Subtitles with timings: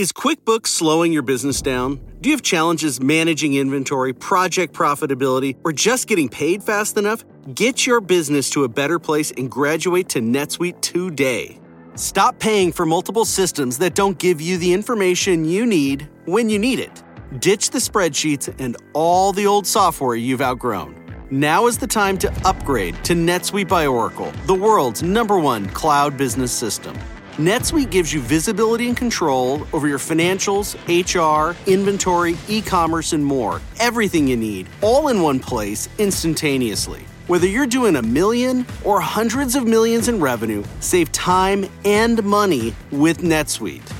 [0.00, 2.00] Is QuickBooks slowing your business down?
[2.22, 7.22] Do you have challenges managing inventory, project profitability, or just getting paid fast enough?
[7.54, 11.60] Get your business to a better place and graduate to NetSuite today.
[11.96, 16.58] Stop paying for multiple systems that don't give you the information you need when you
[16.58, 17.02] need it.
[17.38, 20.96] Ditch the spreadsheets and all the old software you've outgrown.
[21.30, 26.16] Now is the time to upgrade to NetSuite by Oracle, the world's number one cloud
[26.16, 26.98] business system.
[27.40, 33.62] NetSuite gives you visibility and control over your financials, HR, inventory, e commerce, and more.
[33.78, 37.06] Everything you need, all in one place, instantaneously.
[37.28, 42.74] Whether you're doing a million or hundreds of millions in revenue, save time and money
[42.90, 43.90] with NetSuite.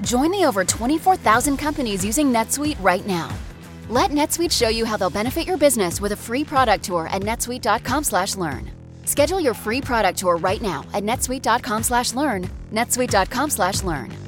[0.00, 3.28] Join the over 24,000 companies using NetSuite right now.
[3.90, 7.20] Let NetSuite show you how they'll benefit your business with a free product tour at
[7.20, 8.77] netsuite.com/learn.
[9.08, 12.42] Schedule your free product tour right now at netsuite.com/learn.
[12.78, 14.27] netsuite.com/learn.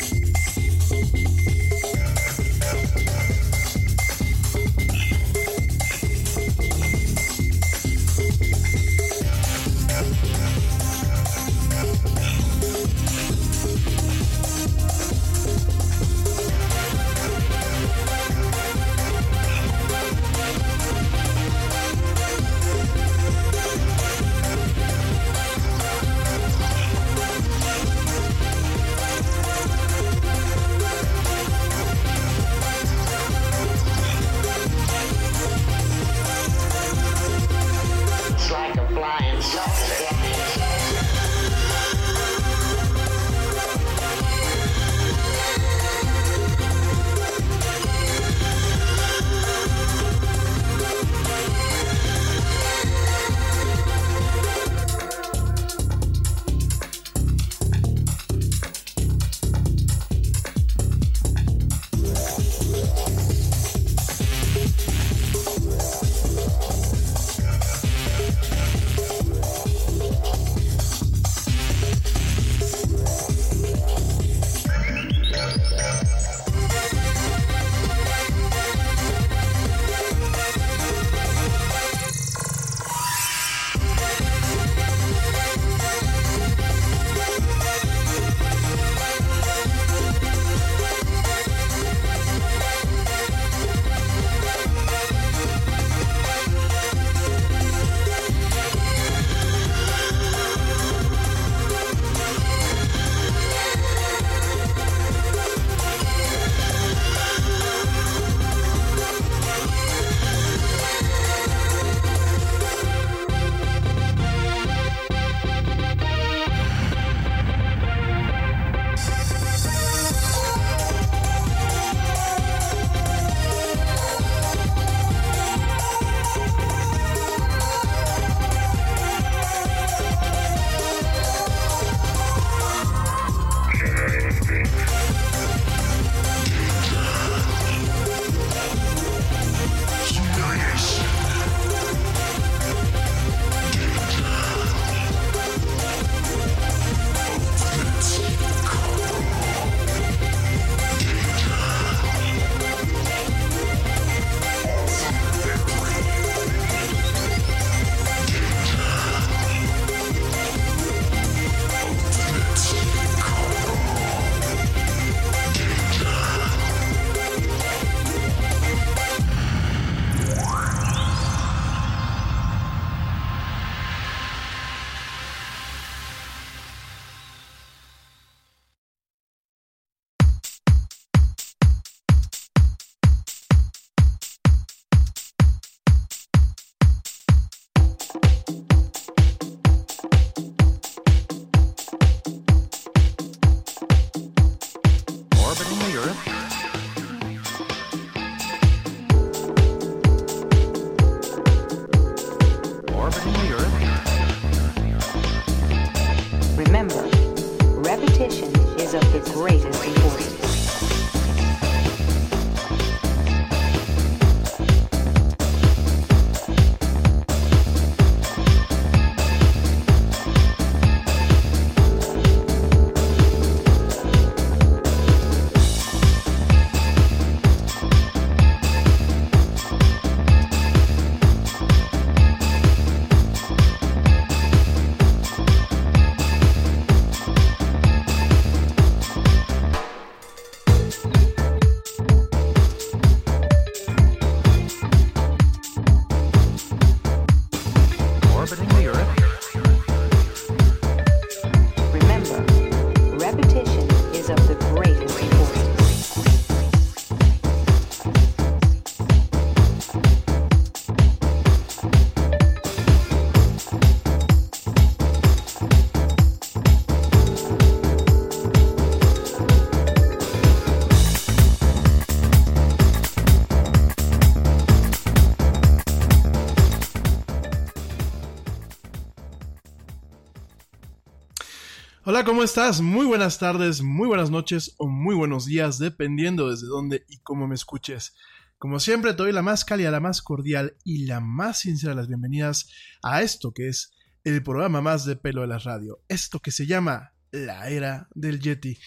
[282.25, 282.81] ¿Cómo estás?
[282.81, 287.47] Muy buenas tardes, muy buenas noches o muy buenos días, dependiendo desde dónde y cómo
[287.47, 288.13] me escuches.
[288.59, 291.95] Como siempre, te doy la más cálida, la más cordial y la más sincera de
[291.95, 292.69] las bienvenidas
[293.01, 296.67] a esto que es el programa más de pelo de la radio, esto que se
[296.67, 298.77] llama La Era del Yeti.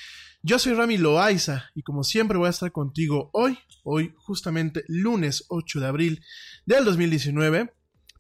[0.42, 5.44] Yo soy Rami Loaiza y como siempre voy a estar contigo hoy, hoy justamente lunes
[5.48, 6.25] 8 de abril
[6.66, 7.72] del 2019,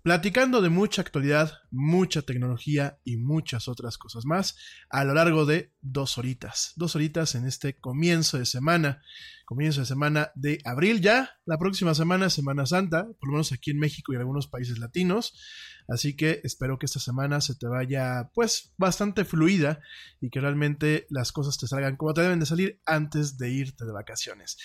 [0.04, 4.54] platicando de mucha actualidad, mucha tecnología y muchas otras cosas más
[4.90, 6.74] a lo largo de dos horitas.
[6.76, 9.02] Dos horitas en este comienzo de semana,
[9.46, 11.38] comienzo de semana de abril ya.
[11.46, 14.78] La próxima semana Semana Santa, por lo menos aquí en México y en algunos países
[14.78, 15.40] latinos.
[15.88, 19.80] Así que espero que esta semana se te vaya pues bastante fluida
[20.20, 23.86] y que realmente las cosas te salgan como te deben de salir antes de irte
[23.86, 24.58] de vacaciones.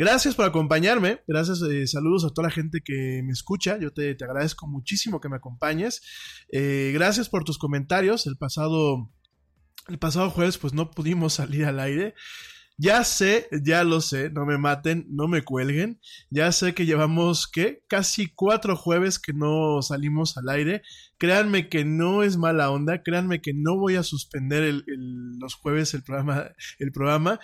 [0.00, 4.14] Gracias por acompañarme, gracias, eh, saludos a toda la gente que me escucha, yo te,
[4.14, 6.00] te agradezco muchísimo que me acompañes,
[6.50, 9.10] Eh, gracias por tus comentarios, el pasado,
[9.88, 12.14] el pasado jueves pues no pudimos salir al aire,
[12.78, 16.00] ya sé, ya lo sé, no me maten, no me cuelguen,
[16.30, 17.82] ya sé que llevamos, ¿qué?
[17.86, 20.80] Casi cuatro jueves que no salimos al aire,
[21.18, 24.84] créanme que no es mala onda, créanme que no voy a suspender el-
[25.38, 27.38] los jueves el programa, el programa,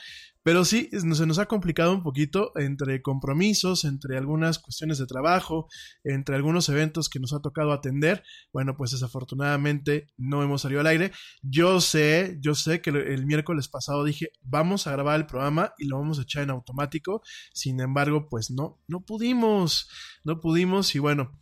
[0.47, 5.67] pero sí, se nos ha complicado un poquito entre compromisos, entre algunas cuestiones de trabajo,
[6.05, 8.23] entre algunos eventos que nos ha tocado atender.
[8.53, 11.11] Bueno, pues desafortunadamente no hemos salido al aire.
[11.43, 15.89] Yo sé, yo sé que el miércoles pasado dije, vamos a grabar el programa y
[15.89, 17.23] lo vamos a echar en automático.
[17.53, 19.89] Sin embargo, pues no, no pudimos,
[20.23, 21.37] no pudimos y bueno.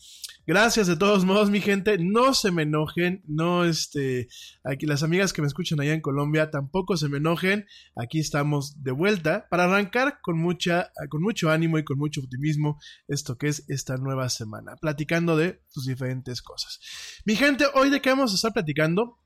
[0.47, 1.97] Gracias de todos modos, mi gente.
[1.97, 3.23] No se me enojen.
[3.27, 4.29] No, este.
[4.63, 7.65] Aquí las amigas que me escuchan allá en Colombia tampoco se me enojen.
[7.97, 12.79] Aquí estamos de vuelta para arrancar con mucha, con mucho ánimo y con mucho optimismo
[13.09, 16.79] esto que es esta nueva semana, platicando de sus diferentes cosas.
[17.25, 19.19] Mi gente, hoy de qué vamos a estar platicando.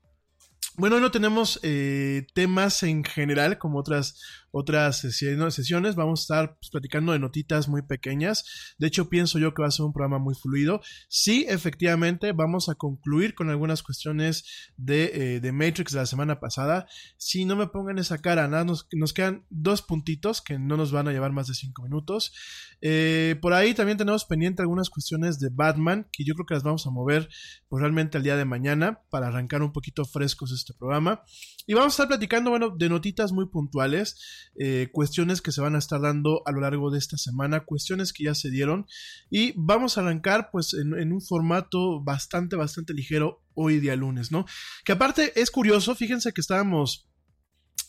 [0.77, 5.95] Bueno, hoy no tenemos eh, temas en general como otras, otras sesi- sesiones.
[5.95, 8.75] Vamos a estar pues, platicando de notitas muy pequeñas.
[8.77, 10.81] De hecho, pienso yo que va a ser un programa muy fluido.
[11.07, 14.45] Sí, efectivamente, vamos a concluir con algunas cuestiones
[14.77, 16.87] de, eh, de Matrix de la semana pasada.
[17.17, 20.91] Si no me pongan esa cara, nada, nos, nos quedan dos puntitos que no nos
[20.91, 22.33] van a llevar más de cinco minutos.
[22.81, 26.63] Eh, por ahí también tenemos pendiente algunas cuestiones de Batman que yo creo que las
[26.63, 27.27] vamos a mover
[27.67, 31.23] pues, realmente el día de mañana para arrancar un poquito frescos este programa.
[31.67, 35.75] Y vamos a estar platicando, bueno, de notitas muy puntuales, eh, cuestiones que se van
[35.75, 38.85] a estar dando a lo largo de esta semana, cuestiones que ya se dieron.
[39.29, 44.45] Y vamos a arrancar pues en, un formato bastante, bastante ligero hoy día lunes, ¿no?
[44.85, 47.09] Que aparte es curioso, fíjense que estábamos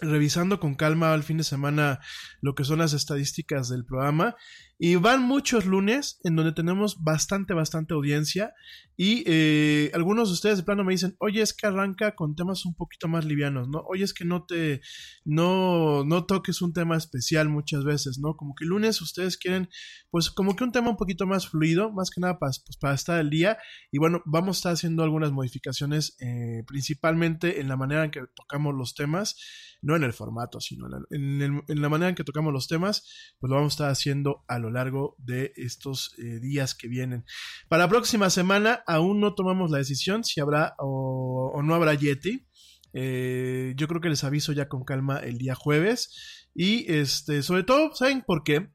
[0.01, 2.01] revisando con calma al fin de semana
[2.41, 4.35] lo que son las estadísticas del programa
[4.83, 8.55] y van muchos lunes en donde tenemos bastante bastante audiencia
[8.97, 12.65] y eh, algunos de ustedes de plano me dicen oye es que arranca con temas
[12.65, 14.81] un poquito más livianos no oye es que no te
[15.27, 19.69] no no toques un tema especial muchas veces no como que el lunes ustedes quieren
[20.11, 22.95] pues como que un tema un poquito más fluido más que nada para, pues, para
[22.95, 23.59] estar al día.
[23.93, 28.23] Y bueno vamos a estar haciendo algunas modificaciones eh, principalmente en la manera en que
[28.35, 29.37] tocamos los temas
[29.83, 33.35] no en el formato, sino en, el, en la, manera en que tocamos los temas,
[33.39, 37.25] pues lo vamos a estar haciendo a lo largo de estos eh, días que vienen.
[37.69, 42.47] Para la próxima semana aún no tomamos la decisión si habrá o, no habrá Yeti.
[42.93, 46.49] Eh, yo creo que les aviso ya con calma el día jueves.
[46.55, 48.71] Y este, sobre todo, ¿saben por qué?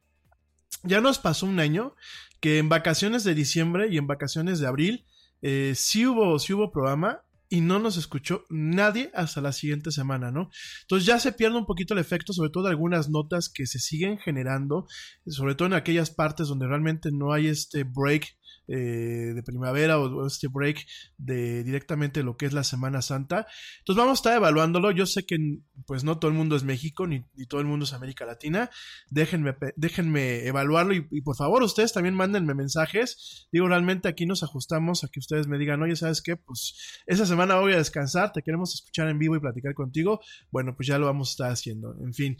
[0.84, 1.96] Ya nos pasó un año
[2.40, 5.06] que en vacaciones de diciembre y en vacaciones de abril
[5.42, 10.32] eh, sí hubo, sí hubo programa y no nos escuchó nadie hasta la siguiente semana,
[10.32, 10.50] ¿no?
[10.82, 14.18] Entonces ya se pierde un poquito el efecto, sobre todo algunas notas que se siguen
[14.18, 14.88] generando,
[15.28, 18.36] sobre todo en aquellas partes donde realmente no hay este break
[18.67, 20.86] eh, de primavera o, este break
[21.17, 23.48] de directamente lo que es la Semana Santa.
[23.79, 24.91] Entonces vamos a estar evaluándolo.
[24.91, 25.38] Yo sé que
[25.86, 28.69] pues no todo el mundo es México ni, todo el mundo es América Latina.
[29.10, 33.48] Déjenme, déjenme evaluarlo y, y, por favor ustedes también mándenme mensajes.
[33.51, 36.36] Digo, realmente aquí nos ajustamos a que ustedes me digan, oye, ¿sabes qué?
[36.36, 40.22] Pues esa semana voy a descansar, te queremos escuchar en vivo y platicar contigo.
[40.51, 41.95] Bueno, pues ya lo vamos a estar haciendo.
[42.01, 42.38] En fin.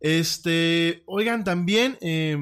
[0.00, 1.98] Este, oigan, también...
[2.00, 2.36] Eh,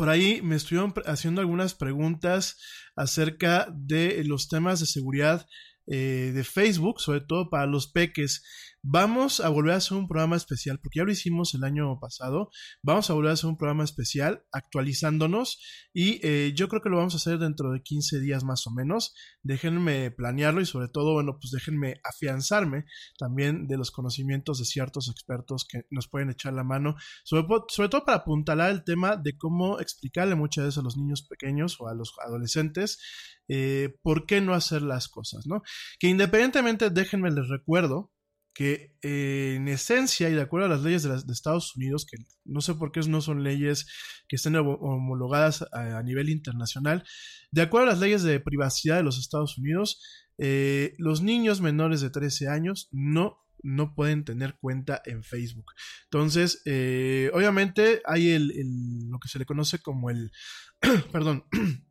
[0.00, 2.56] por ahí me estuvieron haciendo algunas preguntas
[2.96, 5.46] acerca de los temas de seguridad
[5.86, 8.42] eh, de Facebook, sobre todo para los peques.
[8.82, 12.50] Vamos a volver a hacer un programa especial, porque ya lo hicimos el año pasado.
[12.82, 15.60] Vamos a volver a hacer un programa especial actualizándonos
[15.92, 18.70] y eh, yo creo que lo vamos a hacer dentro de 15 días más o
[18.70, 19.14] menos.
[19.42, 22.86] Déjenme planearlo y sobre todo, bueno, pues déjenme afianzarme
[23.18, 27.46] también de los conocimientos de ciertos expertos que nos pueden echar la mano, sobre,
[27.90, 31.88] todo para apuntalar el tema de cómo explicarle muchas veces a los niños pequeños o
[31.88, 32.98] a los adolescentes
[33.46, 35.60] eh, por qué no hacer las cosas, ¿no?
[35.98, 38.10] Que independientemente, déjenme les recuerdo
[38.52, 42.60] que eh, en esencia y de acuerdo a las leyes de, Estados Unidos, que no
[42.60, 43.86] sé por qué no son leyes
[44.28, 47.04] que estén homologadas a, nivel internacional,
[47.52, 50.02] de acuerdo a las leyes de privacidad de los Estados Unidos,
[50.38, 55.72] eh, los niños menores de 13 años no no pueden tener cuenta en Facebook.
[56.04, 58.48] Entonces, eh, obviamente hay el,
[59.10, 60.30] lo que se le conoce como el,
[61.12, 61.44] perdón,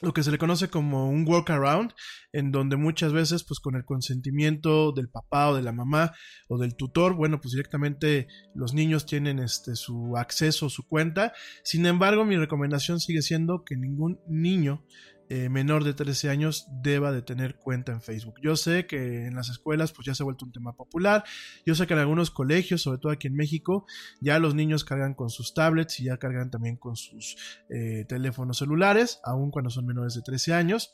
[0.00, 1.92] lo que se le conoce como un workaround,
[2.32, 6.12] en donde muchas veces, pues con el consentimiento del papá o de la mamá
[6.48, 11.32] o del tutor, bueno, pues directamente los niños tienen este su acceso, su cuenta.
[11.62, 14.84] Sin embargo, mi recomendación sigue siendo que ningún niño
[15.28, 18.34] eh, menor de 13 años deba de tener cuenta en Facebook.
[18.42, 21.24] Yo sé que en las escuelas pues ya se ha vuelto un tema popular,
[21.64, 23.86] yo sé que en algunos colegios, sobre todo aquí en México,
[24.20, 27.36] ya los niños cargan con sus tablets y ya cargan también con sus
[27.70, 30.92] eh, teléfonos celulares, aun cuando son menores de 13 años,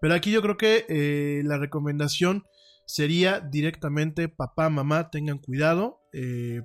[0.00, 2.44] pero aquí yo creo que eh, la recomendación
[2.86, 6.00] sería directamente papá, mamá, tengan cuidado,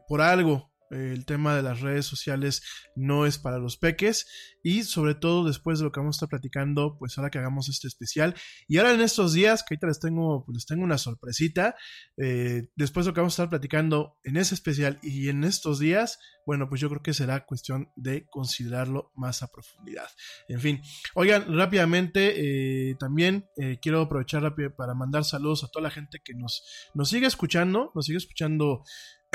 [0.08, 2.64] por algo el tema de las redes sociales
[2.96, 4.28] no es para los peques.
[4.64, 7.70] Y sobre todo después de lo que vamos a estar platicando pues ahora que hagamos
[7.70, 8.34] este especial.
[8.68, 11.76] Y ahora en estos días que ahorita les tengo pues les tengo una sorpresita
[12.18, 15.80] eh, después de lo que vamos a estar platicando en ese especial y en estos
[15.80, 20.08] días bueno pues yo creo que será cuestión de considerarlo más a profundidad.
[20.48, 20.82] En fin
[21.14, 26.34] oigan rápidamente eh, también eh, quiero aprovechar para mandar saludos a toda la gente que
[26.34, 28.84] nos nos sigue escuchando nos sigue escuchando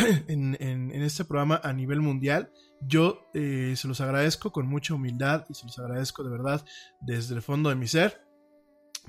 [0.29, 2.51] en, este programa a nivel mundial.
[2.81, 6.65] Yo eh, se los agradezco con mucha humildad y se los agradezco de verdad
[7.01, 8.23] desde el fondo de mi ser.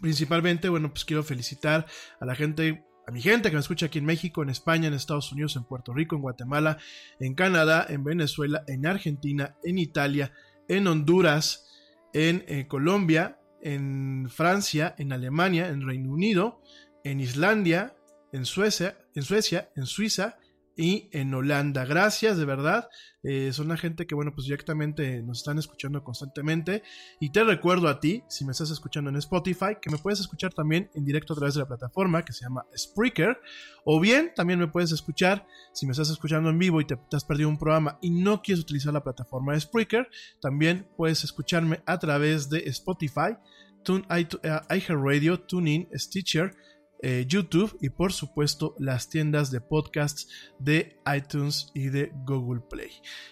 [0.02, 1.86] Principalmente, bueno, pues quiero felicitar
[2.20, 4.94] a la gente, a mi gente que me escucha aquí en México, en España, en
[4.94, 6.78] Estados Unidos, en Puerto Rico, en Guatemala,
[7.20, 10.34] en Canadá, en Venezuela, en Argentina, en Italia,
[10.68, 11.68] en Honduras,
[12.14, 16.62] en eh, Colombia, en Francia, en Alemania, en Reino Unido,
[17.04, 17.96] en Islandia,
[18.32, 20.38] en Suecia, en Suecia, en Suiza,
[20.82, 21.86] y en Holanda.
[21.86, 22.90] Gracias, de verdad.
[23.22, 26.82] Eh, son una gente que, bueno, pues directamente nos están escuchando constantemente.
[27.20, 30.56] Y te recuerdo a ti, si me estás escuchando en Spotify, que me puedes escuchar
[30.56, 33.40] también en directo a través de la plataforma que se llama Spreaker.
[33.86, 37.26] O bien, también me puedes escuchar, si me estás escuchando en vivo y te, has
[37.26, 40.10] perdido un programa y no quieres utilizar la plataforma de Spreaker,
[40.42, 43.38] también puedes escucharme a través de Spotify,
[43.86, 46.56] iHeartRadio, TuneIn, Stitcher,
[47.02, 50.28] eh, YouTube y por supuesto las tiendas de podcasts
[50.60, 52.92] de iTunes y de Google Play.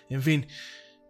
[0.09, 0.47] En fin.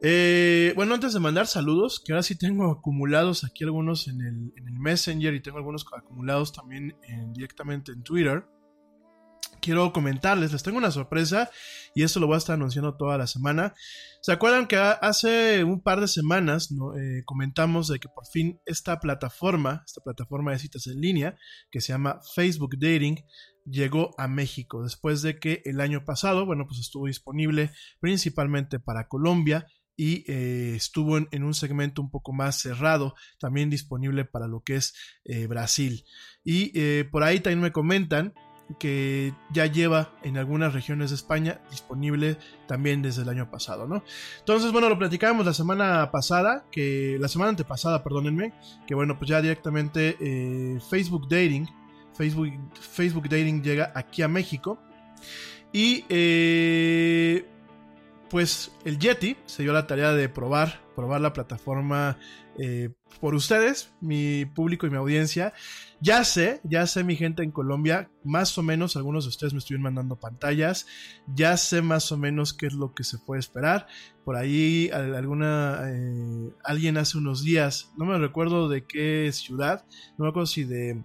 [0.02, 4.54] Eh, bueno, antes de mandar saludos, que ahora sí tengo acumulados aquí algunos en el,
[4.72, 6.96] Messenger y tengo algunos acumulados también
[7.34, 8.46] directamente en Twitter
[9.70, 11.52] quiero comentarles, les tengo una sorpresa
[11.94, 13.76] y esto lo voy a estar anunciando toda la semana.
[14.20, 19.00] ¿Se acuerdan que hace un par de semanas eh, comentamos de que por fin esta
[19.00, 21.38] plataforma, esta plataforma de citas en línea,
[21.70, 23.24] que se llama Facebook Dating,
[23.64, 29.08] llegó a México después de que el año pasado, bueno, pues estuvo disponible principalmente para
[29.08, 34.64] Colombia y eh, estuvo en, un segmento un poco más cerrado, también disponible para lo
[34.64, 34.96] que es
[35.26, 36.06] eh, Brasil.
[36.44, 38.34] Y por ahí también me comentan
[38.78, 44.04] que ya lleva en algunas regiones de España disponible también desde el año pasado, ¿no?
[44.40, 48.54] Entonces, bueno, lo platicábamos la semana pasada, que la semana antepasada, perdónenme,
[48.86, 51.68] que bueno, pues ya directamente eh, Facebook Dating,
[52.14, 54.80] Facebook, Facebook Dating llega aquí a México
[55.72, 57.48] y eh,
[58.30, 62.18] pues el Yeti se dio la tarea de probar, probar la plataforma
[62.58, 62.90] eh,
[63.22, 65.54] por ustedes, mi público y mi audiencia.
[66.02, 69.60] Ya sé, ya sé mi gente en Colombia, más o menos algunos de ustedes me
[69.60, 70.86] estuvieron mandando pantallas,
[71.34, 73.88] ya sé más o menos qué es lo que se puede esperar.
[74.24, 79.86] Por ahí alguna, eh, alguien hace unos días, no me recuerdo de qué ciudad,
[80.18, 81.04] no me acuerdo si de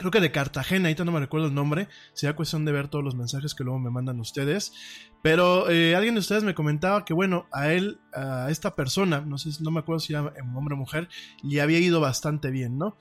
[0.00, 3.04] creo que de Cartagena, ahorita no me recuerdo el nombre, sería cuestión de ver todos
[3.04, 4.72] los mensajes que luego me mandan ustedes,
[5.22, 9.38] pero eh, alguien de ustedes me comentaba que bueno, a él, a esta persona, no
[9.38, 11.08] sé, no me acuerdo si era hombre o mujer,
[11.42, 12.96] le había ido bastante bien, ¿no?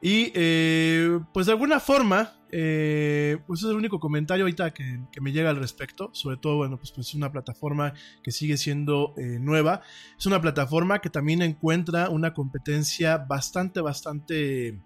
[0.00, 5.20] Y eh, pues de alguna forma, eh, pues es el único comentario ahorita que, que,
[5.20, 6.10] me llega al respecto.
[6.12, 9.82] Sobre todo, bueno, pues, pues es una plataforma que sigue siendo nueva.
[10.18, 14.80] Es una plataforma que también encuentra una competencia bastante, bastante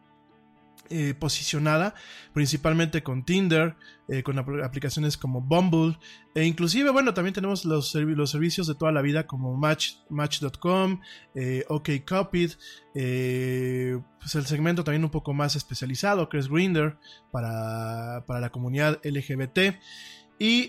[0.91, 1.95] eh, posicionada
[2.37, 3.77] principalmente con Tinder,
[4.09, 5.99] eh, con aplicaciones como Bumble
[6.35, 11.01] e inclusive, bueno, también tenemos los, servicios de toda la vida como Match, Match.com,
[11.35, 12.51] eh, OkCupid,
[12.95, 16.99] eh, pues el segmento también un poco más especializado que es Grindr
[17.33, 19.81] para, para la comunidad LGBT.
[20.39, 20.69] Y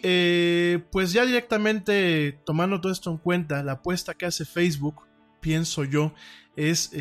[0.93, 5.01] pues ya directamente tomando todo esto en cuenta, la apuesta que hace Facebook,
[5.41, 6.13] pienso yo,
[6.55, 6.91] es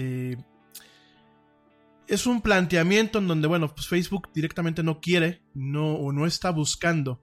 [2.09, 6.51] es un planteamiento en donde, bueno, pues Facebook directamente no quiere, no, o no está
[6.51, 7.23] buscando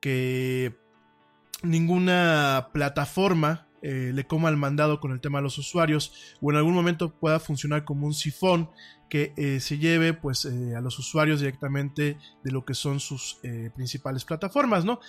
[0.00, 0.76] que
[1.62, 6.58] ninguna plataforma eh, le coma el mandado con el tema de los usuarios o en
[6.58, 8.70] algún momento pueda funcionar como un sifón
[9.08, 13.38] que eh, se lleve pues eh, a los usuarios directamente de lo que son sus
[13.74, 15.00] principales plataformas, ¿no?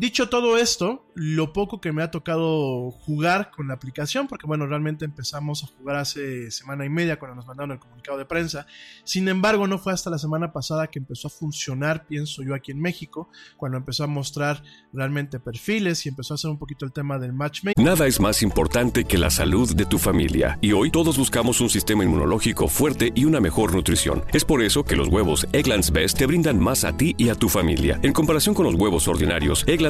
[0.00, 4.66] Dicho todo esto, lo poco que me ha tocado jugar con la aplicación, porque bueno,
[4.66, 8.66] realmente empezamos a jugar hace semana y media cuando nos mandaron el comunicado de prensa.
[9.04, 12.72] Sin embargo, no fue hasta la semana pasada que empezó a funcionar, pienso yo, aquí
[12.72, 16.92] en México, cuando empezó a mostrar realmente perfiles y empezó a hacer un poquito el
[16.92, 17.84] tema del matchmaking.
[17.84, 20.58] Nada es más importante que la salud de tu familia.
[20.62, 24.24] Y hoy todos buscamos un sistema inmunológico fuerte y una mejor nutrición.
[24.32, 27.34] Es por eso que los huevos Egglands Best te brindan más a ti y a
[27.34, 28.00] tu familia.
[28.02, 29.89] En comparación con los huevos ordinarios, Egglands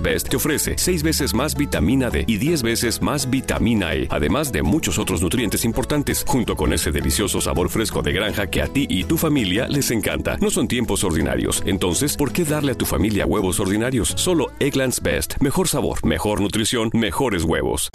[0.00, 4.52] Best te ofrece 6 veces más vitamina D y 10 veces más vitamina E, además
[4.52, 8.68] de muchos otros nutrientes importantes, junto con ese delicioso sabor fresco de granja que a
[8.68, 10.36] ti y tu familia les encanta.
[10.36, 14.12] No son tiempos ordinarios, entonces, ¿por qué darle a tu familia huevos ordinarios?
[14.16, 15.40] Solo Egglands Best.
[15.40, 17.90] Mejor sabor, mejor nutrición, mejores huevos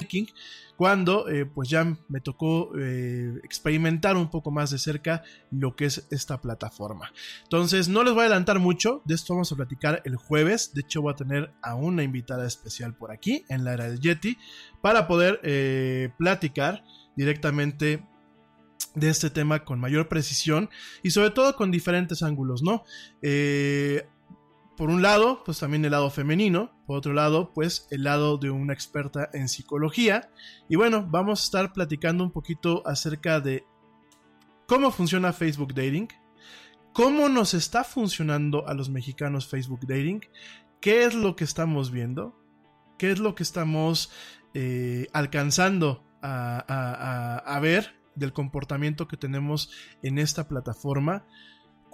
[0.78, 5.86] cuando eh, pues ya me tocó eh, experimentar un poco más de cerca lo que
[5.86, 7.12] es esta plataforma.
[7.44, 10.82] Entonces no les voy a adelantar mucho, de esto vamos a platicar el jueves, de
[10.82, 14.38] hecho voy a tener a una invitada especial por aquí en la era del Yeti
[14.82, 16.84] para poder eh, platicar
[17.16, 18.06] directamente
[18.96, 20.70] de este tema con mayor precisión
[21.02, 22.84] y sobre todo con diferentes ángulos, ¿no?
[24.76, 28.50] Por un lado, pues también el lado femenino, por otro lado, pues el lado de
[28.50, 30.32] una experta en psicología.
[30.68, 33.66] Y bueno, vamos a estar platicando un poquito acerca de
[34.68, 36.08] cómo funciona Facebook Dating,
[36.92, 40.22] cómo nos está funcionando a los mexicanos Facebook Dating,
[40.82, 42.36] qué es lo que estamos viendo,
[42.98, 44.12] qué es lo que estamos
[44.54, 49.72] eh, alcanzando a ver del comportamiento que tenemos
[50.04, 51.26] en esta plataforma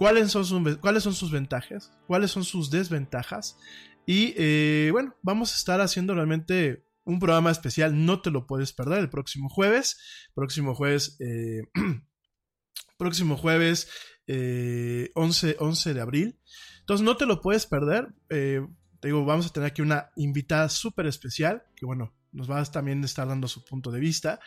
[0.00, 3.58] cuáles son, sus, cuáles son sus ventajas, cuáles son sus desventajas.
[4.06, 8.72] Y eh, bueno, vamos a estar haciendo realmente un programa especial, no te lo puedes
[8.72, 9.98] perder el próximo jueves,
[10.34, 11.64] próximo jueves, eh,
[12.98, 13.90] próximo jueves
[14.26, 16.40] 11, eh, 11 de abril.
[16.78, 18.08] Entonces no te lo puedes perder.
[18.26, 18.62] te
[19.02, 23.04] digo, vamos a tener aquí una invitada súper especial, que bueno, nos va a también
[23.04, 24.40] estar dando su punto de vista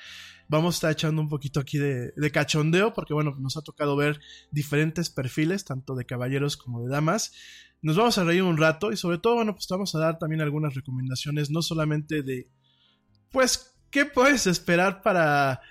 [0.48, 4.20] vamos a estar echando un poquito aquí de, cachondeo, porque bueno, nos ha tocado ver
[4.52, 7.34] diferentes perfiles, tanto de caballeros como de damas.
[7.82, 10.42] Nos vamos a reír un rato y sobre todo, bueno, pues vamos a dar también
[10.42, 12.50] algunas recomendaciones, no solamente de,
[13.32, 15.62] pues, ¿qué puedes esperar para,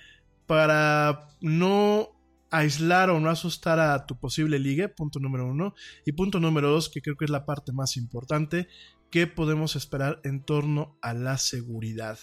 [0.46, 2.10] para no
[2.50, 4.88] aislar o no asustar a tu posible ligue?
[4.88, 5.74] Punto número uno.
[6.04, 8.68] Y punto número dos, que creo que es la parte más importante,
[9.10, 12.18] ¿qué podemos esperar en torno a la seguridad?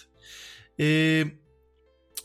[0.78, 1.40] Eh,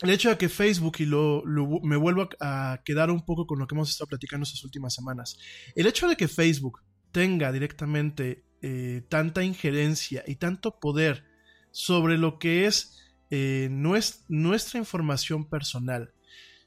[0.01, 1.43] el hecho de que Facebook, y lo,
[1.83, 5.39] me vuelvo a, quedar un poco con lo que hemos estado platicando estas últimas semanas,
[5.75, 6.81] el hecho de que Facebook
[7.13, 11.25] tenga directamente eh, tanta injerencia y tanto poder
[11.71, 12.99] sobre lo que es
[13.31, 16.13] eh, nuestra información personal,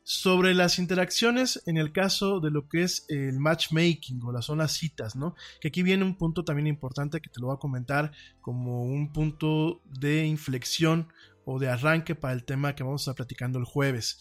[0.04, 4.72] sobre las interacciones en el caso de lo que es el matchmaking o las zonas
[4.72, 5.36] citas, ¿no?
[5.60, 9.12] Que aquí viene un punto también importante que te lo voy a comentar como un
[9.12, 11.10] punto de inflexión
[11.50, 14.20] o de arranque para el tema que vamos a estar platicando el jueves.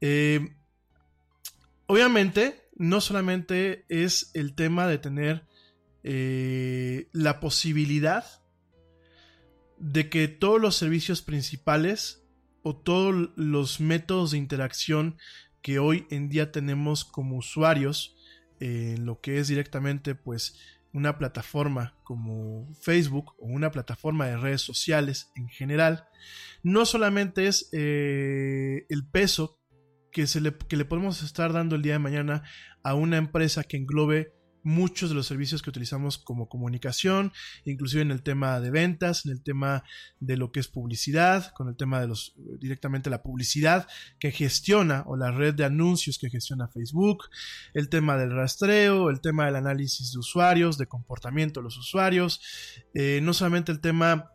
[0.00, 0.56] Eh,
[1.86, 5.46] obviamente, no solamente es el tema de tener
[6.02, 8.24] eh, la posibilidad
[9.78, 12.24] de que todos los servicios principales
[12.62, 15.16] o todos los métodos de interacción
[15.62, 18.16] que hoy en día tenemos como usuarios
[18.58, 20.58] en lo que es directamente pues
[20.98, 26.08] una plataforma como Facebook o una plataforma de redes sociales en general,
[26.62, 29.58] no solamente es eh, el peso
[30.12, 32.42] que, se le, que le podemos estar dando el día de mañana
[32.82, 37.32] a una empresa que englobe muchos de los servicios que utilizamos como comunicación,
[37.64, 39.84] inclusive en el tema de ventas, en el tema
[40.20, 45.04] de lo que es publicidad, con el tema de los directamente la publicidad que gestiona
[45.06, 47.24] o la red de anuncios que gestiona Facebook,
[47.74, 52.40] el tema del rastreo, el tema del análisis de usuarios, de comportamiento de los usuarios,
[52.94, 54.32] eh, no solamente el tema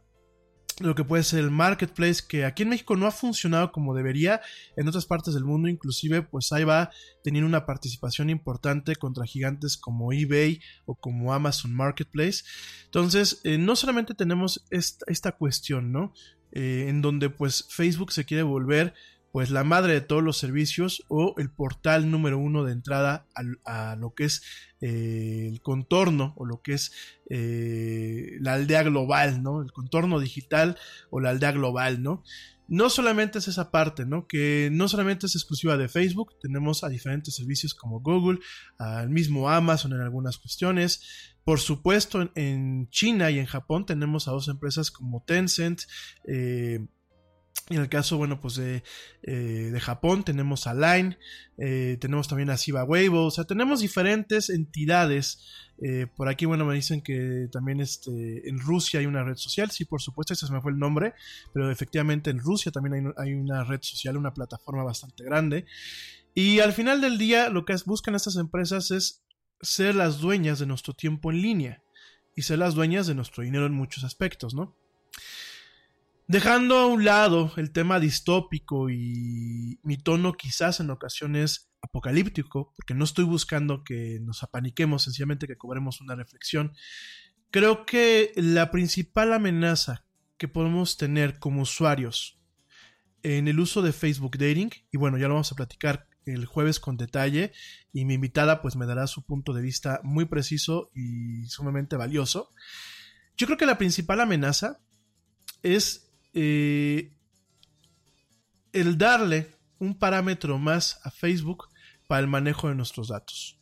[0.80, 4.42] lo que puede ser el marketplace, que aquí en México no ha funcionado como debería,
[4.76, 6.92] en otras partes del mundo inclusive, pues ahí va
[7.24, 12.44] teniendo una participación importante contra gigantes como eBay o como Amazon Marketplace.
[12.86, 16.14] Entonces, eh, no solamente tenemos esta, cuestión, ¿no?
[16.52, 18.94] Eh, en donde pues Facebook se quiere volver
[19.34, 23.26] pues la madre de todos los servicios o el portal número uno de entrada
[23.66, 24.44] a, lo que es
[24.80, 26.92] eh, el contorno o lo que es
[27.32, 29.64] eh, la aldea global, ¿no?
[29.64, 30.78] El contorno digital
[31.10, 32.24] o la aldea global, ¿no?
[32.68, 34.28] No solamente es esa parte, ¿no?
[34.28, 38.38] Que no solamente es exclusiva de Facebook, tenemos a diferentes servicios como Google,
[38.78, 41.34] al mismo Amazon en algunas cuestiones.
[41.44, 45.82] Por supuesto, en, China y en Japón tenemos a dos empresas como Tencent,
[46.28, 46.86] eh,
[47.70, 48.84] en el caso, bueno, pues de,
[49.24, 51.18] eh, Japón tenemos a Line,
[51.58, 55.40] eh, tenemos también a Siva Weibo, o sea, tenemos diferentes entidades.
[55.82, 59.72] Eh, por aquí, bueno, me dicen que también este, en Rusia hay una red social,
[59.72, 61.14] sí, por supuesto, ese se me fue el nombre,
[61.54, 65.66] pero efectivamente en Rusia también hay, hay una red social, una plataforma bastante grande.
[66.36, 69.24] Y al final del día, lo que buscan estas empresas es
[69.62, 71.84] ser las dueñas de nuestro tiempo en línea
[72.36, 74.76] y ser las dueñas de nuestro dinero en muchos aspectos, ¿no?
[76.28, 82.94] Dejando a un lado el tema distópico y mi tono quizás en ocasiones apocalíptico, porque
[82.94, 86.74] no estoy buscando que nos apaniquemos, sencillamente que cobremos una reflexión,
[87.52, 90.06] creo que la principal amenaza
[90.38, 92.40] que podemos tener como usuarios
[93.22, 96.80] en el uso de Facebook Dating, y bueno, ya lo vamos a platicar el jueves
[96.80, 97.52] con detalle,
[97.92, 102.54] y mi invitada pues me dará su punto de vista muy preciso y sumamente valioso.
[103.36, 104.80] Yo creo que la principal amenaza
[105.64, 106.03] es
[106.34, 107.14] eh,
[108.72, 111.70] el darle un parámetro más a Facebook
[112.08, 113.60] para el manejo de nuestros datos.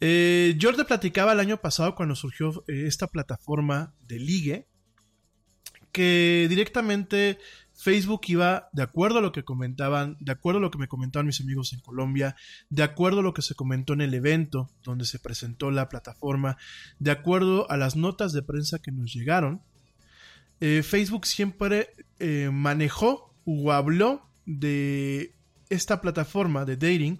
[0.00, 4.68] Eh, yo te platicaba el año pasado cuando surgió eh, esta plataforma de ligue
[5.92, 7.38] que directamente
[7.74, 11.26] Facebook iba, de acuerdo a lo que comentaban, de acuerdo a lo que me comentaban
[11.26, 12.34] mis amigos en Colombia,
[12.70, 16.56] de acuerdo a lo que se comentó en el evento donde se presentó la plataforma,
[16.98, 19.62] de acuerdo a las notas de prensa que nos llegaron,
[20.64, 25.34] eh, Facebook siempre eh, manejó o habló de
[25.70, 27.16] esta plataforma de dating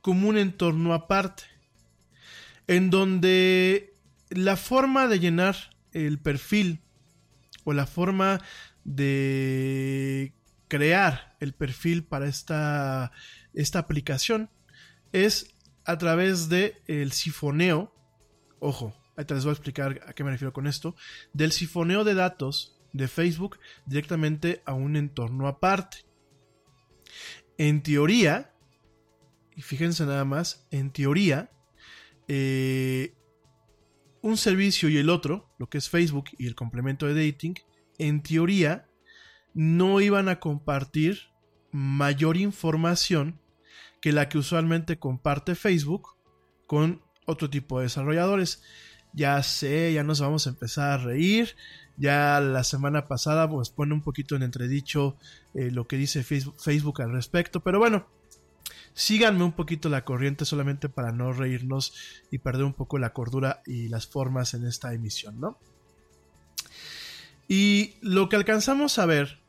[0.00, 1.42] como un entorno aparte,
[2.68, 3.92] en donde
[4.28, 5.56] la forma de llenar
[5.90, 6.80] el perfil
[7.64, 8.40] o la forma
[8.84, 10.32] de
[10.68, 13.10] crear el perfil para esta,
[13.52, 14.48] esta aplicación
[15.10, 17.92] es a través de el sifoneo,
[18.60, 20.94] ojo, te les voy a explicar a qué me refiero con esto,
[21.32, 25.98] del sifoneo de datos de Facebook directamente a un entorno aparte.
[27.58, 28.54] En teoría,
[29.54, 31.50] y fíjense nada más, en teoría,
[32.28, 33.14] eh,
[34.22, 37.54] un servicio y el otro, lo que es Facebook y el complemento de dating,
[37.98, 38.88] en teoría
[39.52, 41.30] no iban a compartir
[41.72, 43.40] mayor información
[44.00, 46.16] que la que usualmente comparte Facebook
[46.66, 48.62] con otro tipo de desarrolladores.
[49.12, 51.56] Ya sé, ya nos vamos a empezar a reír.
[51.96, 55.16] Ya la semana pasada pues pone un poquito en entredicho
[55.54, 57.60] eh, lo que dice Facebook, al respecto.
[57.60, 58.06] Pero bueno,
[58.94, 61.92] síganme un poquito la corriente solamente para no reírnos
[62.30, 65.58] y perder un poco la cordura y las formas en esta emisión, ¿no?
[67.48, 69.40] Y lo que alcanzamos a ver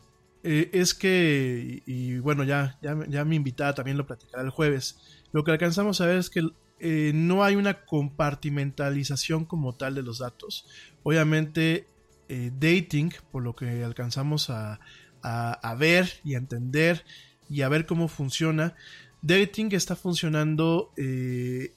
[0.43, 4.97] eh, es que, y, bueno, ya, ya, ya mi invitada también lo platicará el jueves,
[5.31, 6.41] lo que alcanzamos a ver es que
[6.83, 10.65] eh, no hay una compartimentalización como tal de los datos.
[11.03, 11.85] Obviamente
[12.27, 14.79] eh, Dating, por lo que alcanzamos a,
[15.21, 17.05] a, ver y a entender
[17.47, 18.75] y a ver cómo funciona,
[19.21, 21.75] Dating está funcionando, eh,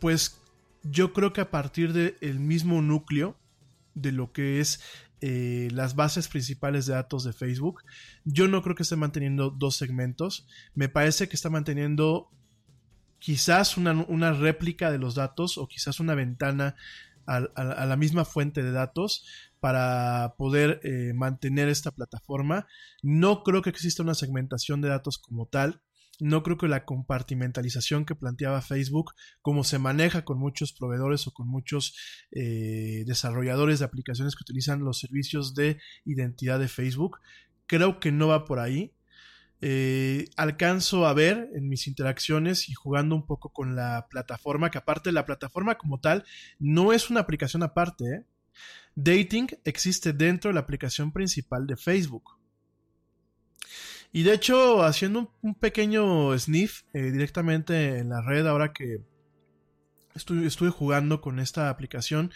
[0.00, 0.40] pues
[0.82, 3.36] yo creo que a partir del mismo núcleo
[3.94, 4.80] de lo que es
[5.20, 7.84] las bases principales de datos de Facebook.
[8.24, 10.48] Yo no creo que esté manteniendo dos segmentos.
[10.74, 12.28] Me parece que está manteniendo
[13.22, 16.74] quizás una, una réplica de los datos o quizás una ventana
[17.24, 19.24] a, la misma fuente de datos
[19.60, 22.66] para poder eh, mantener esta plataforma.
[23.00, 25.82] No creo que exista una segmentación de datos como tal.
[26.18, 31.32] No creo que la compartimentalización que planteaba Facebook, como se maneja con muchos proveedores o
[31.32, 31.96] con muchos
[32.32, 37.20] eh, desarrolladores de aplicaciones que utilizan los servicios de identidad de Facebook,
[37.66, 38.92] creo que no va por ahí.
[39.64, 44.78] Eh, alcanzo a ver en mis interacciones y jugando un poco con la plataforma, que
[44.78, 46.24] aparte la plataforma como tal
[46.58, 48.04] no es una aplicación aparte.
[48.04, 48.24] ¿eh?
[48.96, 52.40] Dating existe dentro de la aplicación principal de Facebook.
[54.10, 58.98] Y de hecho, haciendo un, pequeño sniff eh, directamente en la red, ahora que
[60.14, 62.32] estuve, jugando con esta aplicación,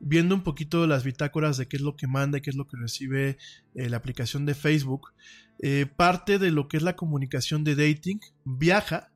[0.00, 2.66] viendo un poquito las bitácoras de qué es lo que manda y qué es lo
[2.66, 3.38] que recibe
[3.74, 5.12] eh, la aplicación de Facebook,
[5.60, 9.10] eh, parte de lo que es la comunicación de dating viaja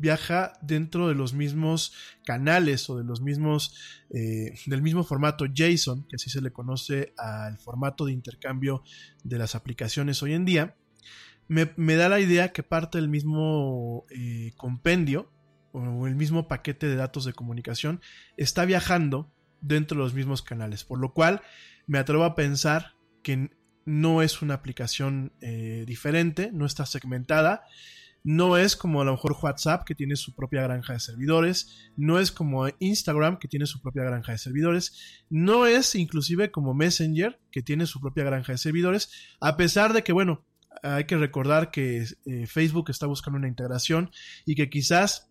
[0.00, 1.92] viaja dentro de los mismos
[2.24, 3.74] canales o de los mismos
[4.10, 8.84] eh, del mismo formato JSON que así se le conoce al formato de intercambio
[9.24, 10.76] de las aplicaciones hoy en día.
[11.48, 14.04] Me, da la idea que parte del mismo
[14.56, 15.32] compendio
[15.72, 18.00] o el mismo paquete de datos de comunicación
[18.36, 21.42] está viajando dentro de los mismos canales, por lo cual
[21.86, 23.50] me atrevo a pensar que
[23.84, 27.64] no es una aplicación eh, diferente, no está segmentada,
[28.22, 32.18] no es como a lo mejor WhatsApp que tiene su propia granja de servidores, no
[32.18, 37.40] es como Instagram que tiene su propia granja de servidores, no es inclusive como Messenger
[37.50, 40.44] que tiene su propia granja de servidores, a pesar de que bueno,
[40.82, 44.10] hay que recordar que eh, Facebook está buscando una integración
[44.44, 45.27] y que quizás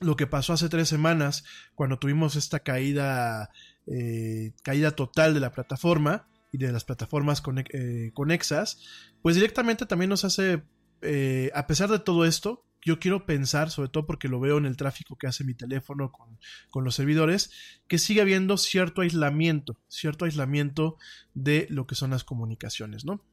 [0.00, 3.50] lo que pasó hace tres semanas cuando tuvimos esta caída
[3.86, 8.80] eh, caída total de la plataforma y de las plataformas eh, conexas
[9.22, 10.62] pues directamente también nos hace
[11.02, 14.64] eh, a pesar de todo esto yo quiero pensar, sobre todo porque lo veo en
[14.64, 16.38] el tráfico que hace mi teléfono con,
[16.70, 17.50] con, los servidores,
[17.88, 20.96] que sigue habiendo cierto aislamiento, cierto aislamiento
[21.34, 23.24] de lo que son las comunicaciones, ¿no?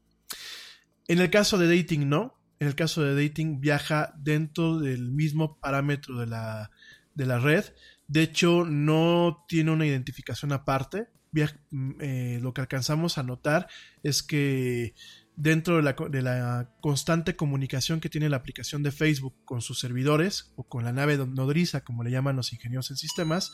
[1.08, 2.34] En el caso de dating no.
[2.60, 6.72] En el caso de dating viaja dentro del mismo parámetro de la,
[7.14, 7.66] de la red.
[8.08, 11.08] De hecho, no tiene una identificación aparte.
[11.32, 11.60] Viaja,
[12.00, 13.68] eh, lo que alcanzamos a notar
[14.04, 14.94] es que
[15.36, 19.80] dentro de la, de la, constante comunicación que tiene la aplicación de Facebook con sus
[19.80, 23.52] servidores o con la nave nodriza, como le llaman los ingenieros en sistemas,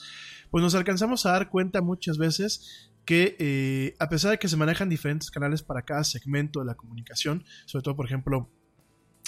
[0.52, 4.58] pues nos alcanzamos a dar cuenta muchas veces que eh, a pesar de que se
[4.58, 8.52] manejan diferentes canales para cada segmento de la comunicación, sobre todo por ejemplo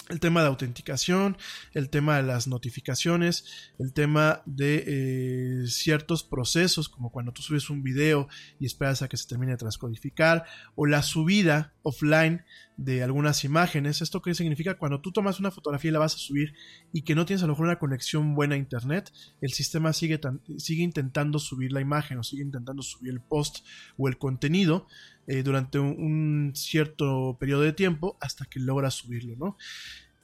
[0.09, 1.37] el tema de autenticación,
[1.73, 7.69] el tema de las notificaciones, el tema de eh, ciertos procesos, como cuando tú subes
[7.69, 8.27] un video
[8.59, 12.43] y esperas a que se termine de transcodificar, o la subida offline
[12.77, 14.01] de algunas imágenes.
[14.01, 14.77] ¿Esto qué significa?
[14.77, 16.53] Cuando tú tomas una fotografía y la vas a subir
[16.91, 19.11] y que no tienes a lo mejor una conexión buena a internet,
[19.41, 20.19] el sistema sigue,
[20.57, 23.65] sigue intentando subir la imagen o sigue intentando subir el post
[23.97, 24.87] o el contenido
[25.25, 29.57] eh, durante un, cierto periodo de tiempo hasta que logra subirlo, ¿no?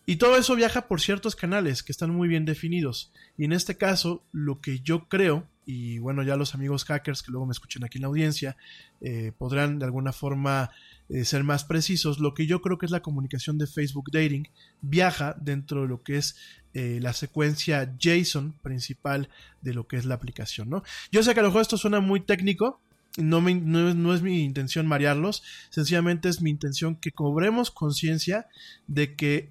[0.05, 3.11] Y todo eso viaja por ciertos canales que están muy bien definidos.
[3.37, 7.31] Y en este caso, lo que yo creo, y bueno, ya los amigos hackers que
[7.31, 8.57] luego me escuchen aquí en la audiencia,
[9.01, 10.71] eh, podrán de alguna forma
[11.09, 14.49] eh, ser más precisos, lo que yo creo que es la comunicación de Facebook Dating
[14.81, 16.35] viaja dentro de lo que es
[16.71, 19.27] la secuencia JSON principal
[19.61, 20.83] de lo que es la aplicación, ¿no?
[21.11, 22.79] Yo sé que a lo mejor esto suena muy técnico,
[23.17, 28.47] no, es mi intención marearlos, sencillamente es mi intención que cobremos conciencia
[28.87, 29.49] de que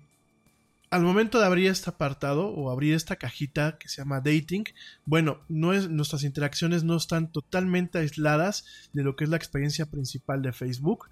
[0.90, 4.64] al momento de abrir este apartado o abrir esta cajita que se llama dating,
[5.04, 9.86] bueno, no es, nuestras interacciones no están totalmente aisladas de lo que es la experiencia
[9.86, 11.10] principal de Facebook,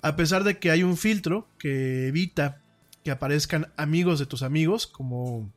[0.00, 2.62] a pesar de que hay un filtro que evita
[3.04, 5.52] que aparezcan amigos de tus amigos como,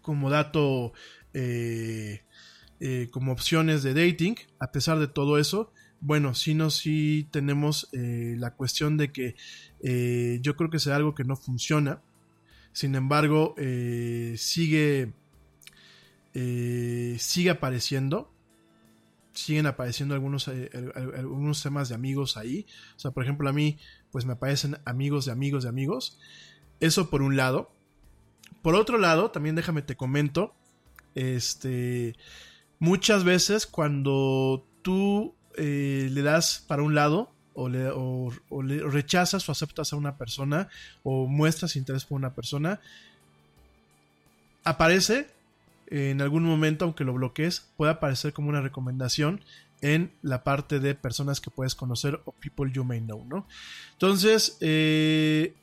[0.00, 0.92] como dato,
[1.34, 2.22] eh,
[2.80, 7.88] eh, como opciones de dating, a pesar de todo eso, bueno, sí, no, sí tenemos
[7.92, 9.34] eh, la cuestión de que
[9.80, 12.02] eh, yo creo que es algo que no funciona.
[12.72, 13.54] Sin embargo,
[14.36, 15.14] sigue,
[16.34, 18.30] sigue apareciendo.
[19.32, 22.66] Siguen apareciendo algunos, algunos temas de amigos ahí.
[22.96, 23.78] O sea, por ejemplo, a mí,
[24.10, 26.18] pues me aparecen amigos de amigos de amigos.
[26.80, 27.70] Eso por un lado.
[28.60, 30.54] Por otro lado, también déjame te comento.
[31.14, 32.14] Este.
[32.78, 39.92] Muchas veces cuando tú eh, le das para un lado o, le, rechazas o aceptas
[39.92, 40.68] a una persona
[41.02, 42.80] o muestras interés por una persona,
[44.64, 45.28] aparece
[45.88, 49.40] en algún momento, aunque lo bloquees, puede aparecer como una recomendación
[49.80, 53.46] en la parte de personas que puedes conocer o people you may know, ¿no?
[53.92, 55.54] Entonces, eh,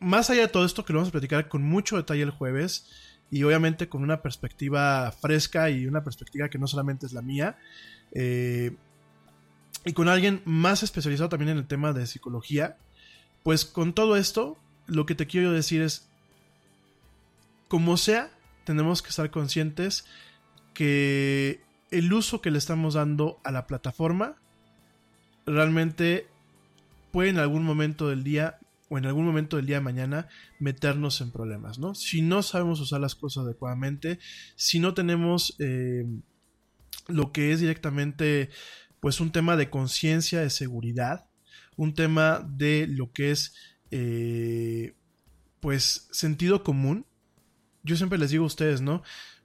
[0.00, 2.86] más allá de todo esto que lo vamos a platicar con mucho detalle el jueves
[3.30, 7.56] y obviamente con una perspectiva fresca y una perspectiva que no solamente es la mía,
[8.12, 8.74] eh,
[9.84, 12.76] y con alguien más especializado también en el tema de psicología,
[13.42, 16.08] pues con todo esto, lo que te quiero decir es,
[17.68, 18.30] como sea,
[18.64, 20.04] tenemos que estar conscientes
[20.74, 21.60] que
[21.90, 24.36] el uso que le estamos dando a la plataforma
[25.46, 26.26] realmente
[27.10, 31.20] puede en algún momento del día o en algún momento del día de mañana meternos
[31.20, 31.94] en problemas, ¿no?
[31.94, 34.18] Si no sabemos usar las cosas adecuadamente,
[34.56, 36.04] si no tenemos eh,
[37.06, 38.50] lo que es directamente
[39.00, 41.28] pues un tema de conciencia, de seguridad,
[41.76, 43.54] un tema de lo que es
[43.90, 44.94] eh,
[45.60, 47.06] pues sentido común.
[47.82, 49.02] Yo siempre les digo a ustedes, ¿no?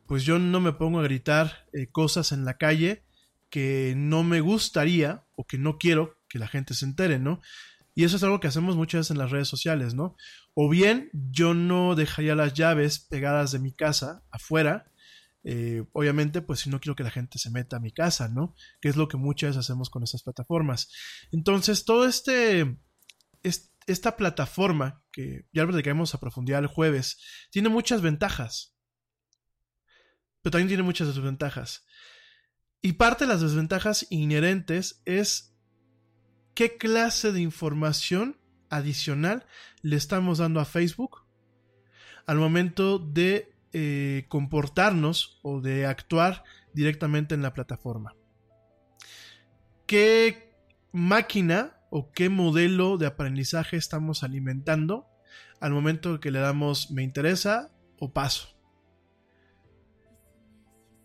[0.08, 3.04] Pues yo no me pongo a gritar eh, cosas en la calle
[3.50, 7.42] que no me gustaría o que no quiero que la gente se entere, ¿no?
[7.96, 10.16] Y eso es algo que hacemos muchas en las redes sociales, ¿no?
[10.54, 14.86] O bien yo no dejaría las llaves pegadas de mi casa afuera
[15.44, 18.56] eh, obviamente, pues si no quiero que la gente se meta a mi casa, ¿no?
[18.82, 20.90] Que es lo que muchas veces hacemos con esas plataformas.
[21.32, 22.78] Entonces, todo este,
[23.86, 27.20] esta plataforma, que ya lo platicaremos a profundidad el jueves,
[27.52, 28.76] tiene muchas ventajas.
[30.42, 31.86] Pero también tiene muchas desventajas.
[32.82, 35.53] Y parte de las desventajas inherentes es
[36.54, 38.38] qué clase de información
[38.70, 39.46] adicional
[39.82, 41.24] le estamos dando a Facebook
[42.26, 48.16] al momento de eh, comportarnos o de actuar directamente en la plataforma.
[49.86, 50.56] ¿Qué
[50.92, 55.08] máquina o qué modelo de aprendizaje estamos alimentando
[55.60, 58.53] al momento que le damos me interesa o paso?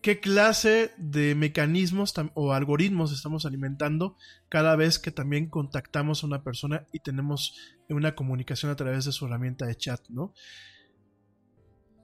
[0.08, 4.16] ¿Qué clase de mecanismos o algoritmos estamos alimentando
[4.48, 7.54] cada vez que también contactamos a una persona y tenemos
[7.90, 10.32] una comunicación a través de su herramienta de chat, ¿no?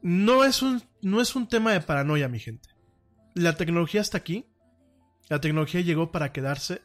[0.03, 2.69] no es un, no es un tema de paranoia, mi gente.
[3.35, 4.45] La tecnología está aquí.
[5.31, 6.83] La tecnología llegó para quedarse.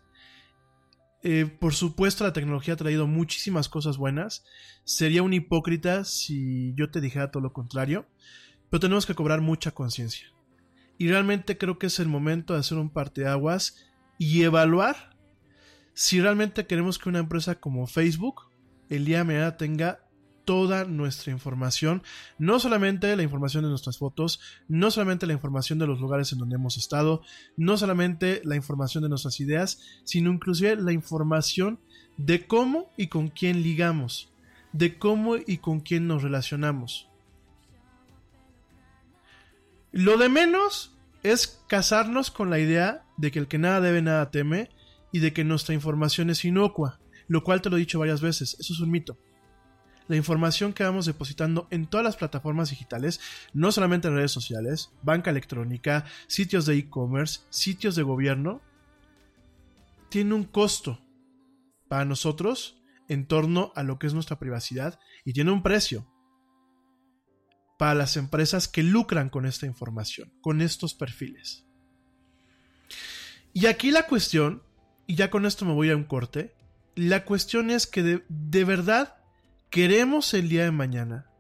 [1.24, 4.46] Eh, por supuesto, la tecnología ha traído muchísimas cosas buenas.
[4.86, 8.08] Sería un hipócrita si yo te dijera todo lo contrario.
[8.70, 10.30] Pero tenemos que cobrar mucha conciencia.
[11.00, 13.78] Y realmente creo que es el momento de hacer un parteaguas
[14.20, 15.18] y evaluar
[15.94, 18.44] si realmente queremos que una empresa como Facebook
[18.90, 20.00] el día de mañana tenga
[20.46, 22.04] toda nuestra información,
[22.38, 26.40] no solamente la información de nuestras fotos, no solamente la información de los lugares en
[26.40, 27.22] donde hemos estado,
[27.58, 31.80] no solamente la información de nuestras ideas, sino inclusive la información
[32.18, 34.32] de cómo y con quién ligamos,
[34.72, 37.10] de cómo y con quién nos relacionamos.
[39.92, 44.30] Lo de menos es casarnos con la idea de que el que nada debe nada
[44.30, 44.70] teme
[45.12, 48.56] y de que nuestra información es inocua, lo cual te lo he dicho varias veces,
[48.60, 49.18] eso es un mito.
[50.08, 53.20] La información que vamos depositando en todas las plataformas digitales,
[53.54, 58.62] no solamente en redes sociales, banca electrónica, sitios de e-commerce, sitios de gobierno,
[60.10, 61.00] tiene un costo
[61.88, 66.08] para nosotros en torno a lo que es nuestra privacidad y tiene un precio
[67.80, 71.66] para las empresas que lucran con esta información, con estos perfiles.
[73.54, 74.64] Y aquí la cuestión,
[75.08, 76.54] y ya con esto me voy a un corte,
[76.96, 79.16] la cuestión es que de, verdad
[79.70, 81.32] queremos el día de mañana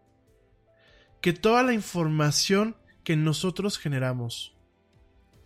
[1.19, 4.55] que toda la información que nosotros generamos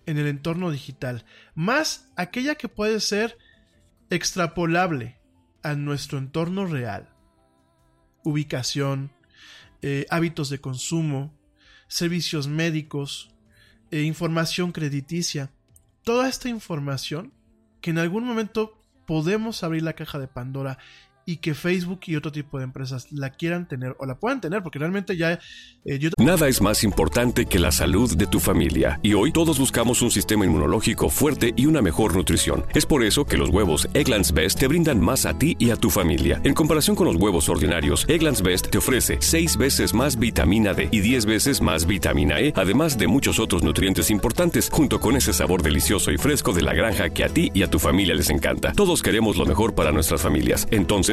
[0.06, 1.26] en el entorno digital,
[1.56, 3.40] más aquella que puede ser
[4.12, 5.20] extrapolable
[5.64, 7.10] a nuestro entorno real,
[8.24, 9.12] ubicación,
[9.84, 11.38] eh, hábitos de consumo,
[11.88, 13.34] servicios médicos,
[13.94, 15.52] e información crediticia,
[16.02, 17.32] toda esta información
[17.80, 20.80] que en algún momento podemos abrir la caja de Pandora
[21.26, 24.64] y que Facebook y otro tipo de empresas la quieran tener o la puedan tener,
[24.64, 25.40] porque realmente ya...
[25.86, 30.02] Eh, Nada es más importante que la salud de tu familia, y hoy todos buscamos
[30.02, 32.66] un sistema inmunológico fuerte y una mejor nutrición.
[32.74, 35.76] Es por eso que los huevos Egglands Best te brindan más a ti y a
[35.76, 36.42] tu familia.
[36.44, 40.90] En comparación con los huevos ordinarios, Egglands Best te ofrece 6 veces más vitamina D
[40.92, 45.34] y 10 veces más vitamina E, además de muchos otros nutrientes importantes, junto con ese
[45.34, 48.30] sabor delicioso y fresco de la granja que a ti y a tu familia les
[48.30, 48.74] encanta.
[48.74, 50.68] Todos queremos lo mejor para nuestras familias.
[50.72, 51.13] Entonces,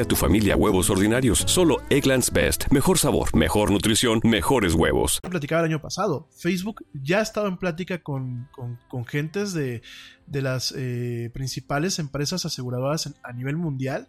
[0.00, 1.44] a tu familia huevos ordinarios?
[1.46, 2.70] Solo Egglands Best.
[2.70, 5.20] Mejor sabor, mejor nutrición, mejores huevos.
[5.28, 6.28] Platicaba el año pasado.
[6.36, 9.82] Facebook ya ha estado en plática con, con, con gentes de,
[10.26, 14.08] de las eh, principales empresas aseguradoras a nivel mundial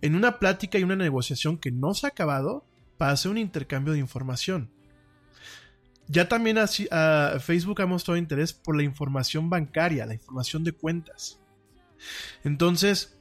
[0.00, 2.64] en una plática y una negociación que no se ha acabado
[2.96, 4.70] para hacer un intercambio de información.
[6.06, 10.72] Ya también así, ah, Facebook ha mostrado interés por la información bancaria, la información de
[10.72, 11.38] cuentas.
[12.44, 13.18] Entonces,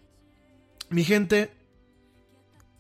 [0.90, 1.52] mi gente,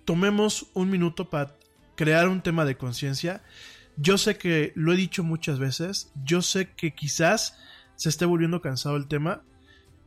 [0.07, 1.57] tomemos un minuto para
[1.95, 3.43] crear un tema de conciencia.
[3.97, 7.59] Yo sé que lo he dicho muchas veces, yo sé que quizás
[7.97, 9.43] se esté volviendo cansado el tema,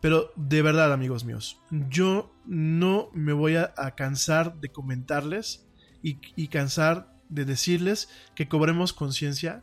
[0.00, 5.66] pero de verdad, amigos míos, yo no me voy a, cansar de comentarles
[6.02, 9.62] y cansar de decirles que cobremos conciencia,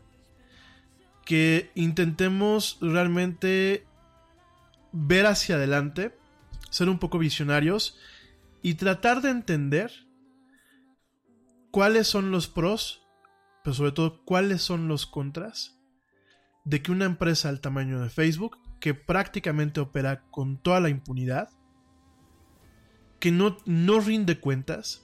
[1.26, 3.88] que intentemos realmente
[4.92, 6.14] ver hacia adelante,
[6.70, 7.98] ser un poco visionarios
[8.62, 10.07] y tratar de entender
[11.70, 13.02] cuáles son los pros,
[13.62, 15.78] pero sobre todo cuáles son los contras
[16.64, 21.48] de que una empresa del tamaño de Facebook, que prácticamente opera con toda la impunidad,
[23.20, 25.02] que no, no rinde cuentas,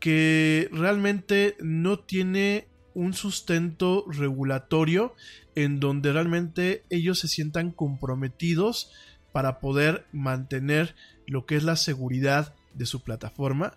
[0.00, 5.14] que realmente no tiene un sustento regulatorio
[5.54, 8.90] en donde realmente ellos se sientan comprometidos
[9.32, 10.94] para poder mantener
[11.26, 13.76] lo que es la seguridad de su plataforma.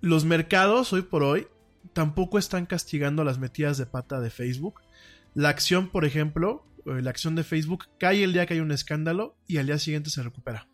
[0.00, 1.48] Los mercados hoy por hoy
[1.92, 4.80] tampoco están castigando las metidas de pata de Facebook.
[5.34, 8.70] La acción, por ejemplo, eh, la acción de Facebook cae el día que hay un
[8.70, 10.68] escándalo y al día siguiente se recupera.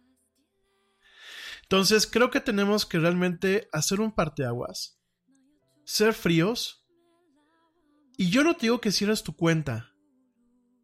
[1.62, 5.01] Entonces creo que tenemos que realmente hacer un parteaguas,
[5.85, 6.85] ser fríos.
[8.18, 9.95] Y yo no te digo que cierres tu cuenta.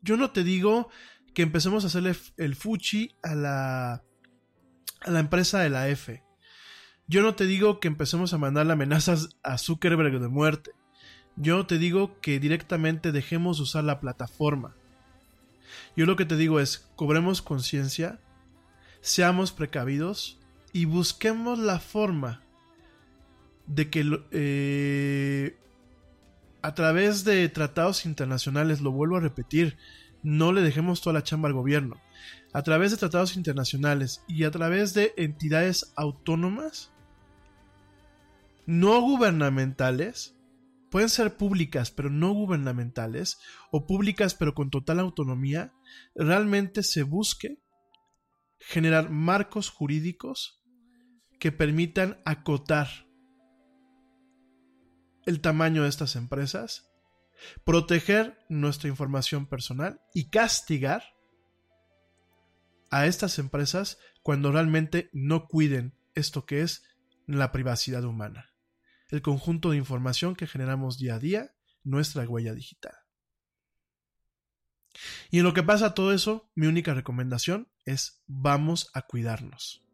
[0.01, 0.89] Yo no te digo
[1.35, 4.03] que empecemos a hacerle el fuchi a la,
[5.01, 6.25] a la empresa de la F.
[7.11, 10.71] Yo no te digo que empecemos a mandarle amenazas a Zuckerberg de muerte.
[11.35, 14.77] Yo te digo que directamente dejemos usar la plataforma.
[15.97, 18.21] Yo lo que te digo es, cobremos conciencia,
[19.01, 20.39] seamos precavidos
[20.73, 22.43] y busquemos la forma
[23.67, 25.59] de que eh,
[26.63, 29.77] a través de tratados internacionales, lo vuelvo a repetir,
[30.23, 32.01] no le dejemos toda la chamba al gobierno.
[32.53, 36.93] A través de tratados internacionales y a través de entidades autónomas,
[38.67, 40.37] no gubernamentales,
[40.91, 43.39] pueden ser públicas pero no gubernamentales,
[43.71, 45.73] o públicas pero con total autonomía,
[46.15, 47.63] realmente se busque
[48.59, 50.63] generar marcos jurídicos
[51.39, 52.89] que permitan acotar
[55.27, 56.91] el tamaño de estas empresas,
[57.65, 61.03] proteger nuestra información personal y castigar
[62.91, 66.83] a estas empresas cuando realmente no cuiden esto que es
[67.27, 68.50] la privacidad humana,
[69.11, 72.95] el conjunto de información que generamos día a día, nuestra huella digital.
[75.31, 79.85] Y en lo que pasa todo eso, mi única recomendación es vamos a cuidarnos.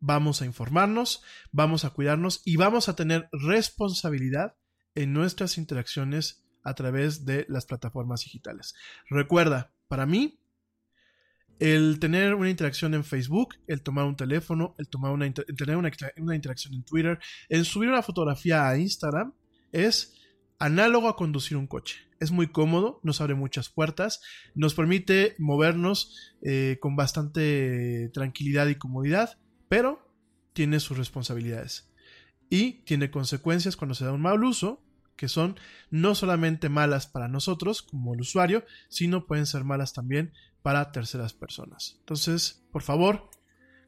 [0.00, 4.56] Vamos a informarnos, vamos a cuidarnos y vamos a tener responsabilidad
[4.94, 8.74] en nuestras interacciones a través de las plataformas digitales.
[9.08, 10.40] Recuerda, para mí,
[11.58, 15.90] el tener una interacción en Facebook, el tomar un teléfono, el, tomar una, tener una,
[16.18, 19.32] una interacción en Twitter, el subir una fotografía a Instagram,
[19.72, 20.14] es
[20.58, 21.96] análogo a conducir un coche.
[22.20, 24.20] Es muy cómodo, nos abre muchas puertas,
[24.54, 29.38] nos permite movernos eh, con bastante tranquilidad y comodidad,
[29.68, 30.04] pero
[30.52, 31.92] tiene sus responsabilidades.
[32.50, 34.82] Y tiene consecuencias cuando se da un mal uso,
[35.16, 35.58] que son
[35.90, 40.32] no solamente malas para nosotros como el usuario, sino pueden ser malas también
[40.62, 41.96] para terceras personas.
[42.00, 43.30] Entonces, por favor,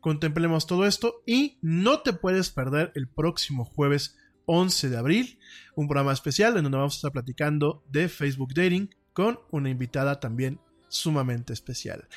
[0.00, 4.16] contemplemos todo esto y no te puedes perder el próximo jueves
[4.46, 5.38] 11 de abril,
[5.76, 10.18] un programa especial en donde vamos a estar platicando de Facebook Dating con una invitada
[10.20, 12.08] también sumamente especial.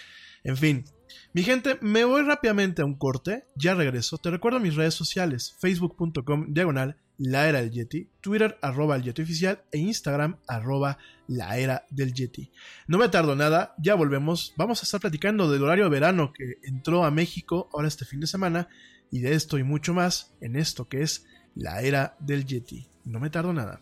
[0.43, 0.86] En fin,
[1.34, 4.18] mi gente, me voy rápidamente a un corte, ya regreso.
[4.18, 9.22] Te recuerdo mis redes sociales, facebook.com diagonal La Era del Yeti, Twitter arroba el Yeti
[9.22, 10.97] Oficial e Instagram arroba
[11.28, 12.51] La Era del Yeti.
[12.88, 14.53] No me tardo nada, ya volvemos.
[14.57, 18.20] Vamos a estar platicando del horario de verano que entró a México ahora este fin
[18.20, 18.68] de semana
[19.11, 22.88] y de esto y mucho más en esto que es La Era del Yeti.
[23.05, 23.82] No me tardo nada.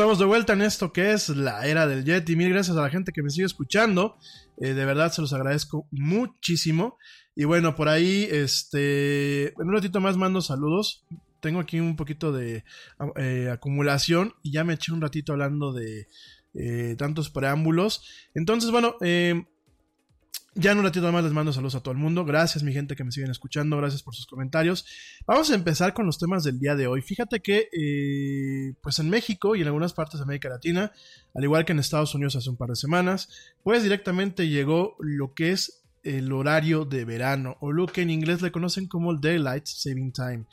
[0.00, 2.34] Estamos de vuelta en esto que es la era del Yeti.
[2.34, 4.16] Mil gracias a la gente que me sigue escuchando.
[4.56, 6.96] Eh, de verdad se los agradezco muchísimo.
[7.36, 11.04] Y bueno, por ahí, este, en un ratito más mando saludos.
[11.40, 12.64] Tengo aquí un poquito de
[13.16, 16.08] eh, acumulación y ya me eché un ratito hablando de
[16.54, 18.02] eh, tantos preámbulos.
[18.34, 19.44] Entonces, bueno, eh,
[20.54, 22.24] ya en un ratito más les mando saludos a todo el mundo.
[22.24, 23.76] Gracias, mi gente que me siguen escuchando.
[23.76, 24.84] Gracias por sus comentarios.
[25.26, 27.02] Vamos a empezar con los temas del día de hoy.
[27.02, 30.92] Fíjate que, eh, pues en México y en algunas partes de América Latina,
[31.34, 33.28] al igual que en Estados Unidos hace un par de semanas,
[33.62, 38.40] pues directamente llegó lo que es el horario de verano, o lo que en inglés
[38.42, 40.44] le conocen como el Daylight Saving Time.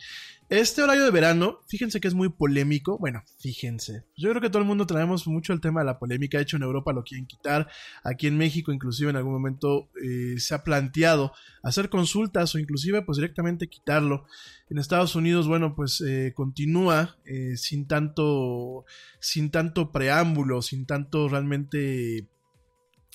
[0.50, 2.98] Este horario de verano, fíjense que es muy polémico.
[2.98, 4.06] Bueno, fíjense.
[4.16, 6.38] Yo creo que todo el mundo traemos mucho el tema de la polémica.
[6.38, 7.68] De hecho, en Europa lo quieren quitar.
[8.02, 11.34] Aquí en México, inclusive en algún momento eh, se ha planteado
[11.64, 14.26] hacer consultas o inclusive pues directamente quitarlo.
[14.70, 18.86] En Estados Unidos, bueno, pues eh, continúa eh, sin tanto,
[19.20, 22.26] sin tanto preámbulo, sin tanto realmente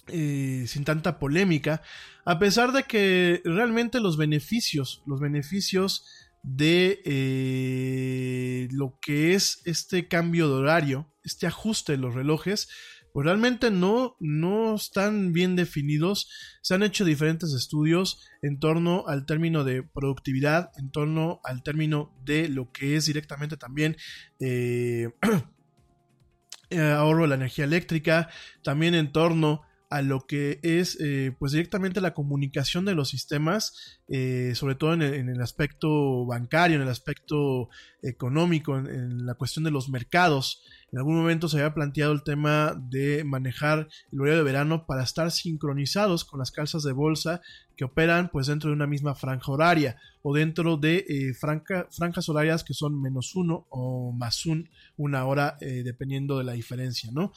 [0.04, 1.80] sin tanta polémica,
[2.24, 6.04] a pesar de que realmente los beneficios, los beneficios
[6.42, 12.68] de eh, lo que es este cambio de horario, este ajuste de los relojes,
[13.12, 16.30] pues realmente no, no están bien definidos.
[16.62, 22.14] Se han hecho diferentes estudios en torno al término de productividad, en torno al término
[22.24, 23.96] de lo que es directamente también
[24.40, 25.10] eh,
[26.78, 28.30] ahorro de la energía eléctrica,
[28.62, 29.62] también en torno
[29.92, 34.94] a lo que es eh, pues directamente la comunicación de los sistemas, eh, sobre todo
[34.94, 37.68] en el, aspecto bancario, en el aspecto
[38.02, 40.64] económico, en, la cuestión de los mercados.
[40.92, 45.02] En algún momento se había planteado el tema de manejar el horario de verano para
[45.02, 47.42] estar sincronizados con las calzas de bolsa
[47.76, 52.30] que operan pues dentro de una misma franja horaria o dentro de eh, franca, franjas
[52.30, 57.32] horarias que son menos uno o más un, una hora dependiendo de la diferencia, ¿no?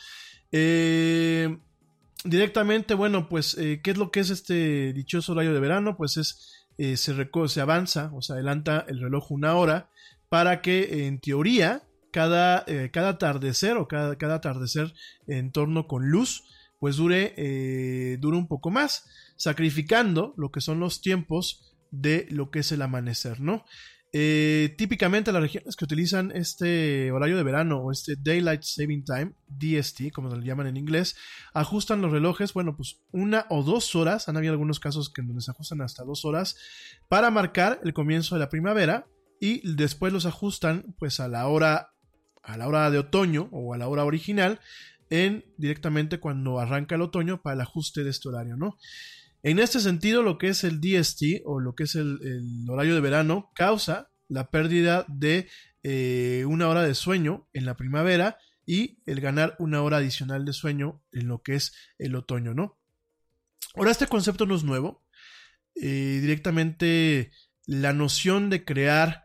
[0.51, 1.58] Eh,
[2.26, 5.95] directamente, bueno, pues, eh, ¿qué es lo que es este dichoso horario de verano?
[5.95, 7.15] Pues es, eh, se,
[7.47, 9.89] se, avanza o se adelanta el reloj una hora
[10.28, 14.93] para que, en teoría, cada, eh, cada atardecer o cada, cada, atardecer
[15.28, 16.43] en torno con luz,
[16.80, 19.05] pues dure, eh, dure un poco más,
[19.38, 23.65] sacrificando lo que son los tiempos de lo que es el amanecer, ¿no?
[24.18, 29.34] Eh, típicamente las regiones que utilizan este horario de verano o este Daylight Saving Time,
[29.49, 31.18] DST, como le llaman en inglés,
[31.53, 35.41] ajustan los relojes, bueno, pues una o dos horas, han habido algunos casos que donde
[35.41, 36.55] se ajustan hasta dos horas,
[37.09, 39.05] para marcar el comienzo de la primavera
[39.41, 41.89] y después los ajustan pues a la hora,
[42.41, 44.61] a la hora de otoño o a la hora original,
[45.09, 48.78] en directamente cuando arranca el otoño para el ajuste de este horario, ¿no?
[49.46, 53.02] En este sentido, lo que es el DST o lo que es el, horario de
[53.02, 55.48] verano causa la pérdida de
[55.84, 60.54] eh, una hora de sueño en la primavera y el ganar una hora adicional de
[60.54, 62.80] sueño en lo que es el otoño, ¿no?
[63.76, 65.06] Ahora, este concepto no es nuevo.
[65.76, 67.30] Eh, directamente
[67.68, 69.24] la noción de crear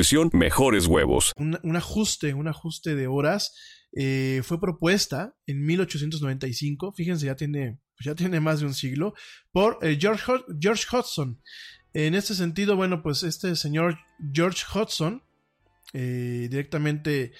[0.33, 1.33] mejores huevos.
[1.37, 3.53] Un, ajuste, un ajuste de horas
[3.93, 9.13] eh, fue propuesta en 1895, fíjense, ya tiene, ya tiene más de un siglo,
[9.51, 11.41] por eh, George, George Hudson.
[11.93, 13.99] En este sentido, bueno, pues este señor
[14.33, 15.23] George Hudson
[15.93, 17.33] eh, directamente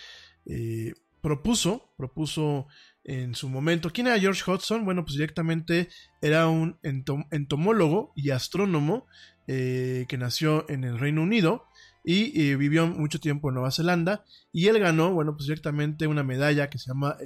[1.21, 2.67] propuso, propuso
[3.03, 3.91] en su momento.
[3.91, 4.83] ¿Quién era George Hudson?
[4.83, 5.87] Bueno, pues directamente
[6.21, 9.07] era un entom entomólogo y astrónomo
[9.47, 11.70] que nació en el Reino Unido
[12.03, 16.23] y eh, vivió mucho tiempo en Nueva Zelanda y él ganó, bueno, pues directamente una
[16.23, 17.17] medalla que se llama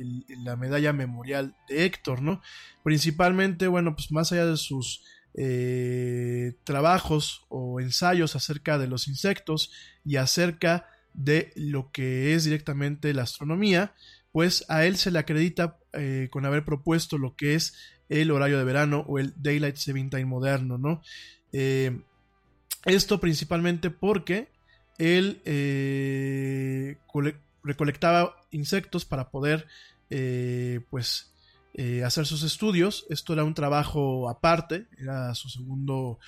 [0.44, 2.42] la medalla memorial de Héctor, ¿no?
[2.84, 5.04] Principalmente, bueno, pues más allá de sus
[5.34, 9.72] eh, trabajos o ensayos acerca de los insectos
[10.04, 13.94] y acerca de lo que es directamente la astronomía,
[14.34, 17.76] pues a él se le acredita eh, con haber propuesto lo que es
[18.10, 21.02] el horario de verano o el Daylight Saving Time moderno, ¿no?
[22.84, 24.50] esto principalmente porque
[24.98, 26.98] él eh,
[27.64, 29.68] recolectaba insectos para poder
[30.10, 31.34] eh, pues
[31.74, 33.06] eh, hacer sus estudios.
[33.10, 36.20] Esto era un trabajo aparte, era su segundo,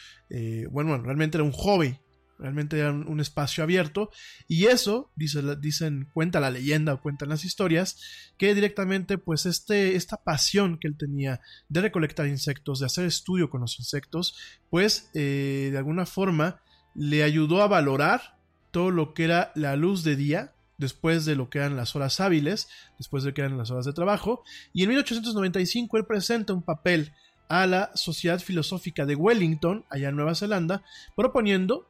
[0.71, 1.97] bueno, realmente era un hobby,
[2.37, 4.09] realmente era un, espacio abierto.
[4.49, 8.01] Y eso, dice, dicen, cuenta la leyenda cuentan las historias,
[8.37, 11.39] que directamente pues este, esta pasión que él tenía
[11.69, 14.35] de recolectar insectos, de hacer estudio con los insectos,
[14.69, 16.61] pues de alguna forma
[16.93, 18.36] le ayudó a valorar
[18.77, 22.19] todo lo que era la luz de día, después de lo que eran las horas
[22.19, 22.69] hábiles,
[22.99, 26.61] después de lo que eran las horas de trabajo, y en 1895 él presenta un
[26.61, 27.11] papel
[27.49, 30.83] a la Sociedad Filosófica de Wellington, allá en Nueva Zelanda,
[31.15, 31.89] proponiendo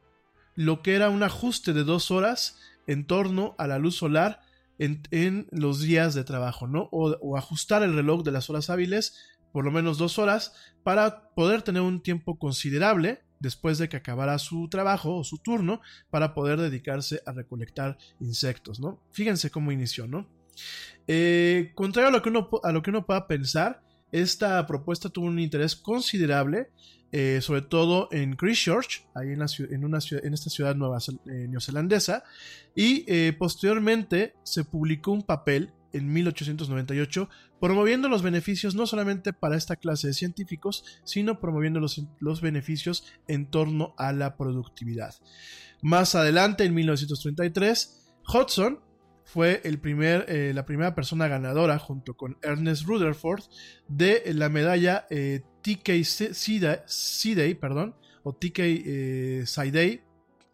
[0.54, 4.40] lo que era un ajuste de dos horas en torno a la luz solar
[4.78, 6.88] en, los días de trabajo, ¿no?
[6.90, 9.14] o, ajustar el reloj de las horas hábiles
[9.52, 14.38] por lo menos dos horas para poder tener un tiempo considerable después de que acabara
[14.38, 15.80] su trabajo o su turno
[16.10, 19.00] para poder dedicarse a recolectar insectos, ¿no?
[19.10, 20.26] Fíjense cómo inició, ¿no?
[21.06, 23.82] Eh, contrario a lo, que uno, a lo que uno pueda pensar,
[24.12, 26.70] esta propuesta tuvo un interés considerable,
[27.12, 32.24] eh, sobre todo en Christchurch, ahí en, en, una en esta ciudad nueva eh, neozelandesa,
[32.74, 37.28] y posteriormente se publicó un papel en 1898,
[37.60, 43.04] promoviendo los beneficios no solamente para esta clase de científicos, sino promoviendo los, los beneficios
[43.26, 45.14] en torno a la productividad.
[45.80, 48.80] Más adelante, en 1933, Hudson
[49.28, 53.42] fue el primer, eh, la primera persona ganadora, junto con Ernest Rutherford,
[53.86, 56.02] de la medalla eh, TK
[56.86, 60.00] Sidey, perdón, o TK eh, Sidey,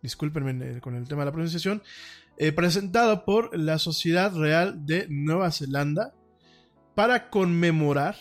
[0.02, 1.82] discúlpenme con el tema de la pronunciación,
[2.36, 6.14] eh, presentado por la Sociedad Real de Nueva Zelanda
[6.94, 8.16] para conmemorar,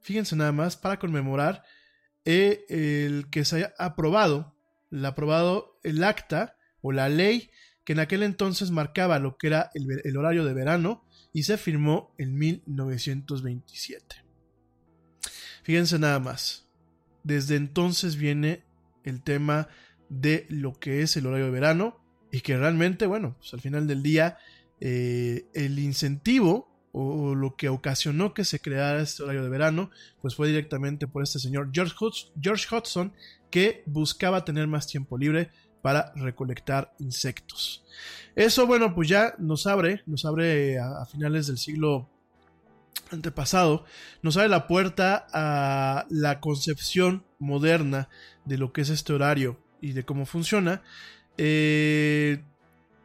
[0.00, 1.62] fíjense nada más, para conmemorar
[2.24, 4.54] eh, el que se haya aprobado,
[4.90, 7.50] el aprobado el acta o la ley
[7.84, 11.58] que en aquel entonces marcaba lo que era el, el horario de verano y se
[11.58, 14.16] firmó en 1927.
[15.62, 16.68] Fíjense nada más,
[17.22, 18.64] desde entonces viene
[19.04, 19.68] el tema
[20.08, 22.01] de lo que es el horario de verano
[22.32, 24.38] y que realmente, bueno, pues al final del día,
[24.80, 30.34] eh, el incentivo o lo que ocasionó que se creara este horario de verano, pues
[30.34, 31.94] fue directamente por este señor George,
[32.40, 33.12] George Hudson,
[33.50, 35.50] que buscaba tener más tiempo libre
[35.82, 37.84] para recolectar insectos.
[38.34, 42.08] Eso, bueno, pues ya nos abre, nos abre a finales del siglo
[43.10, 43.84] antepasado,
[44.22, 48.08] nos abre la puerta a la concepción moderna
[48.46, 50.82] de lo que es este horario y de cómo funciona,
[51.38, 52.42] eh,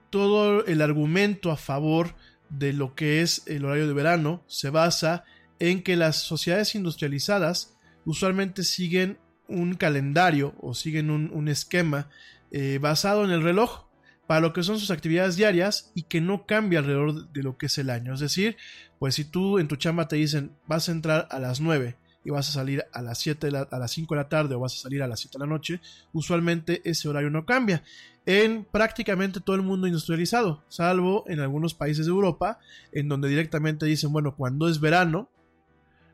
[0.09, 2.15] todo el argumento a favor
[2.49, 5.25] de lo que es el horario de verano se basa
[5.59, 7.75] en que las sociedades industrializadas
[8.05, 9.17] usualmente siguen
[9.47, 12.09] un calendario o siguen un, esquema
[12.51, 13.85] eh, basado en el reloj
[14.27, 17.67] para lo que son sus actividades diarias y que no cambia alrededor de lo que
[17.67, 18.13] es el año.
[18.13, 18.57] Es decir,
[18.99, 21.95] pues si tú en tu chamba te dicen vas a entrar a las 9
[22.27, 24.73] y vas a salir a las 7 a las 5 de la tarde o vas
[24.73, 25.79] a salir a las 7 de la noche,
[26.11, 27.83] usualmente ese horario no cambia
[28.25, 32.59] en prácticamente todo el mundo industrializado, salvo en algunos países de Europa,
[32.91, 35.29] en donde directamente dicen, bueno, cuando es verano,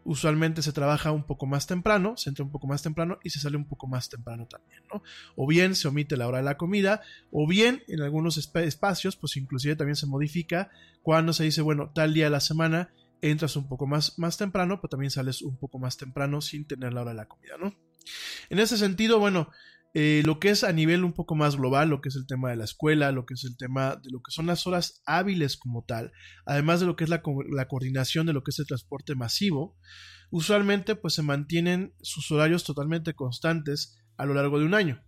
[0.06, 3.40] usualmente se trabaja un poco más temprano, se entra un poco más temprano y se
[3.40, 4.84] sale un poco más temprano también.
[5.36, 7.02] O bien se omite la hora de la comida,
[7.32, 10.70] o bien en algunos espacios, pues inclusive también se modifica
[11.02, 12.92] cuando se dice, bueno, tal día de la semana
[13.24, 16.94] entras un poco más, más temprano, pero también sales un poco más temprano sin tener
[16.94, 17.74] la hora de la comida, ¿no?
[18.50, 19.50] En ese sentido, bueno,
[19.94, 22.50] eh, lo que es a nivel un poco más global, lo que es el tema
[22.50, 25.56] de la escuela, lo que es el tema de lo que son las horas hábiles
[25.56, 26.12] como tal,
[26.46, 27.22] además de lo que es la,
[27.52, 29.78] la coordinación de lo que es el transporte masivo,
[30.30, 35.02] usualmente pues se mantienen sus horarios totalmente constantes a lo largo de un año.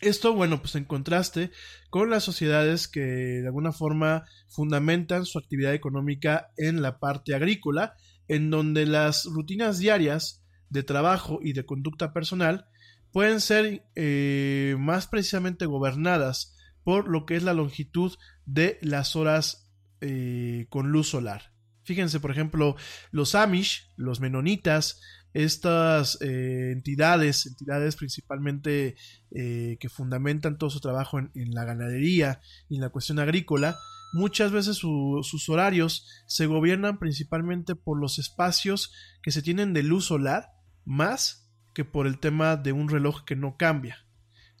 [0.00, 1.50] Esto, bueno, pues en contraste
[1.90, 7.94] con las sociedades que de alguna forma fundamentan su actividad económica en la parte agrícola,
[8.26, 12.66] en donde las rutinas diarias de trabajo y de conducta personal
[13.12, 19.70] pueden ser eh, más precisamente gobernadas por lo que es la longitud de las horas
[20.00, 21.52] eh, con luz solar.
[21.82, 22.76] Fíjense, por ejemplo,
[23.10, 25.00] los Amish, los menonitas,
[25.32, 28.96] estas eh, entidades, entidades principalmente
[29.30, 33.76] eh, que fundamentan todo su trabajo en, la ganadería y en la cuestión agrícola,
[34.12, 40.06] muchas veces sus horarios se gobiernan principalmente por los espacios que se tienen de luz
[40.06, 40.50] solar
[40.84, 44.04] más que por el tema de un reloj que no cambia.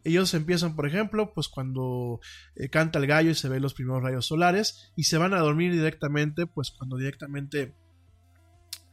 [0.02, 2.20] Ellos empiezan, por ejemplo, pues cuando
[2.56, 5.40] eh, canta el gallo y se ven los primeros rayos solares y se van a
[5.40, 7.74] dormir directamente, pues cuando directamente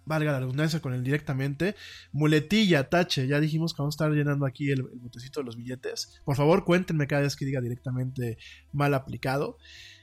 [0.08, 1.76] valga la redundancia con el directamente,
[2.12, 6.22] muletilla, tache, ya dijimos que vamos a estar llenando aquí el, botecito de los billetes.
[6.26, 8.38] Por favor, cuéntenme cada vez que diga directamente
[8.72, 9.58] mal aplicado.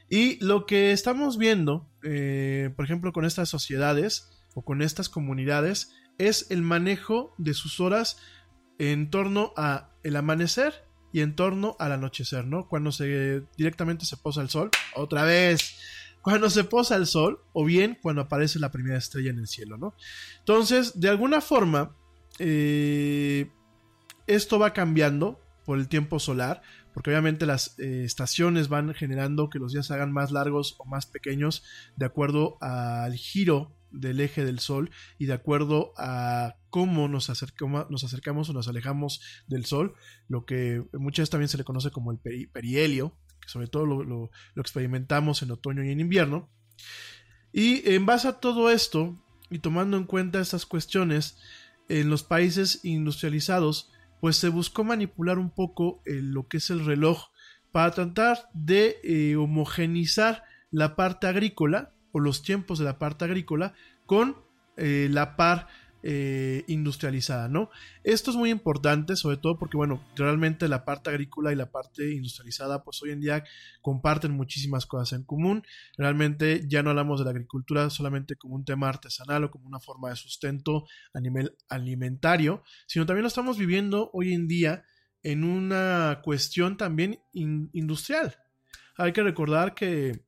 [0.09, 5.93] Y lo que estamos viendo, eh, por ejemplo, con estas sociedades o con estas comunidades,
[6.19, 8.19] es el manejo de sus horas
[8.79, 12.69] en torno a el amanecer y en torno al anochecer, ¿no?
[12.69, 15.79] Cuando se directamente se posa el sol, otra vez,
[16.25, 19.77] cuando se posa el sol o bien cuando aparece la primera estrella en el cielo,
[19.77, 19.95] ¿no?
[20.39, 21.95] Entonces, de alguna forma,
[22.39, 23.51] eh,
[24.27, 26.63] esto va cambiando por el tiempo solar,
[26.95, 30.87] porque obviamente las eh, estaciones van generando que los días se hagan más largos o
[30.87, 31.63] más pequeños
[31.97, 38.03] de acuerdo al giro del eje del Sol y de acuerdo a cómo nos, acercamos,
[38.03, 39.95] acercamos o nos alejamos del Sol,
[40.29, 42.19] lo que muchas veces también se le conoce como el
[42.49, 43.15] perihelio,
[43.45, 46.49] que sobre todo lo, lo, experimentamos en otoño y en invierno.
[47.53, 49.17] Y en base a todo esto,
[49.51, 51.39] y tomando en cuenta estas cuestiones,
[51.89, 57.29] en los países industrializados, pues se buscó manipular un poco lo que es el reloj
[57.73, 63.75] para tratar de eh, homogenizar la parte agrícola o los tiempos de la parte agrícola
[64.07, 64.37] con
[64.77, 65.69] eh, la par
[66.07, 67.71] eh, industrializada, ¿no?
[68.03, 72.13] Esto es muy importante, sobre todo porque, bueno, realmente la parte agrícola y la parte
[72.13, 73.43] industrializada, pues hoy en día
[73.81, 75.63] comparten muchísimas cosas en común.
[75.97, 79.81] Realmente ya no hablamos de la agricultura solamente como un tema artesanal o como una
[79.81, 80.85] forma de sustento
[81.15, 84.85] a nivel alimentario, sino también lo estamos viviendo hoy en día
[85.23, 88.37] en una cuestión también industrial.
[88.99, 90.27] Hay que recordar que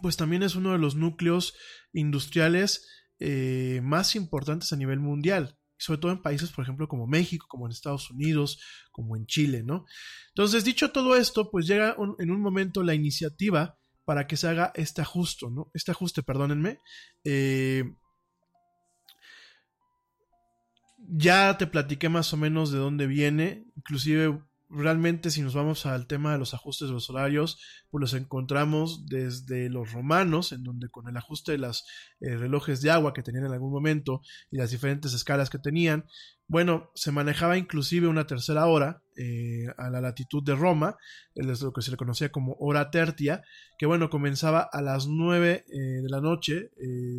[0.00, 1.54] pues también es uno de los núcleos
[1.92, 2.86] industriales
[3.18, 7.66] eh, más importantes a nivel mundial, sobre todo en países, por ejemplo, como México, como
[7.66, 8.60] en Estados Unidos,
[8.90, 9.84] como en Chile, ¿no?
[10.28, 14.72] Entonces, dicho todo esto, pues llega en un momento la iniciativa para que se haga
[14.74, 15.70] este ajuste, ¿no?
[15.74, 16.78] Este ajuste, perdónenme.
[17.24, 17.84] Eh,
[21.08, 26.06] ya te platiqué más o menos de dónde viene, inclusive realmente si nos vamos al
[26.06, 27.58] tema de los ajustes de los horarios,
[27.90, 31.84] pues los encontramos desde los romanos, en donde con el ajuste de los
[32.20, 36.06] eh, relojes de agua que tenían en algún momento y las diferentes escalas que tenían,
[36.48, 40.96] bueno, se manejaba inclusive una tercera hora eh, a la latitud de Roma,
[41.34, 43.42] es lo que se le conocía como hora tertia,
[43.78, 46.70] que bueno, comenzaba a las 9 eh, de la noche,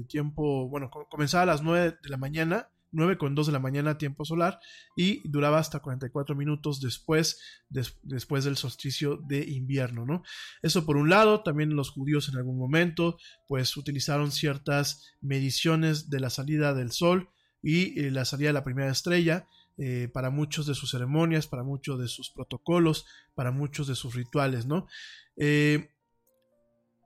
[0.07, 3.97] tiempo, bueno, comenzaba a las 9 de la mañana 9 con 2 de la mañana
[3.97, 4.59] tiempo solar
[4.95, 10.23] y duraba hasta 44 minutos después, después del solsticio de invierno, ¿no?
[10.61, 13.17] Eso por un lado, también los judíos en algún momento
[13.47, 17.29] pues utilizaron ciertas mediciones de la salida del sol
[17.61, 19.47] y eh, la salida de la primera estrella
[19.79, 24.15] eh, para muchos de sus ceremonias, para muchos de sus protocolos, para muchos de sus
[24.15, 24.87] rituales, ¿no?
[25.35, 25.91] Eh,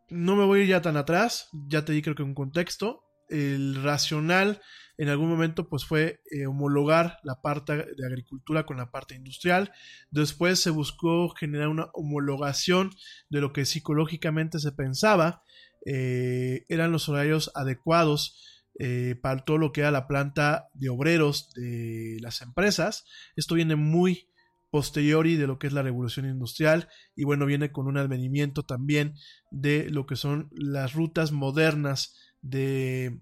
[0.09, 3.03] no me voy a ir ya tan atrás, ya te di creo que un contexto.
[3.29, 4.61] El racional
[5.01, 9.71] en algún momento pues fue eh, homologar la parte de agricultura con la parte industrial.
[10.11, 12.91] Después se buscó generar una homologación
[13.27, 15.41] de lo que psicológicamente se pensaba
[15.87, 21.49] eh, eran los horarios adecuados eh, para todo lo que era la planta de obreros
[21.55, 23.05] de las empresas.
[23.35, 24.27] Esto viene muy
[24.69, 29.15] posteriori de lo que es la revolución industrial y bueno viene con un advenimiento también
[29.49, 33.19] de lo que son las rutas modernas de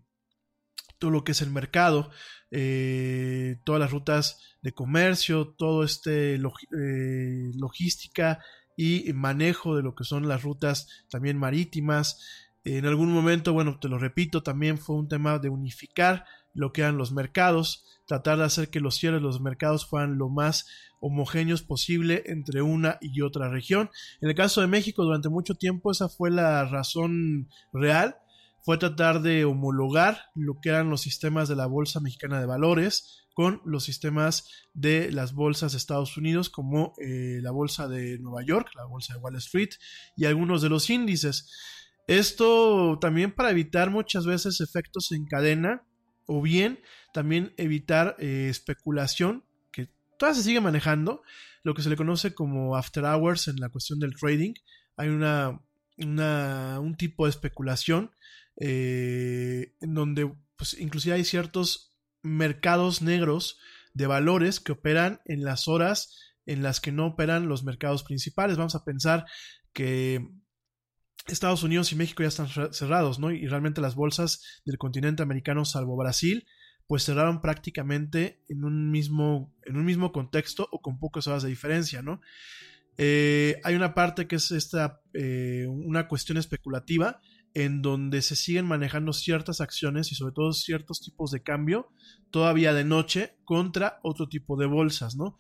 [1.00, 2.12] todo lo que es el mercado,
[2.52, 8.40] eh, todas las rutas de comercio, todo este eh, logística
[8.76, 12.20] y manejo de lo que son las rutas también marítimas.
[12.64, 16.82] En algún momento, bueno, te lo repito, también fue un tema de unificar lo que
[16.82, 20.68] eran los mercados, tratar de hacer que los cierres de los mercados fueran lo más
[21.00, 23.90] homogéneos posible entre una y otra región.
[24.22, 28.18] En el caso de México, durante mucho tiempo esa fue la razón real
[28.64, 33.26] fue tratar de homologar lo que eran los sistemas de la Bolsa Mexicana de Valores
[33.34, 38.44] con los sistemas de las bolsas de Estados Unidos como eh, la Bolsa de Nueva
[38.44, 39.70] York, la Bolsa de Wall Street
[40.18, 41.50] y algunos de los índices.
[42.08, 45.84] Esto también para evitar muchas veces efectos en cadena
[46.26, 46.80] o bien
[47.14, 51.22] también evitar eh, especulación que todavía se sigue manejando,
[51.64, 54.54] lo que se le conoce como after hours en la cuestión del trading.
[54.98, 55.62] Hay una,
[55.98, 58.12] un tipo de especulación
[58.60, 63.58] eh, en donde pues inclusive hay ciertos mercados negros
[63.94, 68.58] de valores que operan en las horas en las que no operan los mercados principales.
[68.58, 69.26] Vamos a pensar
[69.72, 70.28] que
[71.28, 73.32] Estados Unidos y México ya están cerrados, ¿no?
[73.32, 76.48] Y realmente las bolsas del continente americano, salvo Brasil,
[76.88, 81.50] pues cerraron prácticamente en un mismo, en un mismo contexto o con pocas horas de
[81.50, 82.20] diferencia, ¿no?
[82.98, 87.22] Eh, hay una parte que es esta, eh, una cuestión especulativa
[87.54, 91.92] en donde se siguen manejando ciertas acciones y sobre todo ciertos tipos de cambio
[92.30, 95.36] todavía de noche contra otro tipo de bolsas, ¿no?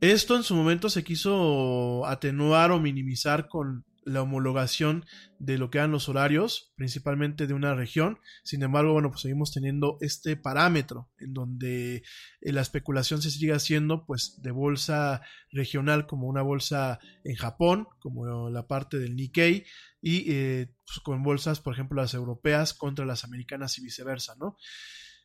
[0.00, 5.04] Esto en su momento se quiso atenuar o minimizar con la homologación
[5.38, 8.18] de lo que eran los horarios, principalmente de una región.
[8.42, 12.02] Sin embargo, bueno, pues seguimos teniendo este parámetro en donde
[12.40, 17.86] eh, la especulación se sigue haciendo pues de bolsa regional como una bolsa en Japón,
[18.00, 19.64] como la parte del Nikkei,
[20.00, 24.56] y eh, pues, con bolsas, por ejemplo, las europeas contra las americanas y viceversa, ¿no?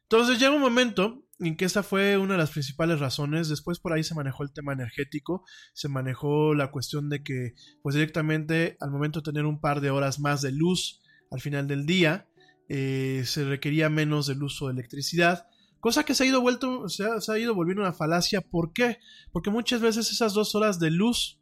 [0.04, 3.50] Entonces llega un momento en que esta fue una de las principales razones.
[3.50, 7.96] Después por ahí se manejó el tema energético, se manejó la cuestión de que, pues
[7.96, 11.86] directamente al momento de tener un par de horas más de luz al final del
[11.86, 12.28] día,
[12.70, 15.48] eh, se requería menos del uso de electricidad.
[15.80, 18.40] Cosa que se ha ido vuelto, se ha, ido volviendo una falacia.
[18.42, 19.00] ¿Por qué?
[19.32, 21.42] Porque muchas veces esas dos horas de luz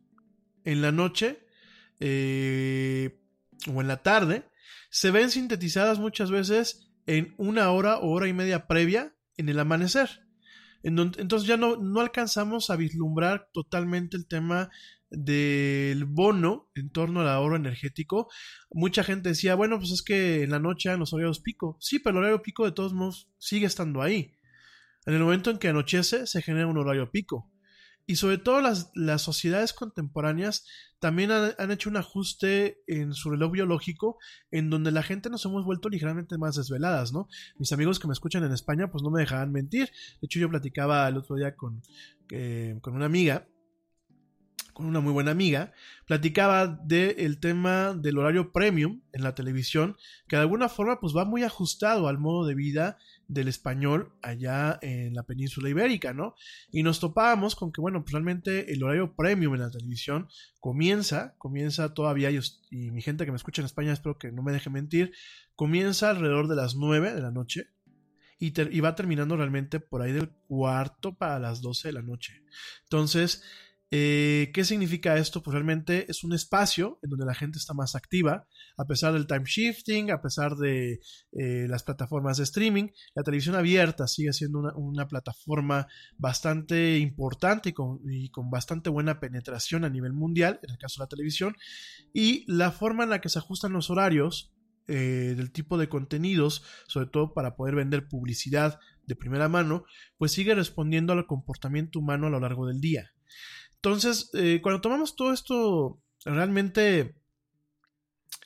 [0.64, 1.46] en la noche
[2.00, 3.20] eh,
[3.72, 4.50] o en la tarde
[4.90, 9.60] se ven sintetizadas muchas veces en una hora o hora y media previa en el
[9.60, 10.10] amanecer.
[10.84, 14.70] entonces ya no, no alcanzamos a vislumbrar totalmente el tema
[15.12, 18.30] del bono en torno al ahorro energético.
[18.72, 21.78] Mucha gente decía, bueno, pues es que en la noche en los horarios pico.
[21.80, 24.38] Sí, pero el horario pico de todos modos sigue estando ahí.
[25.06, 27.52] En el momento en que anochece se genera un horario pico.
[28.08, 30.66] Y sobre todo las, las sociedades contemporáneas
[31.02, 34.20] también han, hecho un ajuste en su reloj biológico
[34.52, 37.28] en donde la gente nos hemos vuelto ligeramente más desveladas, ¿no?
[37.58, 39.88] Mis amigos que me escuchan en España pues no me dejarán mentir.
[40.22, 41.82] De hecho yo platicaba el otro día con,
[42.30, 43.48] eh, con una amiga
[44.74, 45.74] con una muy buena amiga,
[46.08, 49.98] platicaba del tema del horario premium en la televisión,
[50.28, 52.98] que de alguna forma pues va muy ajustado al modo de vida
[53.32, 56.36] del español allá en la península ibérica, ¿no?
[56.72, 60.28] Y nos topábamos con que, bueno, pues realmente el horario premium en la televisión
[60.60, 64.44] comienza, comienza todavía, y, y mi gente que me escucha en España, espero que no
[64.44, 65.14] me deje mentir,
[65.56, 67.70] comienza alrededor de las 9 de la noche,
[68.42, 72.42] y, va terminando realmente por ahí del cuarto para las 12 de la noche.
[72.84, 73.44] Entonces,
[73.94, 75.44] eh, ¿Qué significa esto?
[75.44, 79.28] Pues realmente es un espacio en donde la gente está más activa, a pesar del
[79.28, 81.02] time shifting, a pesar de
[81.34, 82.88] eh, las plataformas de streaming.
[83.16, 85.88] La televisión abierta sigue siendo una, plataforma
[86.18, 91.02] bastante importante y con, y con, bastante buena penetración a nivel mundial, en el caso
[91.02, 91.58] de la televisión.
[92.14, 94.54] Y la forma en la que se ajustan los horarios
[94.88, 99.84] eh, del tipo de contenidos, sobre todo para poder vender publicidad de primera mano,
[100.18, 103.12] pues sigue respondiendo al comportamiento humano a lo largo del día.
[103.84, 107.16] Entonces, eh, cuando tomamos todo esto realmente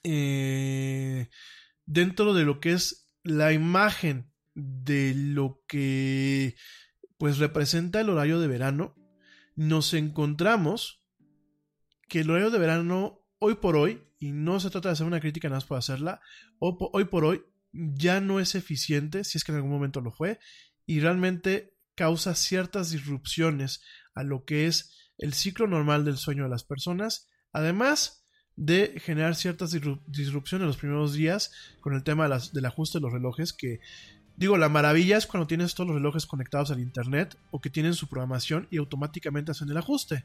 [0.04, 1.30] eh,
[1.86, 6.56] dentro de lo que es la imagen de lo que
[7.18, 8.96] pues representa el horario de verano,
[9.58, 11.04] nos encontramos
[12.08, 15.20] que el horario de verano hoy por hoy, y no se trata de hacer una
[15.20, 16.22] crítica nada más por hacerla,
[16.60, 20.40] hoy por hoy ya no es eficiente, si es que en algún momento lo fue,
[20.86, 23.82] y realmente causa ciertas disrupciones
[24.14, 29.36] a lo que es el ciclo normal del sueño de las personas, además de generar
[29.36, 29.72] ciertas
[30.08, 31.52] disrupciones en los primeros días
[31.82, 33.82] con el tema del ajuste de los relojes, que
[34.38, 37.94] digo, la maravilla es cuando tienes todos los relojes conectados al Internet o que tienen
[37.94, 40.24] su programación y automáticamente hacen el ajuste.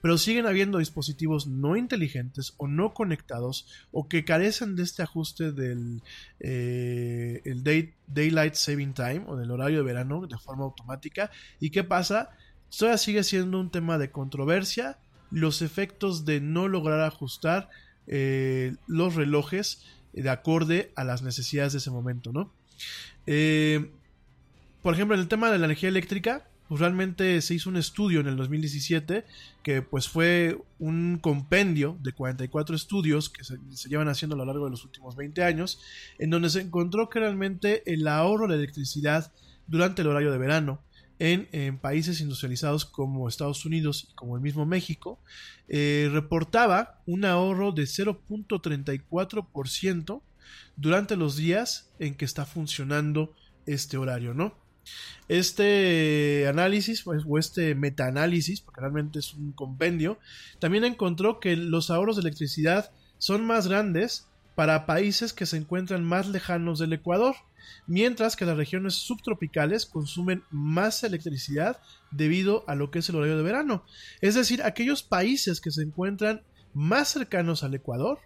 [0.00, 5.52] Pero siguen habiendo dispositivos no inteligentes o no conectados o que carecen de este ajuste
[5.52, 6.02] del
[6.40, 7.62] eh, el
[8.06, 11.30] Daylight Saving Time o del horario de verano de forma automática.
[11.60, 12.30] ¿Y qué pasa?
[12.76, 14.98] Todavía sigue siendo un tema de controversia
[15.30, 17.68] los efectos de no lograr ajustar
[18.06, 22.50] eh, los relojes de acorde a las necesidades de ese momento, ¿no?
[23.26, 23.90] Eh,
[24.82, 28.20] por ejemplo, en el tema de la energía eléctrica, pues realmente se hizo un estudio
[28.20, 29.24] en el 2017
[29.62, 34.44] que pues fue un compendio de 44 estudios que se, se, llevan haciendo a lo
[34.44, 35.80] largo de los últimos 20 años,
[36.18, 39.32] en donde se encontró que realmente el ahorro de electricidad
[39.66, 40.80] durante el horario de verano
[41.18, 45.18] en, países industrializados como Estados Unidos y como el mismo México,
[45.68, 50.22] eh, reportaba un ahorro de 0.34%
[50.76, 53.34] durante los días en que está funcionando
[53.66, 54.54] este horario, ¿no?
[55.28, 60.18] Este análisis pues, o este metaanálisis, porque realmente es un compendio,
[60.58, 64.27] también encontró que los ahorros de electricidad son más grandes
[64.58, 67.36] para países que se encuentran más lejanos del Ecuador,
[67.86, 71.80] mientras que las regiones subtropicales consumen más electricidad
[72.10, 73.84] debido a lo que es el horario de verano.
[74.20, 76.42] Es decir, aquellos países que se encuentran
[76.74, 78.18] más cercanos al Ecuador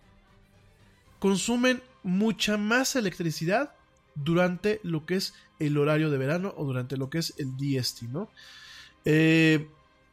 [1.18, 3.74] consumen mucha más electricidad
[4.14, 8.04] durante lo que es el horario de verano o durante lo que es el DST,
[8.04, 8.30] ¿no?
[9.04, 9.68] Eh,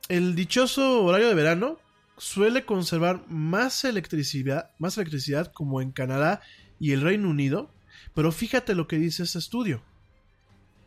[0.09, 1.77] el dichoso horario de verano
[2.19, 6.41] suele conservar más electricidad, más electricidad como en Canadá
[6.79, 7.73] y el Reino Unido,
[8.13, 9.81] pero fíjate lo que dice este estudio.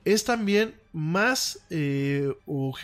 [0.05, 2.75] Es también más eh, o,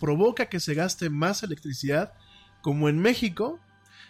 [0.00, 2.12] provoca que se gaste más electricidad
[2.62, 3.60] como en México,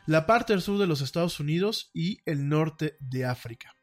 [0.07, 3.75] la parte del sur de los Estados Unidos y el norte de África.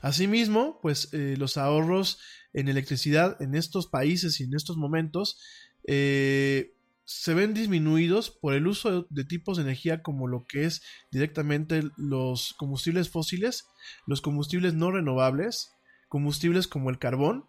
[0.00, 2.18] Asimismo, pues eh, los ahorros
[2.52, 5.40] en electricidad en estos países y en estos momentos
[5.86, 10.82] eh, se ven disminuidos por el uso de tipos de energía como lo que es
[11.10, 13.66] directamente los combustibles fósiles,
[14.06, 15.72] los combustibles no renovables,
[16.08, 17.48] combustibles como el carbón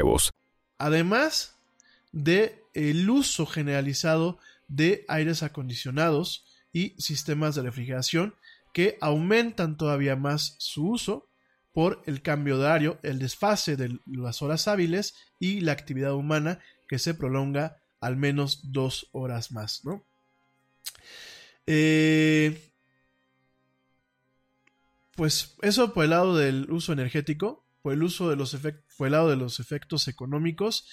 [0.77, 1.55] además
[2.11, 8.35] de el uso generalizado de aires acondicionados y sistemas de refrigeración
[8.73, 11.27] que aumentan todavía más su uso
[11.73, 16.59] por el cambio de horario, el desfase de las horas hábiles y la actividad humana
[16.87, 20.03] que se prolonga al menos dos horas más, ¿no?
[21.67, 22.71] Eh,
[25.15, 29.13] pues eso por el lado del uso energético por el uso de los efectos, el
[29.13, 30.87] lado de los efectos económicos.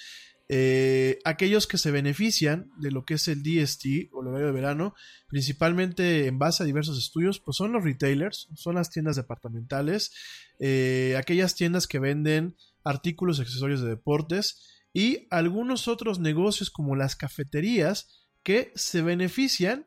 [0.51, 4.53] Eh, aquellos que se benefician de lo que es el DST o el horario de
[4.53, 4.95] verano,
[5.27, 10.13] principalmente en base a diversos estudios, pues son los retailers, son las tiendas departamentales,
[10.59, 16.97] eh, aquellas tiendas que venden artículos y accesorios de deportes y algunos otros negocios como
[16.97, 19.87] las cafeterías que se benefician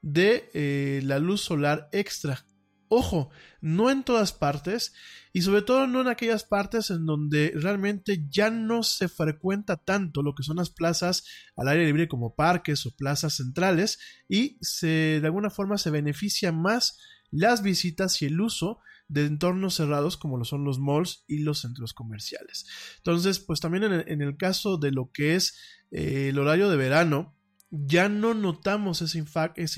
[0.00, 2.46] de eh, la luz solar extra
[2.88, 4.94] Ojo, no en todas partes
[5.32, 10.22] y sobre todo no en aquellas partes en donde realmente ya no se frecuenta tanto
[10.22, 11.24] lo que son las plazas
[11.56, 13.98] al aire libre como parques o plazas centrales
[14.28, 16.98] y se de alguna forma se beneficia más
[17.30, 21.60] las visitas y el uso de entornos cerrados como lo son los malls y los
[21.60, 22.66] centros comerciales.
[22.98, 25.58] Entonces, pues también en el, caso de lo que es
[25.90, 27.37] eh, el horario de verano,
[27.70, 29.18] ya no notamos ese,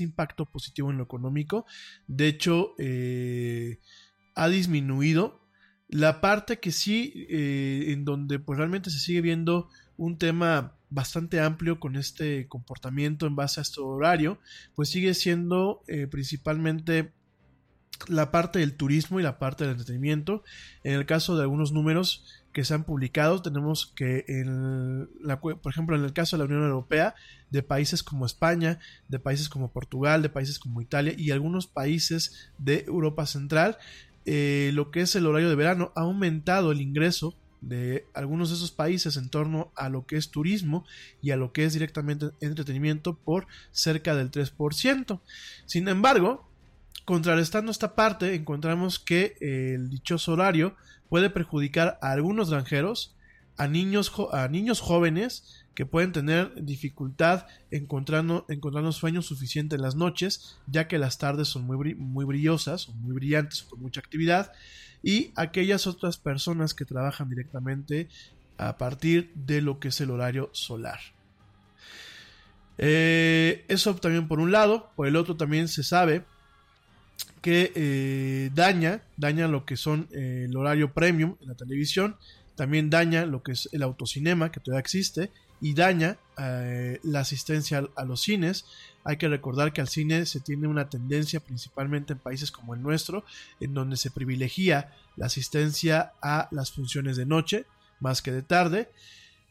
[0.03, 1.65] impacto positivo en lo económico.
[2.07, 3.79] De hecho, eh,
[4.35, 5.39] ha disminuido.
[5.89, 11.41] La parte que sí, eh, en donde pues realmente se sigue viendo un tema bastante
[11.41, 14.39] amplio con este comportamiento en base a este horario,
[14.73, 17.11] pues sigue siendo eh, principalmente
[18.07, 20.43] la parte del turismo y la parte del entretenimiento.
[20.83, 25.71] En el caso de algunos números que se han publicado, tenemos que, en la, por
[25.71, 27.15] ejemplo, en el caso de la Unión Europea,
[27.49, 32.51] de países como España, de países como Portugal, de países como Italia y algunos países
[32.57, 33.77] de Europa Central,
[34.25, 38.55] eh, lo que es el horario de verano ha aumentado el ingreso de algunos de
[38.55, 40.85] esos países en torno a lo que es turismo
[41.21, 45.21] y a lo que es directamente entretenimiento por cerca del 3%.
[45.65, 46.49] Sin embargo,
[47.05, 50.75] contrarrestando esta parte, encontramos que el dichoso horario
[51.11, 53.13] puede perjudicar a algunos granjeros,
[53.57, 59.95] a niños, a niños jóvenes que pueden tener dificultad encontrando, encontrando sueño suficiente en las
[59.95, 64.53] noches, ya que las tardes son muy, muy brillosas muy brillantes con mucha actividad,
[65.03, 68.07] y aquellas otras personas que trabajan directamente
[68.57, 71.01] a partir de lo que es el horario solar.
[72.77, 76.23] Eh, eso también por un lado, por el otro también se sabe
[77.41, 82.15] que eh, daña, daña lo que son el horario premium en la televisión,
[82.55, 85.31] también daña lo que es el autocinema que todavía existe
[85.61, 88.65] y daña eh, la asistencia a, los cines.
[89.03, 92.81] Hay que recordar que al cine se tiene una tendencia, principalmente en países como el
[92.81, 93.23] nuestro,
[93.59, 97.65] en donde se privilegia la asistencia a las funciones de noche
[97.99, 98.89] más que de tarde.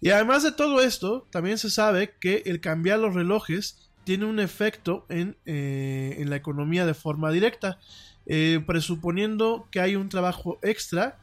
[0.00, 4.40] Y además de todo esto, también se sabe que el cambiar los relojes tiene un
[4.40, 7.78] efecto en, eh, en la economía de forma directa,
[8.26, 11.18] eh, presuponiendo que hay un trabajo extra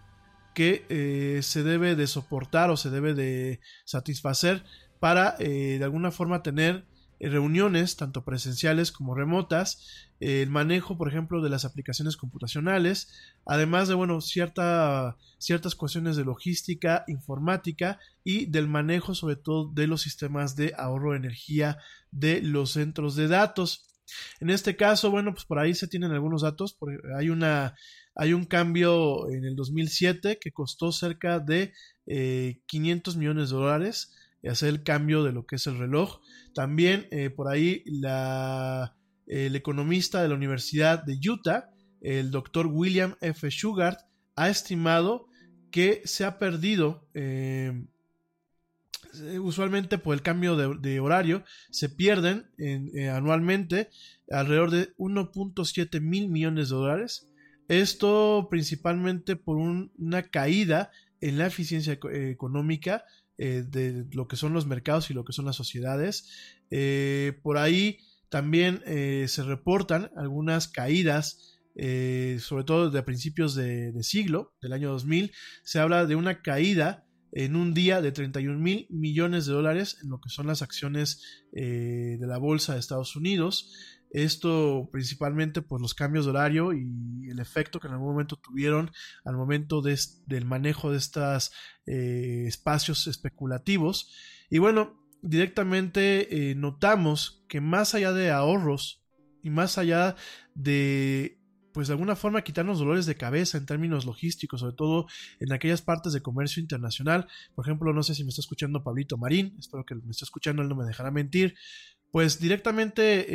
[0.54, 4.64] que eh, se debe de soportar o se debe de satisfacer
[5.00, 6.84] para de alguna forma tener
[7.20, 13.12] reuniones, tanto presenciales como remotas, el manejo, por ejemplo, de las aplicaciones computacionales,
[13.46, 19.88] además de, bueno, cierta, ciertas cuestiones de logística, informática y del manejo, sobre todo, de
[19.88, 21.78] los sistemas de ahorro de energía
[22.12, 23.88] de los centros de datos.
[24.40, 26.78] En este caso, bueno, pues por ahí se tienen algunos datos,
[27.18, 27.76] hay una
[28.20, 31.74] hay un cambio en el 2007 que costó cerca de
[32.66, 34.16] 500 eh, millones de dólares
[34.46, 36.20] hacer el cambio de lo que es el reloj.
[36.54, 37.84] También eh, por ahí
[39.28, 41.70] el economista de la Universidad de Utah,
[42.02, 43.50] el doctor William F.
[43.50, 44.00] Shugart,
[44.36, 45.28] ha estimado
[45.72, 47.86] que se ha perdido, eh,
[49.42, 53.90] usualmente por el cambio de, horario, se pierden eh, anualmente
[54.30, 57.28] alrededor de 1.7 mil millones de dólares.
[57.68, 63.04] Esto principalmente por una caída en la eficiencia económica
[63.38, 66.28] eh, de lo que son los mercados y lo que son las sociedades.
[66.72, 68.00] Eh, por ahí
[68.30, 75.32] también eh, se reportan algunas caídas, sobre todo de principios de, siglo, del año 2000.
[75.64, 80.10] Se habla de una caída en un día de 31 mil millones de dólares en
[80.10, 83.72] lo que son las acciones de la bolsa de Estados Unidos.
[84.12, 88.92] Esto principalmente por los cambios de horario y el efecto que en algún momento tuvieron
[89.26, 91.52] al momento del manejo de estos
[91.86, 94.14] eh, espacios especulativos.
[94.50, 99.04] Y bueno, directamente eh, notamos que más allá de ahorros
[99.44, 100.16] y más allá
[100.56, 101.38] de
[101.78, 105.06] pues de alguna forma quitarnos dolores de cabeza en términos logísticos, sobre todo
[105.40, 107.28] en aquellas partes de comercio internacional.
[107.54, 110.64] Por ejemplo, no sé si me está escuchando Pablito Marín, espero que me esté escuchando,
[110.64, 111.54] él no me dejará mentir
[112.12, 113.26] pues directamente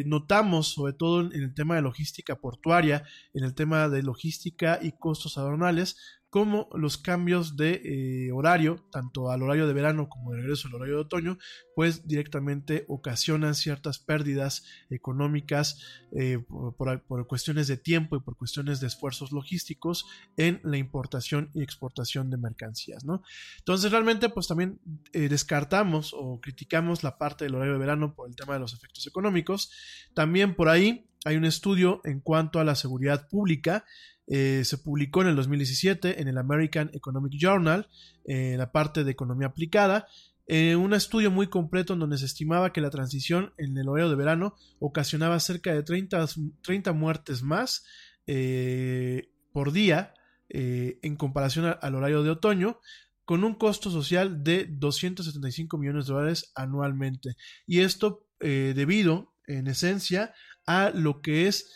[0.00, 3.04] eh, notamos, sobre todo en el tema de logística portuaria,
[3.34, 5.96] en el tema de logística y costos aduanales,
[6.32, 10.76] como los cambios de eh, horario, tanto al horario de verano como de regreso al
[10.76, 11.38] horario de otoño,
[11.76, 18.86] pues directamente ocasionan ciertas pérdidas económicas eh, por, cuestiones de tiempo y por cuestiones de
[18.86, 20.06] esfuerzos logísticos
[20.38, 23.22] en la importación y exportación de mercancías, ¿no?
[23.58, 24.80] Entonces realmente pues también
[25.12, 28.72] eh, descartamos o criticamos la parte del horario de verano por el tema de los
[28.72, 29.70] efectos económicos.
[30.14, 33.84] También por ahí hay un estudio en cuanto a la seguridad pública
[34.26, 37.88] eh, se publicó en el 2017 en el American Economic Journal,
[38.24, 40.06] en la parte de economía aplicada,
[40.46, 44.10] eh, un estudio muy completo en donde se estimaba que la transición en el horario
[44.10, 46.26] de verano ocasionaba cerca de 30,
[46.62, 47.84] 30 muertes más
[48.26, 50.14] eh, por día
[50.54, 52.78] en comparación al horario de otoño,
[53.24, 57.36] con un costo social de 275 millones de dólares anualmente.
[57.66, 60.34] Y esto debido, en esencia,
[60.66, 61.72] a lo que es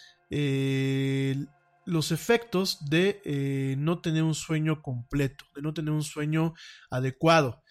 [1.86, 6.54] los efectos de eh, no tener un sueño completo, de no tener un sueño
[6.90, 7.62] adecuado.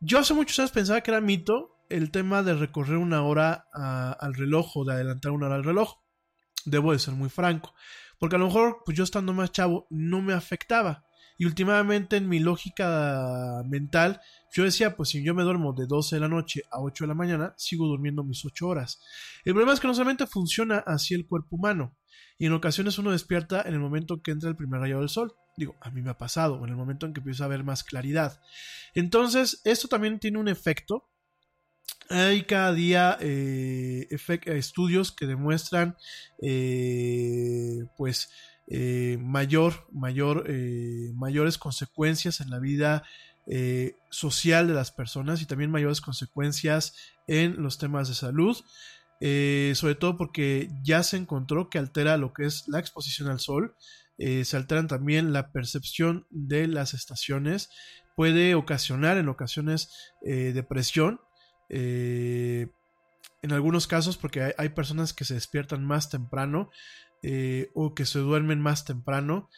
[0.00, 4.34] Yo hace muchos años pensaba que era mito el tema de recorrer una hora al
[4.34, 5.96] reloj o de adelantar una hora al reloj.
[6.64, 7.74] Debo de ser muy franco,
[8.18, 11.04] porque a lo mejor pues yo estando más chavo no me afectaba.
[11.40, 14.20] Y últimamente en mi lógica mental,
[14.52, 17.08] yo decía, pues si yo me duermo de 12 de la noche a 8 de
[17.08, 19.00] la mañana, sigo durmiendo mis 8 horas.
[19.46, 21.96] El problema es que no solamente funciona así el cuerpo humano,
[22.36, 25.32] y en ocasiones uno despierta en el momento que entra el primer rayo del sol.
[25.56, 27.84] Digo, a mí me ha pasado, en el momento en que empieza a haber más
[27.84, 28.38] claridad.
[28.92, 31.08] Entonces, esto también tiene un efecto.
[32.10, 34.08] Hay cada día eh,
[34.44, 35.96] estudios que demuestran,
[36.42, 38.28] eh, pues,
[38.70, 40.48] eh, mayor, mayor,
[41.14, 43.02] mayores consecuencias en la vida
[44.10, 46.94] social de las personas y también mayores consecuencias
[47.26, 48.56] en los temas de salud.
[49.22, 53.38] Eh, sobre todo porque ya se encontró que altera lo que es la exposición al
[53.38, 53.76] sol,
[54.16, 57.68] eh, se alteran también la percepción de las estaciones,
[58.16, 59.90] puede ocasionar en ocasiones
[60.24, 61.20] eh, depresión,
[61.72, 62.72] en
[63.52, 66.68] algunos casos porque hay, personas que se despiertan más temprano
[67.74, 69.48] o que se duermen más temprano.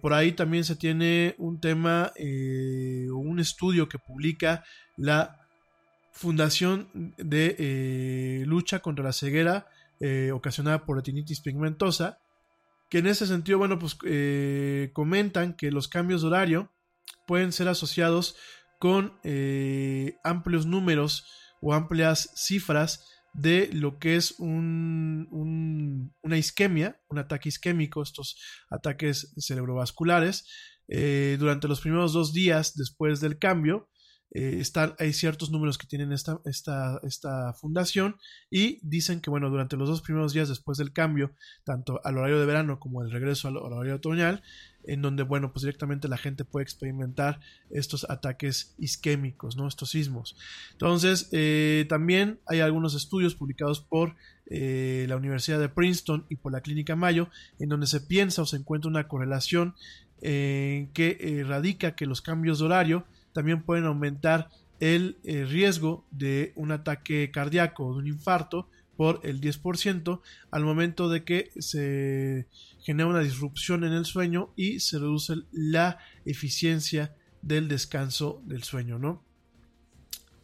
[0.00, 4.64] por ahí también se tiene un tema o un estudio que publica
[4.96, 5.42] la
[6.12, 9.66] Fundación de eh, Lucha contra la Ceguera
[9.98, 12.18] eh, ocasionada por retinitis pigmentosa,
[12.90, 16.70] que en ese sentido, bueno, pues eh, comentan que los cambios de horario
[17.26, 18.36] pueden ser asociados
[18.78, 21.24] con eh, amplios números
[21.62, 25.28] o amplias cifras de lo que es un,
[26.22, 28.36] una isquemia, un ataque isquémico, estos
[28.70, 30.46] ataques cerebrovasculares,
[30.88, 33.88] eh, durante los primeros dos días después del cambio,
[34.34, 34.62] eh,
[34.98, 38.16] hay ciertos números que tienen esta, esta, esta, fundación
[38.50, 41.32] y dicen que, bueno, durante los dos primeros días después del cambio,
[41.64, 44.42] tanto al horario de verano como el regreso al, horario otoñal,
[44.84, 49.68] en donde, bueno, pues directamente la gente puede experimentar estos ataques isquémicos, ¿no?
[49.68, 50.34] Estos sismos.
[50.72, 56.52] Entonces, eh, también hay algunos estudios publicados por eh, la Universidad de Princeton y por
[56.52, 57.28] la Clínica Mayo,
[57.58, 59.74] en donde se piensa o se encuentra una correlación
[60.22, 64.48] que radica que los cambios de horario también pueden aumentar
[64.80, 70.64] el eh, riesgo de un ataque cardíaco o de un infarto por el 10% al
[70.64, 72.46] momento de que se
[72.80, 78.98] genera una disrupción en el sueño y se reduce la eficiencia del descanso del sueño,
[78.98, 79.24] ¿no?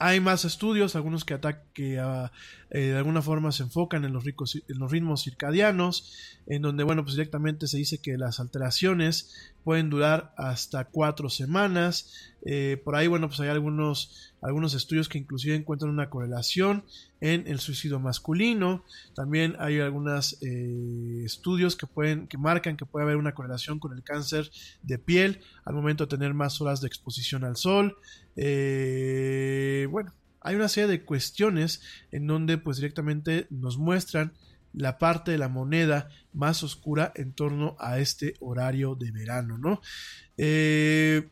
[0.00, 1.38] Hay más estudios, algunos que,
[1.74, 2.30] que ah,
[2.70, 6.14] eh, de alguna forma se enfocan en los, ricos, en los ritmos circadianos,
[6.46, 12.32] en donde, bueno, pues directamente se dice que las alteraciones pueden durar hasta cuatro semanas.
[12.42, 16.84] Eh, por ahí, bueno, pues hay algunos, algunos estudios que inclusive encuentran una correlación
[17.20, 18.84] en el suicidio masculino.
[19.14, 23.92] También hay algunos eh, estudios que pueden, que marcan que puede haber una correlación con
[23.92, 24.50] el cáncer
[24.82, 27.96] de piel al momento de tener más horas de exposición al sol.
[28.36, 30.14] Eh, bueno,
[30.48, 34.32] hay una serie de cuestiones en donde pues directamente nos muestran
[34.72, 39.80] la parte de la moneda más oscura en torno a este horario de verano, ¿no?
[40.36, 41.28] Eh,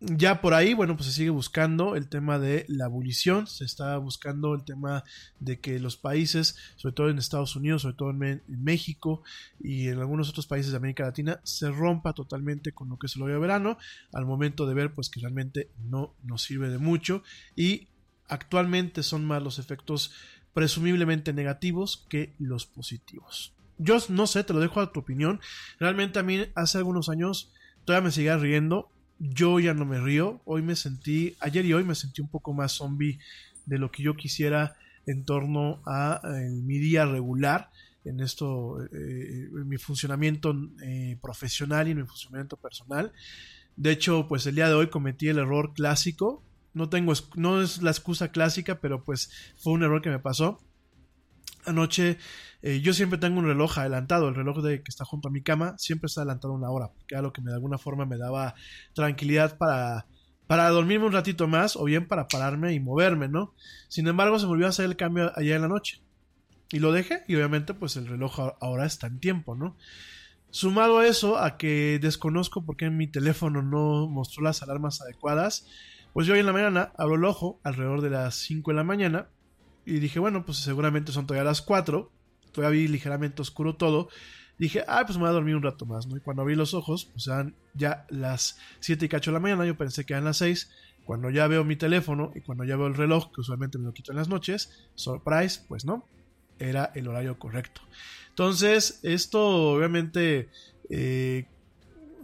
[0.00, 3.98] ya por ahí, bueno, pues se sigue buscando el tema de la abolición, se está
[3.98, 5.04] buscando el tema
[5.40, 9.22] de que los países, sobre todo en Estados Unidos, sobre todo en, México
[9.58, 13.16] y en algunos otros países de América Latina, se rompa totalmente con lo que es
[13.16, 13.78] el horario de verano,
[14.14, 17.22] al momento de ver pues que realmente no nos sirve de mucho
[17.54, 17.88] y
[18.30, 20.12] actualmente son más los efectos
[20.54, 23.54] presumiblemente negativos que los positivos.
[23.78, 25.40] Yo no sé, te lo dejo a tu opinión.
[25.78, 27.52] Realmente a mí hace algunos años
[27.84, 28.90] todavía me seguía riendo.
[29.18, 30.40] Yo ya no me río.
[30.44, 33.18] Hoy me sentí, ayer y hoy me sentí un poco más zombie
[33.66, 34.76] de lo que yo quisiera
[35.06, 36.20] en torno a
[36.62, 37.70] mi día regular
[38.04, 43.12] en esto, eh, en mi funcionamiento eh, profesional y en mi funcionamiento personal.
[43.76, 47.82] De hecho, pues el día de hoy cometí el error clásico no tengo, no es
[47.82, 50.58] la excusa clásica, pero pues fue un error que me pasó.
[51.66, 52.18] Anoche
[52.62, 55.42] eh, yo siempre tengo un reloj adelantado, el reloj de que está junto a mi
[55.42, 58.54] cama siempre está adelantado una hora, porque era lo que de alguna forma me daba
[58.94, 60.06] tranquilidad para,
[60.46, 63.54] para dormirme un ratito más o bien para pararme y moverme, ¿no?
[63.88, 66.02] Sin embargo, se volvió a hacer el cambio allá en la noche.
[66.72, 69.76] Y lo dejé y obviamente pues el reloj ahora está en tiempo, ¿no?
[70.50, 75.66] Sumado a eso, a que desconozco por qué mi teléfono no mostró las alarmas adecuadas,
[76.12, 78.84] pues yo hoy en la mañana abro el ojo alrededor de las 5 de la
[78.84, 79.28] mañana
[79.84, 82.10] y dije, bueno, pues seguramente son todavía las 4,
[82.52, 84.08] todavía ligeramente oscuro todo.
[84.58, 86.16] Dije, ah, pues me voy a dormir un rato más, ¿no?
[86.16, 89.64] Y cuando abrí los ojos, pues eran ya las 7 y cacho de la mañana,
[89.64, 90.70] yo pensé que eran las 6.
[91.04, 93.94] Cuando ya veo mi teléfono y cuando ya veo el reloj, que usualmente me lo
[93.94, 96.04] quito en las noches, surprise, pues no,
[96.58, 97.80] era el horario correcto.
[98.28, 100.50] Entonces, esto obviamente
[100.90, 101.46] eh,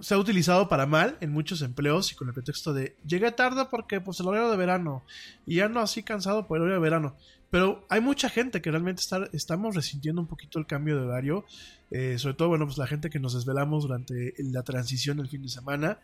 [0.00, 3.66] se ha utilizado para mal en muchos empleos y con el pretexto de llegué tarde
[3.70, 5.04] porque pues el horario de verano
[5.46, 7.16] y ya no así cansado por el horario de verano.
[7.50, 11.44] Pero hay mucha gente que realmente está, estamos resintiendo un poquito el cambio de horario,
[11.90, 15.42] eh, sobre todo, bueno, pues la gente que nos desvelamos durante la transición el fin
[15.42, 15.98] de semana.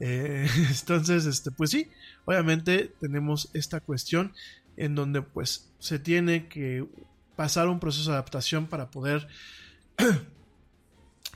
[0.00, 1.88] Eh, entonces, este, pues sí,
[2.24, 4.32] obviamente tenemos esta cuestión
[4.76, 6.86] en donde pues se tiene que
[7.36, 9.28] pasar un proceso de adaptación para poder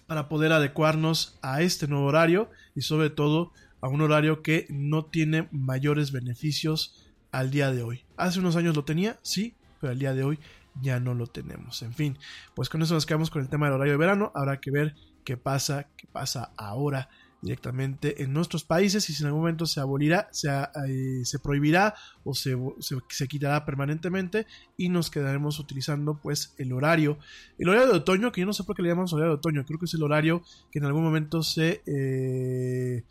[0.07, 5.05] para poder adecuarnos a este nuevo horario y sobre todo a un horario que no
[5.05, 8.05] tiene mayores beneficios al día de hoy.
[8.17, 10.39] Hace unos años lo tenía, sí, pero al día de hoy
[10.81, 11.83] ya no lo tenemos.
[11.83, 12.19] En fin,
[12.55, 14.33] pues con eso nos quedamos con el tema del horario de verano.
[14.35, 14.95] Habrá que ver
[15.25, 17.09] qué pasa, qué pasa ahora
[17.45, 21.95] directamente en nuestros países y si en algún momento se abolirá, se, eh, se prohibirá
[22.25, 24.47] o se, se, quitará permanentemente
[24.79, 27.19] y nos quedaremos utilizando pues el horario,
[27.59, 29.65] el horario de otoño, que yo no sé por qué le llamamos horario de otoño,
[29.67, 30.43] creo que es el horario
[30.73, 31.83] que en algún momento se...
[31.87, 33.05] Eh,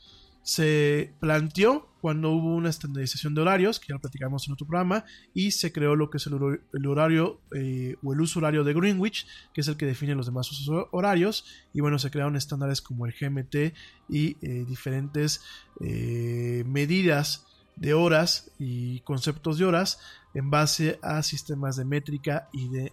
[0.44, 5.06] se planteó cuando hubo una estandarización de horarios, que ya lo platicamos en otro programa,
[5.34, 9.26] y se creó lo que es el, horario eh, o el uso horario de Greenwich,
[9.54, 13.06] que es el que define los demás usos horarios, y bueno, se crearon estándares como
[13.06, 13.74] el GMT
[14.10, 15.40] y eh, diferentes
[15.80, 17.46] eh, medidas
[17.78, 19.98] de horas y conceptos de horas
[20.34, 22.92] en base a sistemas de métrica y de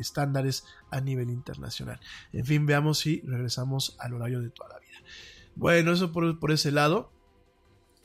[0.00, 2.00] estándares a nivel internacional.
[2.32, 4.96] En fin, veamos si regresamos al horario de toda la vida.
[5.54, 7.12] Bueno, eso por, ese lado.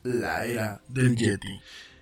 [0.03, 1.59] La era del Yeti.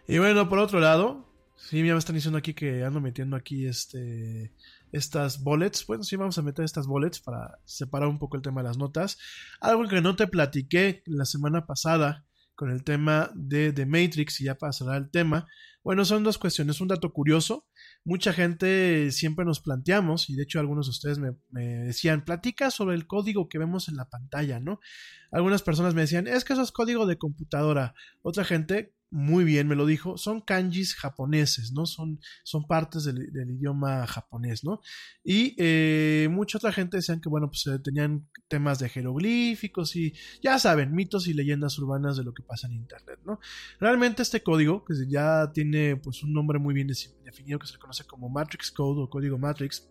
[0.08, 1.26] Y bueno, por otro lado,
[1.56, 4.54] sí, ya me están diciendo aquí que ando metiendo aquí este
[4.92, 5.86] estas bullets.
[5.86, 8.78] Bueno, sí, vamos a meter estas bullets para separar un poco el tema de las
[8.78, 9.18] notas.
[9.62, 12.26] Algo que no te platiqué la semana pasada
[12.56, 15.48] con el tema de The Matrix y ya cerrar el tema.
[15.84, 16.82] Bueno, son dos cuestiones.
[16.82, 17.66] Un dato curioso.
[18.04, 21.36] Mucha gente siempre nos planteamos, y de hecho algunos de ustedes me,
[21.86, 24.80] decían, platica sobre el código que vemos en la pantalla, ¿no?
[25.32, 27.94] Algunas personas me decían, es que eso es código de computadora.
[28.24, 31.86] Otra gente, muy bien me lo dijo, son kanjis japoneses, ¿no?
[31.86, 34.80] Son, son partes del, del idioma japonés, ¿no?
[35.24, 40.14] Y eh, mucha otra gente decían que, bueno, pues eh, tenían temas de jeroglíficos y
[40.42, 43.40] ya saben, mitos y leyendas urbanas de lo que pasa en Internet, ¿no?
[43.80, 47.80] Realmente este código, que ya tiene pues un nombre muy bien definido que se le
[47.80, 49.90] conoce como Matrix Code o código Matrix,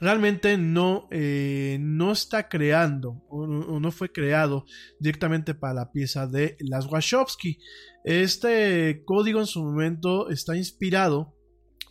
[0.00, 4.64] realmente no, eh, no está creando o, no fue creado
[5.00, 7.58] directamente para la pieza de las Wachowski.
[8.04, 11.34] Este código en su momento está inspirado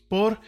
[0.09, 0.39] por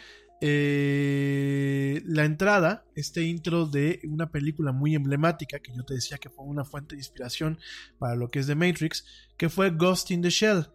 [0.42, 6.30] eh, la entrada, este intro de una película muy emblemática que yo te decía que
[6.30, 7.60] fue una fuente de inspiración
[7.98, 9.06] para lo que es The Matrix,
[9.38, 10.68] que fue Ghost in the Shell.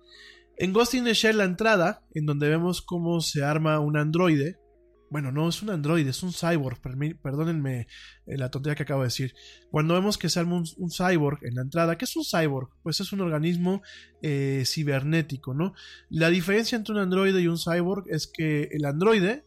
[0.57, 4.59] En Ghost in the Shell la entrada, en donde vemos cómo se arma un androide,
[5.15, 6.81] bueno, no es un androide, es un cyborg.
[7.23, 7.87] Perdónenme
[8.27, 9.33] la tontería que acabo de decir.
[9.71, 12.71] Cuando vemos que se arma un, cyborg en la entrada, ¿qué es un cyborg?
[12.83, 13.81] Pues es un organismo
[14.23, 15.73] eh, cibernético, ¿no?
[16.11, 19.45] La diferencia entre un androide y un cyborg es que el androide,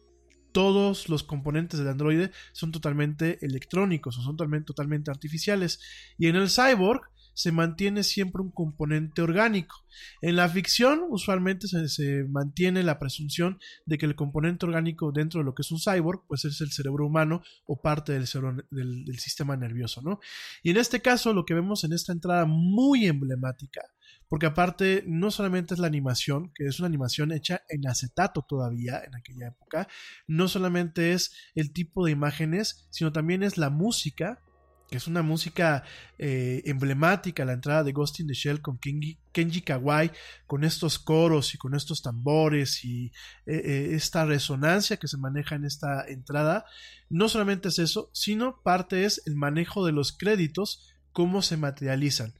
[0.52, 5.80] todos los componentes del androide son totalmente electrónicos o son totalmente artificiales.
[6.16, 7.02] Y en el cyborg
[7.38, 9.84] se mantiene siempre un componente orgánico.
[10.22, 15.44] En la ficción usualmente se, mantiene la presunción de que el componente orgánico dentro de
[15.44, 19.18] lo que es un cyborg pues es el cerebro humano o parte del, cerebro, del
[19.20, 20.18] sistema nervioso, ¿no?
[20.64, 23.82] Y en este caso lo que vemos en esta entrada muy emblemática
[24.28, 29.00] porque aparte no solamente es la animación, que es una animación hecha en acetato todavía
[29.04, 29.86] en aquella época,
[30.26, 34.42] no solamente es el tipo de imágenes, sino también es la música
[34.88, 35.84] que es una música
[36.18, 40.10] eh, emblemática, la entrada de Ghost in the Shell con Kenji, Kenji Kawai,
[40.46, 43.12] con estos coros y con estos tambores y
[43.44, 46.64] eh, eh, esta resonancia que se maneja en esta entrada.
[47.10, 52.32] No solamente es eso, sino parte es el manejo de los créditos, cómo se materializan.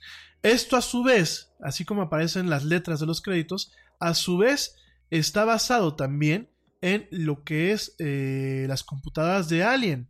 [0.42, 4.76] Esto a su vez, así como aparecen las letras de los créditos, a su vez
[5.10, 6.48] está basado también
[6.80, 10.08] en lo que es las computadoras de Alien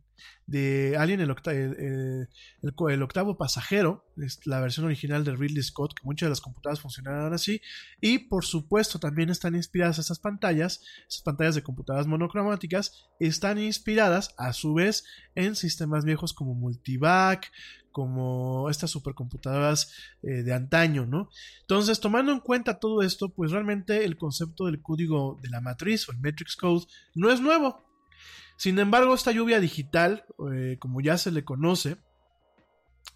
[0.49, 2.27] de Alien, el, el,
[2.63, 4.05] el, el, octavo pasajero,
[4.45, 7.61] la versión original de Ridley Scott, que muchas de las computadoras funcionaban así,
[8.01, 14.33] y por supuesto también están inspiradas esas pantallas, esas pantallas de computadoras monocromáticas, están inspiradas
[14.37, 15.05] a su vez
[15.35, 17.51] en sistemas viejos como Multivac,
[17.91, 19.93] como estas supercomputadoras
[20.23, 21.29] eh, de antaño, ¿no?
[21.61, 26.07] Entonces, tomando en cuenta todo esto, pues realmente el concepto del código de la matriz
[26.07, 27.88] o el Matrix Code no es nuevo,
[28.59, 31.95] sin embargo, esta lluvia digital, eh, como ya se le conoce,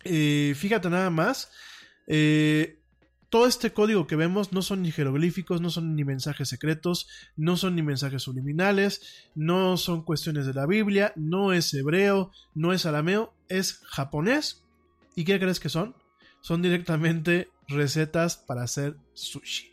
[0.06, 1.52] eh, fíjate nada más,
[2.08, 2.80] eh,
[3.28, 7.58] todo este código que vemos no son ni jeroglíficos, no son ni mensajes secretos, no
[7.58, 9.02] son ni mensajes subliminales,
[9.36, 14.64] no son cuestiones de la Biblia, no es hebreo, no es arameo, es japonés.
[15.14, 15.94] ¿Y qué crees que son?
[16.40, 19.73] Son directamente recetas para hacer sushi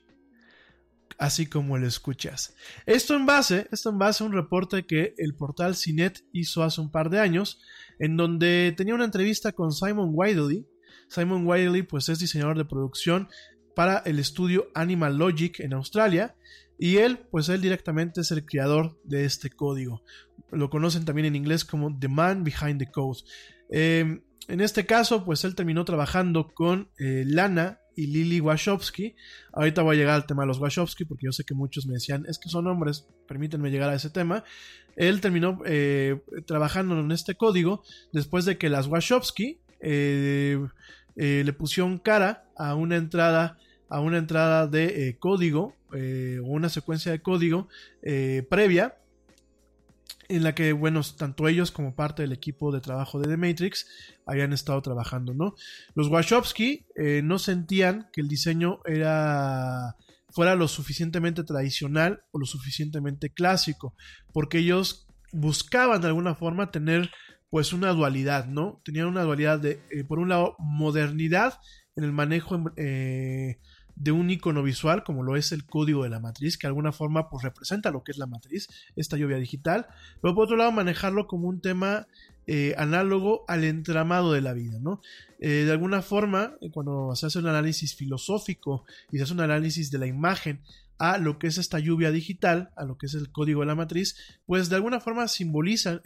[1.21, 2.55] así como lo escuchas.
[2.87, 6.81] Esto en base, esto en base a un reporte que el portal CINET hizo hace
[6.81, 7.61] un par de años,
[7.99, 10.67] en donde tenía una entrevista con Simon Wiley.
[11.09, 13.29] Simon Wiley pues es diseñador de producción
[13.77, 16.35] para el estudio Animal Logic en Australia
[16.79, 20.03] y él pues él directamente es el creador de este código.
[20.51, 23.21] Lo conocen también en inglés como The Man Behind the Code.
[23.71, 29.15] Eh, en este caso, pues él terminó trabajando con eh, Lana y Lily Wachowski.
[29.53, 31.95] Ahorita voy a llegar al tema de los Wachowski porque yo sé que muchos me
[31.95, 34.43] decían, es que son hombres, permítanme llegar a ese tema.
[34.97, 37.83] Él terminó eh, trabajando en este código
[38.13, 40.59] después de que las Wachowski eh,
[41.17, 43.59] eh, le pusieron cara a una entrada
[43.89, 47.67] a una entrada de código o una secuencia de código
[48.49, 48.95] previa
[50.31, 53.87] en la que, bueno, tanto ellos como parte del equipo de trabajo de The Matrix
[54.27, 55.55] habían estado trabajando, ¿no?
[55.95, 59.97] Los Wachowski eh, no sentían que el diseño era
[60.31, 63.97] fuera lo suficientemente tradicional o lo suficientemente clásico,
[64.33, 67.11] porque ellos buscaban de alguna forma tener
[67.51, 68.81] pues una dualidad, ¿no?
[68.85, 71.59] Tenían una dualidad de, eh, por un lado, modernidad
[71.97, 73.59] en el manejo eh,
[74.01, 76.91] de un icono visual como lo es el código de la matriz, que de alguna
[76.91, 78.67] forma pues representa lo que es la matriz,
[78.97, 79.87] esta lluvia digital,
[80.23, 82.07] pero por otro lado manejarlo como un tema
[82.47, 85.03] eh, análogo al entramado de la vida, ¿no?
[85.39, 89.91] Eh, de alguna forma, cuando se hace un análisis filosófico y se hace un análisis
[89.91, 90.63] de la imagen
[90.99, 93.75] a lo que es esta lluvia digital, a lo que es el código de la
[93.75, 94.17] matriz,
[94.47, 96.01] pues de alguna forma simbolizan,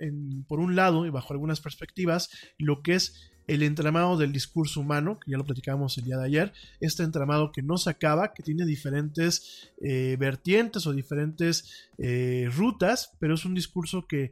[0.48, 5.18] por un lado y bajo algunas perspectivas, lo que es el entramado del discurso humano,
[5.20, 8.42] que ya lo platicábamos el día de ayer, este entramado que no se acaba, que
[8.42, 14.30] tiene diferentes eh, vertientes o diferentes eh, rutas, pero es un discurso que,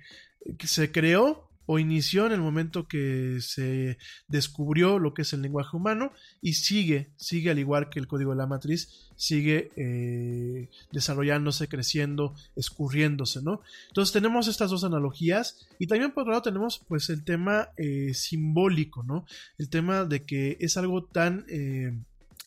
[0.59, 3.99] que se creó o inició en el momento que se
[4.29, 8.33] descubrió lo que es el lenguaje humano y sigue, sigue al igual que el código
[8.33, 13.61] de la matriz, sigue eh, desarrollándose, creciendo, escurriéndose, ¿no?
[13.89, 18.15] Entonces tenemos estas dos analogías y también por otro lado tenemos pues el tema eh,
[18.15, 19.25] simbólico, ¿no?
[19.59, 21.45] El tema de que es algo tan...
[21.49, 21.93] Eh,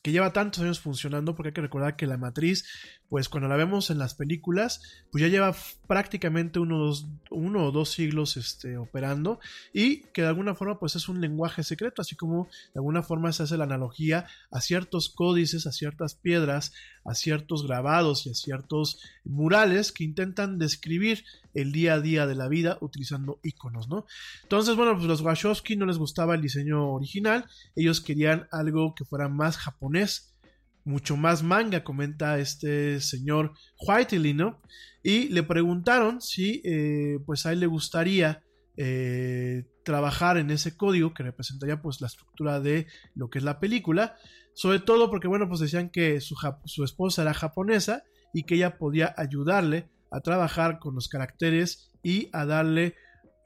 [0.05, 2.63] que lleva tantos años funcionando, porque hay que recordar que la matriz,
[3.09, 5.55] pues cuando la vemos en las películas, pues ya lleva
[5.87, 6.93] prácticamente uno,
[7.31, 9.39] uno o dos siglos este, operando
[9.73, 13.31] y que de alguna forma pues es un lenguaje secreto, así como de alguna forma
[13.31, 16.71] se hace la analogía a ciertos códices, a ciertas piedras,
[17.03, 21.23] a ciertos grabados y a ciertos murales que intentan describir
[21.55, 24.05] el día a día de la vida utilizando iconos, ¿no?
[24.43, 27.45] Entonces, bueno, pues los Wachowski no les gustaba el diseño original,
[27.75, 30.35] ellos querían algo que fuera más japonés,
[30.83, 34.61] mucho más manga, comenta este señor Whiteley, ¿no?
[35.01, 38.43] Y le preguntaron si, eh, pues a él le gustaría
[38.77, 43.59] eh, trabajar en ese código que representaría pues la estructura de lo que es la
[43.59, 44.17] película,
[44.53, 48.03] sobre todo porque bueno pues decían que su, su esposa era japonesa
[48.33, 52.95] y que ella podía ayudarle a trabajar con los caracteres y a darle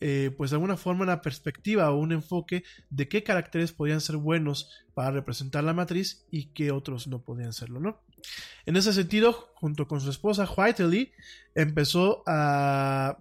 [0.02, 4.16] eh, pues de alguna forma una perspectiva o un enfoque de qué caracteres podían ser
[4.16, 8.02] buenos para representar la matriz y qué otros no podían serlo, ¿no?
[8.66, 11.12] En ese sentido, junto con su esposa Whiteley,
[11.54, 13.18] empezó a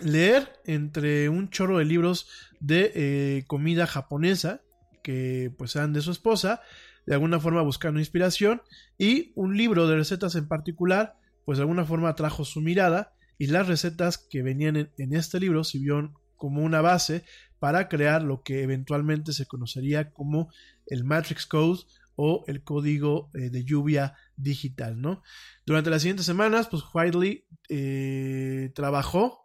[0.00, 2.26] leer entre un chorro de libros
[2.60, 4.62] de eh, comida japonesa
[5.02, 6.62] que pues eran de su esposa,
[7.06, 8.62] de alguna forma buscando inspiración
[8.96, 13.46] y un libro de recetas en particular pues de alguna forma trajo su mirada y
[13.46, 17.24] las recetas que venían en, este libro sirvieron como una base
[17.58, 20.52] para crear lo que eventualmente se conocería como
[20.86, 21.80] el Matrix Code
[22.16, 25.22] o el código eh, de lluvia digital, ¿no?
[25.64, 29.42] Durante las siguientes semanas, pues Whiteley eh, trabajó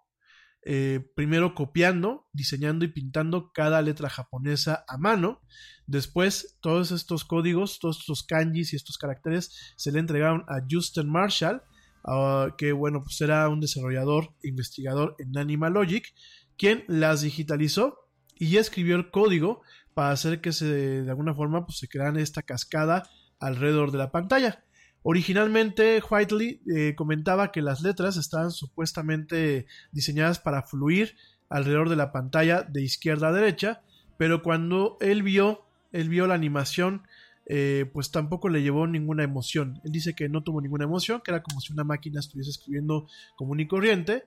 [0.70, 5.42] eh, primero copiando, diseñando y pintando cada letra japonesa a mano.
[5.86, 11.10] Después, todos estos códigos, todos estos kanjis y estos caracteres se le entregaron a Justin
[11.10, 11.62] Marshall,
[12.04, 16.14] Ah, que bueno, pues era un desarrollador, investigador en Animal Logic,
[16.58, 18.00] quien las digitalizó
[18.36, 19.62] y escribió el código
[19.94, 20.66] para hacer que se,
[21.04, 23.10] de alguna forma pues, se creara esta cascada
[23.40, 24.64] alrededor de la pantalla.
[25.04, 31.16] Originalmente, Whiteley eh, comentaba que las letras estaban supuestamente diseñadas para fluir
[31.50, 33.82] alrededor de la pantalla de izquierda a derecha,
[34.18, 37.04] pero cuando él vio, él vio la animación
[37.50, 39.80] eh, pues tampoco le llevó ninguna emoción.
[39.86, 43.08] Él dice que no tuvo ninguna emoción, que era como si una máquina estuviese escribiendo
[43.38, 44.26] común y corriente.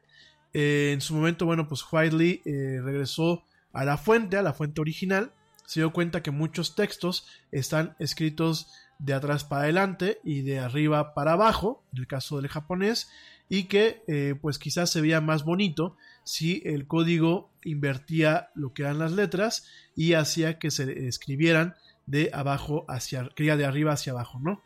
[0.55, 4.81] Eh, en su momento, bueno, pues Whiteley eh, regresó a la fuente, a la fuente
[4.81, 5.33] original,
[5.67, 8.69] se dio cuenta que muchos textos están escritos
[8.99, 13.11] de atrás para adelante y de arriba para abajo, en el caso del japonés,
[13.49, 18.99] y que pues quizás se veía más bonito si el código invertía lo que eran
[18.99, 19.67] las letras
[19.97, 21.75] y hacía que se escribieran
[22.11, 24.63] de abajo hacia, quería de arriba hacia abajo, ¿no?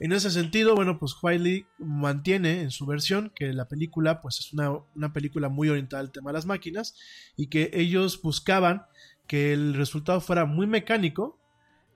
[0.00, 4.52] En ese sentido, bueno, pues Wiley mantiene en su versión que la película, pues es
[4.52, 6.96] una, una película muy orientada al tema de las máquinas
[7.36, 8.86] y que ellos buscaban
[9.26, 11.38] que el resultado fuera muy mecánico,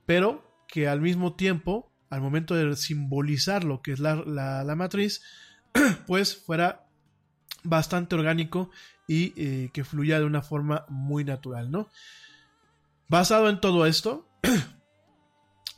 [0.06, 5.22] pero que al mismo tiempo, al momento de simbolizar lo que es la, la, matriz,
[6.06, 6.86] pues fuera
[7.64, 8.70] bastante orgánico
[9.06, 11.88] y eh, que fluya de una forma muy natural, ¿no?
[13.08, 14.28] Basado en todo esto,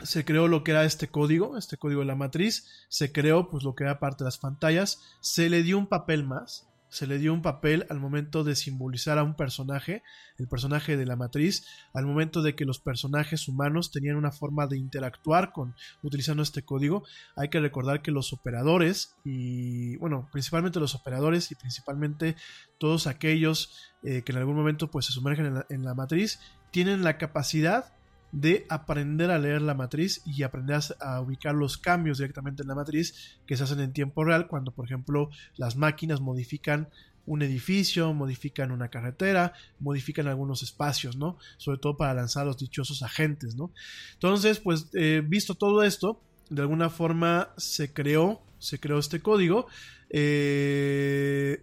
[0.03, 3.65] se creó lo que era este código, este código de la matriz, se creó pues
[3.65, 7.19] lo que era parte de las pantallas, se le dio un papel más, se le
[7.19, 10.03] dio un papel al momento de simbolizar a un personaje,
[10.39, 11.65] el personaje de la matriz,
[11.95, 16.63] al momento de que los personajes humanos tenían una forma de interactuar con utilizando este
[16.63, 17.05] código.
[17.37, 22.35] Hay que recordar que los operadores y bueno, principalmente los operadores y principalmente
[22.79, 26.41] todos aquellos eh, que en algún momento pues se sumergen en la matriz
[26.71, 27.93] tienen la capacidad
[28.33, 32.75] de aprender a leer la matriz y aprender a, ubicar los cambios directamente en la
[32.75, 36.89] matriz que se hacen en tiempo real cuando por ejemplo las máquinas modifican
[37.27, 41.39] un edificio, modifican una carretera, modifican algunos espacios, ¿no?
[41.59, 43.73] Sobre todo para lanzar los dichosos agentes, ¿no?
[44.15, 49.67] Entonces, pues, eh, visto todo esto, de alguna forma se creó, se creó este código.
[50.09, 51.63] Eh,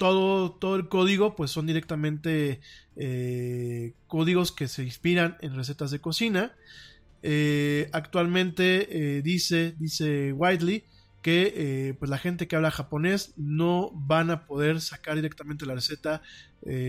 [0.00, 2.60] todo, todo el código pues son directamente
[2.96, 6.54] eh, códigos que se inspiran en recetas de cocina.
[7.22, 10.84] Eh, actualmente eh, dice, dice Whiteley
[11.20, 16.22] que pues la gente que habla japonés no van a poder sacar directamente la receta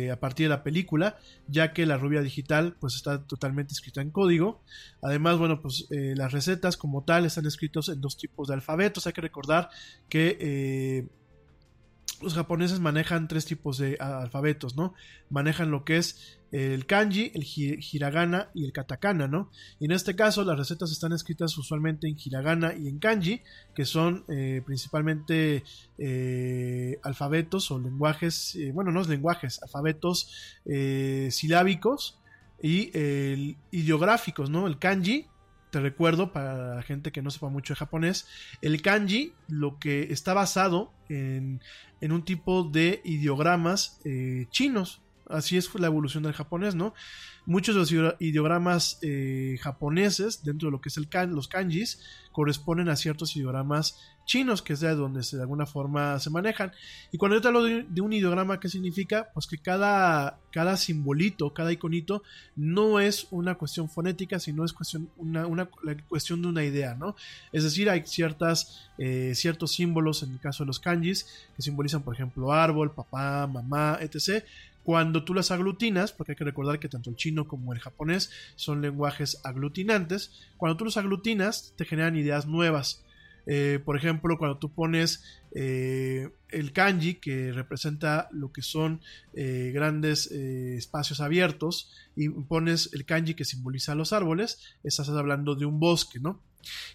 [0.10, 1.18] a partir de la película,
[1.50, 4.64] ya que la rubia digital pues está totalmente escrita en código.
[5.02, 9.06] Además, bueno, pues las recetas como tal están escritos en dos tipos de alfabetos.
[9.06, 9.70] Hay que recordar
[10.08, 11.10] que
[12.22, 14.94] los japoneses manejan tres tipos de alfabetos, ¿no?
[15.30, 19.50] Manejan lo que es el kanji, el hiragana y el katakana, ¿no?
[19.80, 23.42] Y en este caso las recetas están escritas usualmente en hiragana y en kanji,
[23.74, 25.64] que son eh, principalmente
[25.98, 30.30] eh, alfabetos o lenguajes, eh, bueno, no es lenguajes, alfabetos
[31.30, 32.20] silábicos
[32.62, 32.92] y
[33.72, 34.68] ideográficos, ¿no?
[34.68, 35.28] El kanji
[35.72, 38.28] te recuerdo para la gente que no sepa mucho de japonés,
[38.62, 41.62] el kanji lo que está basado en,
[42.02, 45.02] en un tipo de ideogramas eh, chinos.
[45.32, 46.94] Así es la evolución del japonés, ¿no?
[47.46, 52.00] Muchos de los ideogramas eh, japoneses, dentro de lo que es el los kanjis,
[52.32, 56.72] corresponden a ciertos ideogramas chinos, que es de donde se, de alguna forma se manejan.
[57.12, 59.30] Y cuando yo te hablo de, de, un ideograma, ¿qué significa?
[59.34, 62.24] Pues que cada, cada simbolito, cada iconito,
[62.56, 66.96] no es una cuestión fonética, sino es cuestión, una, una la cuestión de una idea,
[66.96, 67.16] ¿no?
[67.52, 71.26] Es decir, hay ciertas, eh, ciertos símbolos, en el caso de los kanjis,
[71.56, 74.46] que simbolizan, por ejemplo, árbol, papá, mamá, etc.,
[74.84, 78.32] cuando tú las aglutinas, porque hay que recordar que tanto el chino como el japonés
[78.56, 83.04] son lenguajes aglutinantes, cuando tú los aglutinas te generan ideas nuevas.
[83.48, 89.02] Eh, por ejemplo, cuando tú pones eh, el kanji, que representa lo que son
[89.34, 95.66] eh, grandes espacios abiertos, y pones el kanji que simboliza los árboles, estás hablando de
[95.66, 96.42] un bosque, ¿no?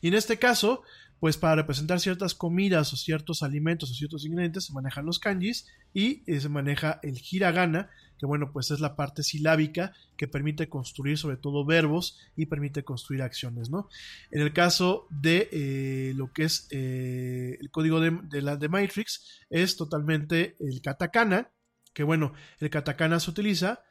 [0.00, 0.82] Y en este caso,
[1.20, 5.66] pues para representar ciertas comidas o ciertos alimentos o ciertos ingredientes se manejan los kanjis
[5.94, 10.68] y eh, se maneja el hiragana, que bueno, pues es la parte silábica que permite
[10.68, 13.88] construir sobre todo verbos y permite construir acciones, ¿no?
[14.30, 18.68] En el caso de eh, lo que es eh, el código de, de, la de
[18.68, 21.50] Matrix es totalmente el katakana,
[21.94, 23.82] que bueno, el katakana se utiliza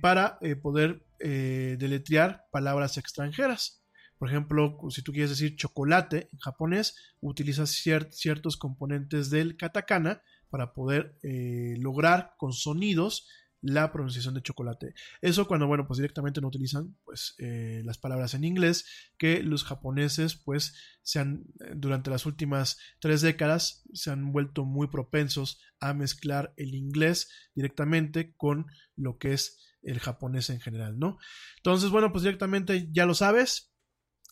[0.00, 3.77] para poder deletrear palabras extranjeras.
[4.18, 10.22] Por ejemplo, si tú quieres decir chocolate en japonés, utilizas cier ciertos componentes del katakana
[10.50, 13.28] para poder eh, lograr con sonidos
[13.60, 14.94] la pronunciación de chocolate.
[15.20, 18.86] Eso cuando, bueno, pues directamente no utilizan pues eh, las palabras en inglés
[19.16, 24.88] que los japoneses pues se han, durante las últimas tres décadas se han vuelto muy
[24.88, 31.18] propensos a mezclar el inglés directamente con lo que es el japonés en general, ¿no?
[31.56, 33.67] Entonces, bueno, pues directamente ya lo sabes,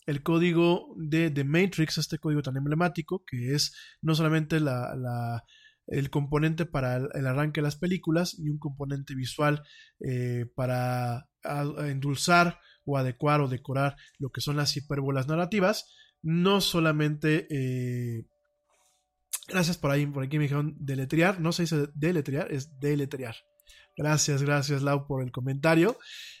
[0.07, 5.43] el código de The Matrix, este código tan emblemático, que es no solamente la,
[5.85, 9.63] el componente para el, arranque de las películas, ni un componente visual
[9.99, 11.27] eh, para
[11.89, 15.85] endulzar o adecuar o decorar lo que son las hipérbolas narrativas,
[16.23, 17.45] no solamente...
[17.49, 18.25] Eh,
[19.49, 23.35] gracias por ahí, por aquí me dijeron deletrear, no se dice deletrear, es deletrear.
[23.97, 25.97] Gracias, gracias Lau por el comentario.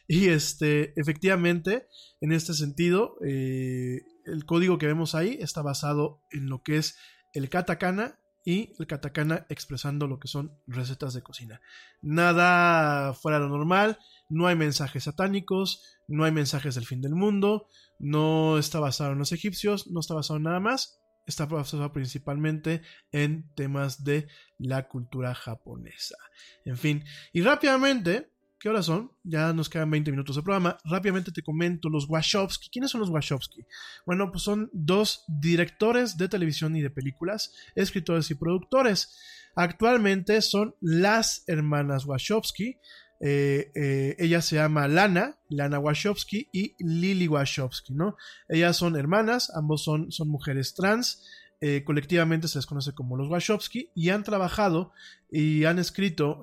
[0.07, 1.87] Y este, efectivamente,
[2.21, 6.97] en este sentido, eh, el código que vemos ahí está basado en lo que es
[7.33, 11.59] el katakana y el katakana expresando lo que son recetas de cocina.
[12.01, 13.97] Nada fuera de lo normal,
[14.29, 17.67] no hay mensajes satánicos, no hay mensajes del fin del mundo,
[17.99, 22.81] no está basado en los egipcios, no está basado en nada más, está basado principalmente
[23.11, 24.27] en temas de
[24.57, 26.17] la cultura japonesa.
[26.65, 29.11] En fin, y rápidamente, ¿qué horas son?
[29.23, 30.77] Ya nos quedan 20 minutos de programa.
[30.85, 32.69] Rápidamente te comento los Wachowski.
[32.69, 33.65] ¿Quiénes son los Wachowski?
[34.05, 39.19] Bueno, pues son dos directores de televisión y de películas, escritores y productores.
[39.55, 42.79] Actualmente son las hermanas Wachowski.
[43.19, 48.15] Eh, eh, ella se llama Lana, Lana Wachowski y Lily Wachowski, ¿no?
[48.47, 51.25] Ellas son hermanas, ambos son, son mujeres trans,
[51.59, 54.91] eh, colectivamente se les conoce como los Wachowski y han trabajado
[55.31, 56.41] y han escrito,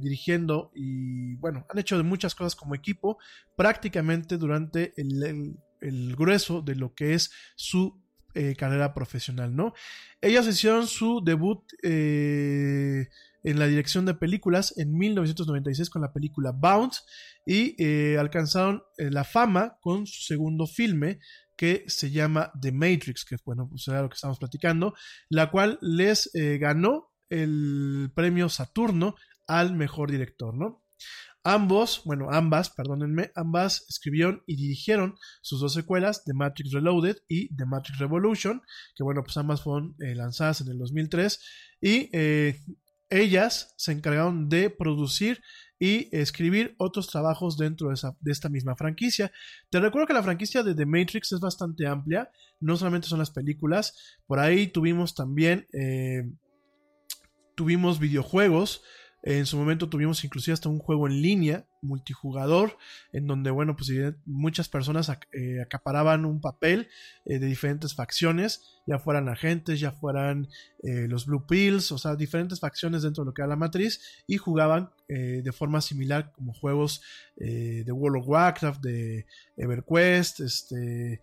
[0.00, 3.18] dirigiendo y bueno, han hecho muchas cosas como equipo
[3.56, 8.00] prácticamente durante el, el, el grueso de lo que es su
[8.56, 9.74] carrera profesional, ¿no?
[10.20, 11.64] Ellas hicieron su debut
[13.42, 17.00] en la dirección de películas en 1996 con la película Bounce
[17.44, 21.18] y eh, alcanzaron eh, la fama con su segundo filme
[21.56, 24.94] que se llama The Matrix, que bueno, pues era lo que estamos platicando,
[25.28, 29.14] la cual les eh, ganó el premio Saturno
[29.46, 30.84] al mejor director, ¿no?
[31.44, 37.54] Ambos, bueno, ambas, perdónenme, ambas escribieron y dirigieron sus dos secuelas, The Matrix Reloaded y
[37.56, 38.62] The Matrix Revolution,
[38.94, 41.40] que bueno, pues ambas fueron lanzadas en el 2003
[41.80, 42.10] y
[43.12, 45.42] ellas se encargaron de producir
[45.78, 49.32] y escribir otros trabajos dentro de, esta misma franquicia.
[49.68, 52.30] Te recuerdo que la franquicia de The Matrix es bastante amplia,
[52.60, 56.30] no solamente son las películas, por ahí tuvimos también, eh,
[57.56, 58.82] tuvimos videojuegos,
[59.22, 62.76] en su momento tuvimos inclusive hasta un juego en línea, multijugador,
[63.12, 63.90] en donde, bueno, pues
[64.24, 66.88] muchas personas eh, acaparaban un papel
[67.24, 70.48] eh, de diferentes facciones, ya fueran agentes, ya fueran
[70.82, 74.24] eh, los Blue Pills, o sea, diferentes facciones dentro de lo que era la matriz,
[74.26, 77.02] y jugaban de forma similar como juegos
[77.36, 79.26] de World of Warcraft, de
[79.58, 81.20] EverQuest, este,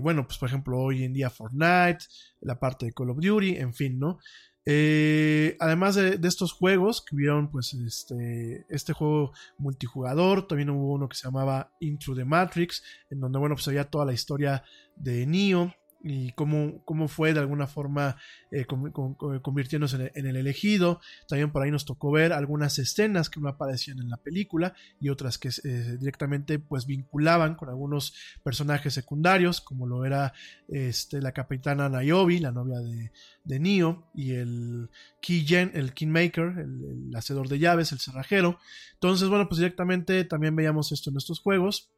[0.00, 2.06] bueno, pues por ejemplo hoy en día Fortnite,
[2.40, 4.18] la parte de Call of Duty, en fin, ¿no?
[4.64, 11.08] Eh, además de, estos juegos que hubieron, pues, este, este juego multijugador, también hubo uno
[11.08, 14.62] que se llamaba Into the Matrix, en donde, bueno, pues había toda la historia
[14.96, 18.16] de Neo, y cómo, cómo fue de alguna forma
[18.50, 21.00] eh, convirtiéndose en el, elegido.
[21.28, 25.10] También por ahí nos tocó ver algunas escenas que no aparecían en la película y
[25.10, 30.32] otras que eh, directamente pues vinculaban con algunos personajes secundarios, como lo era
[30.68, 33.12] este, la capitana Niobe, la novia de,
[33.44, 34.90] de Neo, y el
[35.28, 38.58] el Kingmaker, el, el hacedor de llaves, el cerrajero.
[38.94, 41.91] Entonces, bueno, pues directamente también veíamos esto en estos juegos.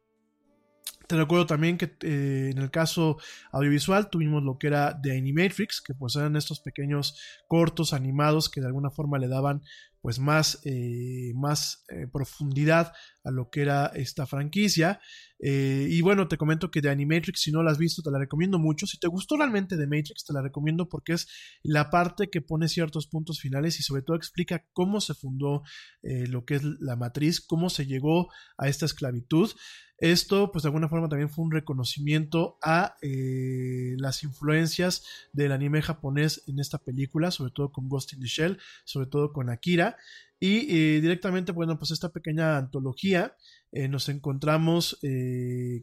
[1.07, 3.17] Te recuerdo también que eh, en el caso
[3.51, 8.61] audiovisual tuvimos lo que era The Animatrix, que pues eran estos pequeños cortos animados que
[8.61, 9.61] de alguna forma le daban
[10.01, 14.99] pues más, eh, más eh, profundidad a lo que era esta franquicia.
[15.39, 18.57] Y bueno, te comento que The Animatrix, si no la has visto, te la recomiendo
[18.57, 18.87] mucho.
[18.87, 21.27] Si te gustó realmente The Matrix, te la recomiendo porque es
[21.61, 25.63] la parte que pone ciertos puntos finales y sobre todo explica cómo se fundó
[26.01, 29.51] lo que es la matriz, cómo se llegó a esta esclavitud.
[29.97, 35.81] Esto, pues de alguna forma también fue un reconocimiento a eh, las influencias del anime
[35.81, 39.95] japonés en esta película, sobre todo con Ghost in the Shell, sobre todo con Akira.
[40.37, 43.37] Y eh, directamente, bueno, pues esta pequeña antología
[43.75, 44.99] eh, nos encontramos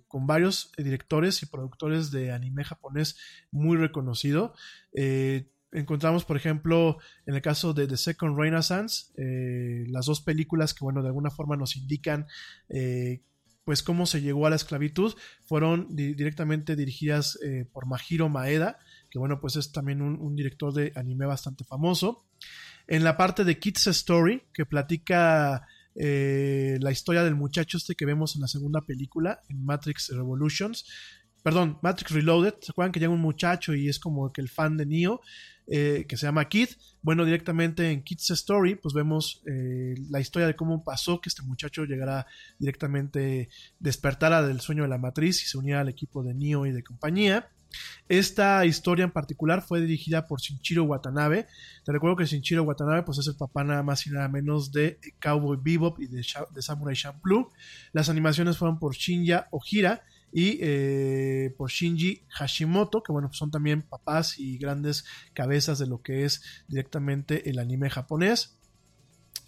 [0.09, 3.17] con varios directores y productores de anime japonés
[3.51, 4.55] muy reconocido.
[5.71, 9.13] encontramos, por ejemplo, en el caso de The Second Renaissance,
[9.89, 12.27] las dos películas que, bueno, de alguna forma nos indican
[13.65, 15.15] pues cómo se llegó a la esclavitud,
[15.45, 18.79] fueron directamente dirigidas eh, por Mahiro Maeda,
[19.11, 22.27] que bueno, pues es también un, director de anime bastante famoso.
[22.87, 28.07] En la parte de Kids Story, que platica eh, la historia del muchacho este que
[28.07, 30.85] vemos en la segunda película, en Matrix Revolutions,
[31.43, 34.77] perdón, Matrix Reloaded, ¿se acuerdan que llega un muchacho y es como que el fan
[34.77, 35.21] de Neo?
[35.69, 36.71] Eh, que se llama Kid.
[37.03, 41.43] Bueno, directamente en Kid's Story, pues vemos eh, la historia de cómo pasó que este
[41.43, 42.27] muchacho llegara
[42.59, 43.49] directamente,
[43.79, 46.83] despertara del sueño de la matriz y se uniera al equipo de Neo y de
[46.83, 47.49] compañía.
[48.09, 51.47] Esta historia en particular fue dirigida por Shinjiro Watanabe.
[51.85, 54.99] Te recuerdo que Shinjiro Watanabe pues, es el papá nada más y nada menos de
[55.21, 57.51] Cowboy Bebop y de, de Samurai Champloo.
[57.93, 63.83] Las animaciones fueron por Shinya Ojira y eh, por Shinji Hashimoto, que bueno, son también
[63.83, 65.05] papás y grandes
[65.35, 68.57] cabezas de lo que es directamente el anime japonés.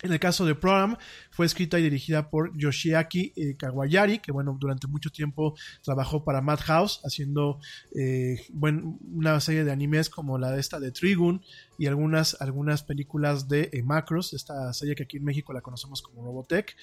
[0.03, 0.97] En el caso de Program,
[1.31, 6.43] fue escrita y dirigida por Yoshiaki eh, Kawayari, que bueno, durante mucho tiempo trabajó para
[6.43, 7.59] Madhouse, haciendo
[7.95, 11.43] eh, una serie de animes como la de esta de Trigun
[11.79, 16.23] y algunas, algunas películas de Macros, esta serie que aquí en México la conocemos como
[16.23, 16.77] Robotech.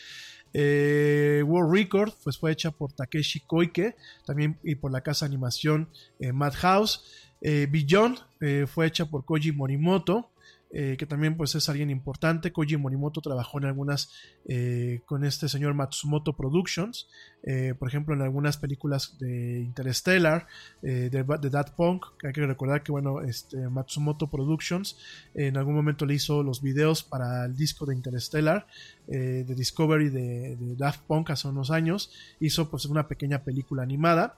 [0.53, 5.29] Eh, World Record pues fue hecha por Takeshi Koike también y por la casa de
[5.29, 5.89] animación
[6.19, 7.03] eh, Madhouse.
[7.43, 10.30] Eh, Beyond eh, fue hecha por Koji Morimoto.
[10.73, 12.53] Eh, que también pues es alguien importante.
[12.53, 14.09] Koji Morimoto trabajó en algunas
[14.47, 17.09] eh, con este señor Matsumoto Productions,
[17.43, 20.47] eh, por ejemplo en algunas películas de Interstellar,
[20.81, 24.97] de, de That Punk, hay que recordar que bueno, este, Matsumoto Productions
[25.33, 28.65] en algún momento le hizo los videos para el disco de Interstellar,
[29.07, 34.37] de Discovery de, de, Daft Punk hace unos años, hizo pues una pequeña película animada.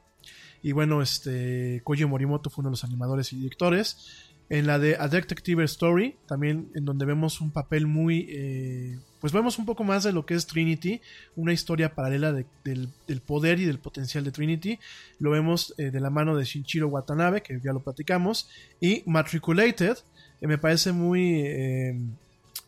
[0.61, 4.97] Y bueno, este Koji Morimoto fue uno de los animadores y directores en la de
[4.99, 9.83] A Detective Story, también en donde vemos un papel muy, eh, pues vemos un poco
[9.83, 11.01] más de lo que es Trinity,
[11.35, 12.91] una historia paralela del,
[13.25, 14.77] poder y del potencial de Trinity.
[15.17, 18.47] Lo vemos eh, de la mano de Shinjiro Watanabe, que ya lo platicamos,
[18.79, 19.97] y Matriculated,
[20.39, 21.41] que me parece muy...
[21.45, 21.99] Eh,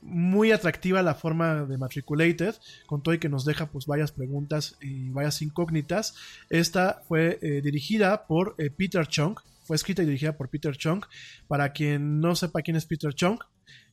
[0.08, 2.54] muy atractiva la forma de Matriculated,
[2.86, 6.14] con todo y que nos deja pues varias preguntas y varias incógnitas.
[6.52, 9.36] Esta fue dirigida por Peter Chung,
[9.66, 11.04] fue escrita y dirigida por Peter Chung.
[11.48, 13.40] Para quien no sepa quién es Peter Chung,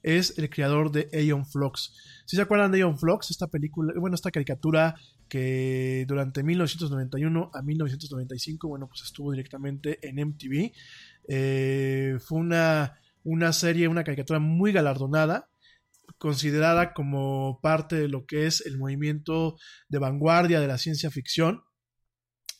[0.03, 1.94] es el creador de Aeon Flux.
[2.27, 4.94] Si se acuerdan de Aeon Flux, esta película, bueno, esta caricatura
[5.28, 10.73] que durante 1991 a 1995, bueno, pues estuvo directamente en MTV.
[11.28, 15.49] Eh, fue una, una serie, una caricatura muy galardonada
[16.19, 19.57] considerada como parte de lo que es el movimiento
[19.89, 21.62] de vanguardia de la ciencia ficción.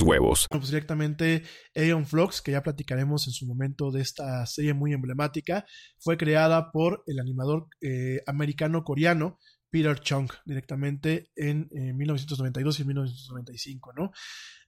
[0.00, 0.46] huevos.
[0.50, 1.42] Pues directamente
[1.74, 5.66] Aeon Flux, que ya platicaremos en su momento de esta serie muy emblemática,
[5.98, 9.38] fue creada por el animador eh, americano-coreano
[9.70, 14.12] Peter Chung, directamente en 1992 y 1995, ¿no?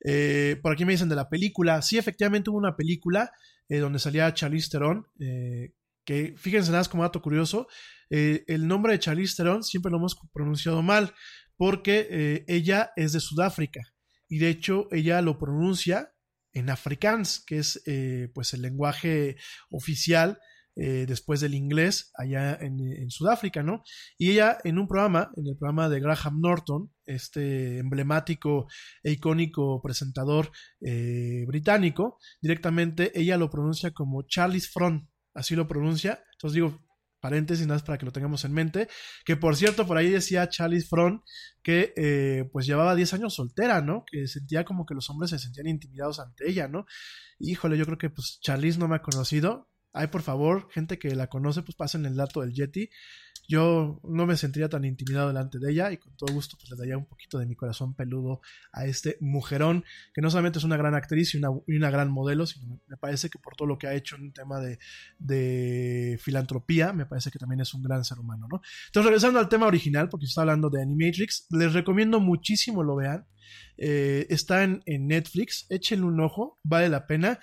[0.04, 3.30] Eh, por aquí me dicen de la película, sí, efectivamente hubo una película
[3.68, 5.06] eh, donde salía Charlize Theron,
[6.06, 7.66] que fíjense nada más como dato curioso,
[8.08, 11.12] el nombre de Charlize Theron siempre lo hemos pronunciado mal,
[11.56, 13.93] porque ella es de Sudáfrica,
[14.28, 16.12] y de hecho ella lo pronuncia
[16.52, 19.36] en afrikaans, que es eh, pues el lenguaje
[19.70, 20.38] oficial
[20.76, 23.84] eh, después del inglés allá en, Sudáfrica, ¿no?
[24.18, 28.66] Y ella en un programa, en el programa de Graham Norton, este emblemático
[29.04, 36.24] e icónico presentador eh, británico, directamente ella lo pronuncia como Charlie's Front, así lo pronuncia.
[36.32, 36.83] Entonces digo,
[37.24, 38.86] paréntesis, nada más para que lo tengamos en mente,
[39.24, 41.22] que por cierto, por ahí decía Charlie Front
[41.62, 44.04] que eh, pues llevaba 10 años soltera, ¿no?
[44.04, 46.84] Que sentía como que los hombres se sentían intimidados ante ella, ¿no?
[47.38, 49.70] Híjole, yo creo que pues Charlize no me ha conocido.
[49.94, 52.90] Ay, por favor, gente que la conoce, pues pasen el dato del Yeti
[53.48, 56.76] yo no me sentiría tan intimidado delante de ella y con todo gusto pues le
[56.76, 58.40] daría un poquito de mi corazón peludo
[58.72, 59.84] a este mujerón
[60.14, 63.28] que no solamente es una gran actriz y una, una gran modelo, sino me parece
[63.28, 64.78] que por todo lo que ha hecho en un tema de,
[65.18, 68.60] de, filantropía, me parece que también es un gran ser humano, ¿no?
[68.86, 73.26] Entonces regresando al tema original, porque está hablando de Animatrix, les recomiendo muchísimo lo vean.
[73.76, 77.40] Eh, está en, en, Netflix, échenle un ojo, vale la pena.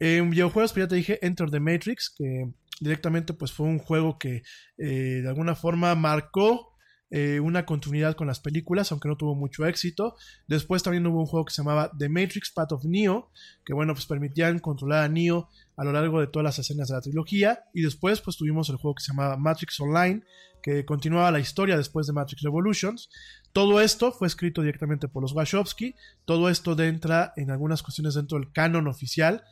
[0.00, 2.50] En videojuegos, pues ya te dije, Enter the Matrix, que
[2.80, 4.42] directamente pues fue un juego que
[4.78, 6.76] eh, de alguna forma marcó
[7.10, 10.16] eh, una continuidad con las películas, aunque no tuvo mucho éxito.
[10.46, 13.30] Después también hubo un juego que se llamaba The Matrix Path of Neo,
[13.64, 16.94] que bueno, pues permitían controlar a Neo a lo largo de todas las escenas de
[16.94, 17.64] la trilogía.
[17.72, 20.22] Y después pues tuvimos el juego que se llamaba Matrix Online,
[20.62, 23.08] que continuaba la historia después de Matrix Revolutions.
[23.52, 25.94] Todo esto fue escrito directamente por los Wachowski.
[26.26, 29.44] Todo esto entra en algunas cuestiones dentro del canon oficial.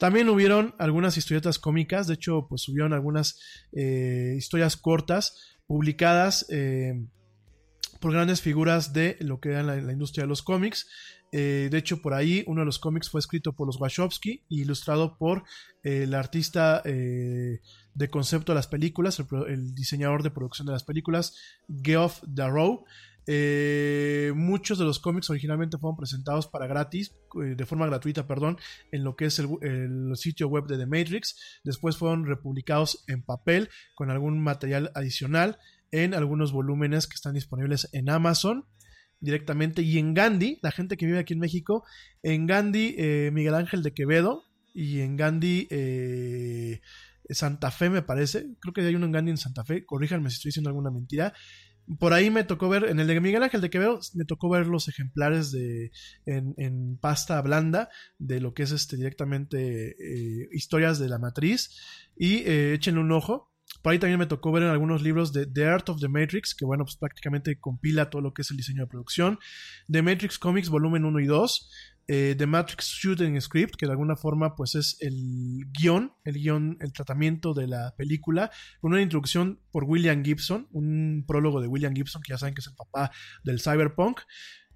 [0.00, 3.38] También hubieron algunas historietas cómicas, de hecho, pues subieron algunas
[3.72, 7.06] eh, historias cortas publicadas eh,
[8.00, 10.88] por grandes figuras de lo que era la, industria de los cómics.
[11.32, 14.62] Eh, de hecho, por ahí uno de los cómics fue escrito por los Wachowski y
[14.62, 15.44] ilustrado por
[15.82, 17.60] el artista de
[18.10, 21.36] concepto de las películas, el, diseñador de producción de las películas,
[21.82, 22.86] Geoff Darrow.
[23.26, 28.58] Eh, muchos de los cómics originalmente fueron presentados para gratis, eh, de forma gratuita, perdón,
[28.92, 31.60] en lo que es el, sitio web de The Matrix.
[31.64, 35.58] Después fueron republicados en papel con algún material adicional
[35.92, 38.66] en algunos volúmenes que están disponibles en Amazon
[39.20, 39.82] directamente.
[39.82, 41.84] Y en Gandhi, la gente que vive aquí en México,
[42.22, 45.68] en Gandhi eh, Miguel Ángel de Quevedo y en Gandhi
[47.34, 50.36] Santa Fe me parece, creo que hay uno en Gandhi en Santa Fe, corríjanme si
[50.36, 51.32] estoy diciendo alguna mentira,
[51.98, 54.66] por ahí me tocó ver, en el de Miguel Ángel de Quevedo, me tocó ver
[54.66, 55.90] los ejemplares de
[56.26, 57.88] en, pasta blanda
[58.18, 61.76] de lo que es este directamente eh, historias de la matriz.
[62.16, 63.50] Y eh, échenle un ojo.
[63.82, 66.54] Por ahí también me tocó ver en algunos libros de The Art of the Matrix,
[66.54, 69.38] que bueno, pues prácticamente compila todo lo que es el diseño de producción.
[69.90, 71.70] The Matrix Comics volumen 1 y 2.
[72.12, 76.76] Eh, The Matrix Shooting Script, que de alguna forma pues es el guion, el guion,
[76.80, 78.50] el tratamiento de la película,
[78.80, 82.62] con una introducción por William Gibson, un prólogo de William Gibson, que ya saben que
[82.62, 83.12] es el papá
[83.44, 84.22] del cyberpunk.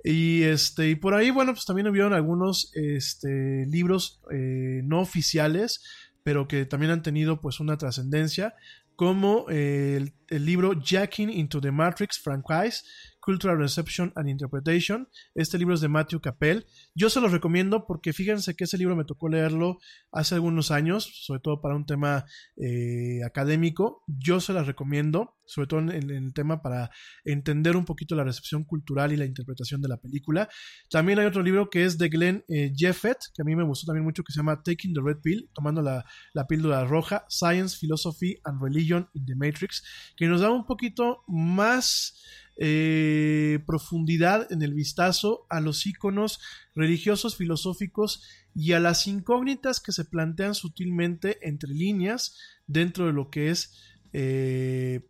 [0.04, 5.82] Y este, y por ahí, bueno, pues también hubieron algunos este, libros eh, no oficiales,
[6.22, 8.54] pero que también han tenido pues una trascendencia,
[8.94, 12.82] como el el libro Jacking into the Matrix Franchise,
[13.24, 15.08] Cultural Reception and Interpretation.
[15.34, 16.66] Este libro es de Matthew Capel.
[16.94, 19.78] Yo se los recomiendo porque fíjense que ese libro me tocó leerlo
[20.12, 22.26] hace algunos años, sobre todo para un tema
[22.56, 24.02] eh, académico.
[24.06, 26.90] Yo se las recomiendo, sobre todo en, el tema para
[27.24, 30.50] entender un poquito la recepción cultural y la interpretación de la película.
[30.90, 33.86] También hay otro libro que es de Glenn eh, Jeffet, que a mí me gustó
[33.86, 37.78] también mucho, que se llama Taking the Red Pill, tomando la, la píldora roja, Science,
[37.80, 39.82] Philosophy and Religion in the Matrix,
[40.16, 42.14] que nos da un poquito más
[42.56, 46.40] eh, profundidad en el vistazo a los iconos
[46.76, 48.22] religiosos, filosóficos
[48.54, 52.38] y a las incógnitas que se plantean sutilmente entre líneas
[52.68, 53.72] dentro de lo que es
[54.12, 55.00] eh,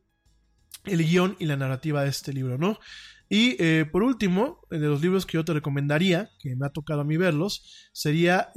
[0.85, 2.79] el guion y la narrativa de este libro, ¿no?
[3.29, 7.03] Y eh, por último, de los libros que yo te recomendaría, que me ha tocado
[7.03, 8.53] a mí verlos, sería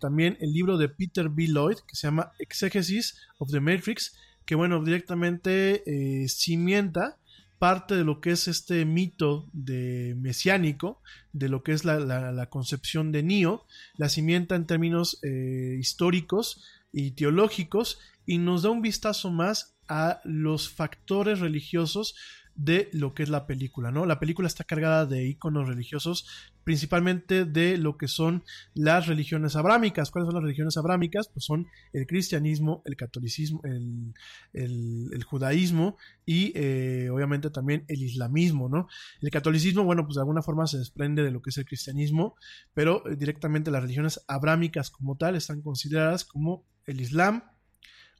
[0.00, 1.48] también el libro de Peter B.
[1.48, 4.12] Lloyd, que se llama Exegesis of the Matrix,
[4.44, 7.18] que bueno, directamente eh, cimienta
[7.58, 11.00] parte de lo que es este mito de mesiánico,
[11.32, 13.66] de lo que es la, la, concepción de Neo,
[13.96, 20.20] la cimienta en términos eh, históricos y teológicos y nos da un vistazo más a
[20.24, 22.16] los factores religiosos
[22.54, 24.04] de lo que es la película, ¿no?
[24.06, 26.26] La película está cargada de iconos religiosos,
[26.64, 30.10] principalmente de lo que son las religiones abrámicas.
[30.10, 31.28] ¿Cuáles son las religiones abrámicas?
[31.28, 34.14] Pues son el cristianismo, el catolicismo, el,
[34.52, 35.96] el, judaísmo
[36.26, 38.86] y eh, obviamente también el islamismo, ¿no?
[39.20, 42.36] El catolicismo, bueno, pues de alguna forma se desprende de lo que es el cristianismo,
[42.74, 47.44] pero eh, directamente las religiones abrámicas como tal están consideradas como el islam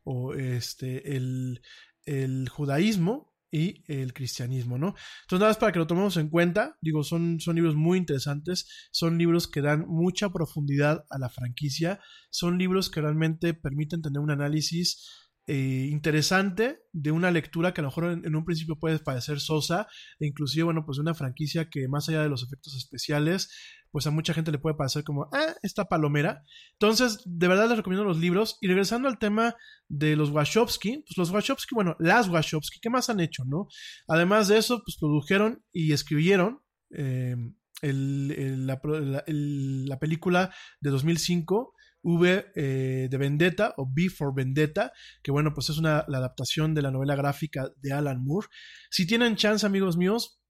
[0.05, 1.61] o este el,
[2.07, 4.95] el judaísmo y el cristianismo, ¿no?
[5.23, 8.67] Entonces, nada más para que lo tomemos en cuenta, digo, son, son libros muy interesantes,
[8.91, 12.01] son libros que dan mucha profundidad a la franquicia,
[12.31, 17.83] son libros que realmente permiten tener un análisis eh, interesante de una lectura que a
[17.83, 19.89] lo mejor en, un principio puede parecer sosa,
[20.21, 23.51] e inclusive, bueno, pues una franquicia que más allá de los efectos especiales,
[23.91, 26.43] pues a mucha gente le puede parecer como, ah, esta palomera.
[26.73, 28.57] Entonces, de verdad les recomiendo los libros.
[28.61, 29.55] Y regresando al tema
[29.89, 33.69] de los Wachowski, pues los Wachowski, bueno, las Wachowski, ¿qué más han hecho, no?
[34.09, 36.63] Además de eso, pues produjeron y escribieron
[36.97, 37.37] eh,
[37.83, 38.81] el, la,
[39.27, 41.75] la, película de 2005.
[42.03, 44.93] V eh, de Vendetta o B for Vendetta,
[45.23, 48.49] que bueno, pues es una la adaptación de la novela gráfica de Alan Moore.
[48.91, 50.41] Si tienen chance, amigos míos,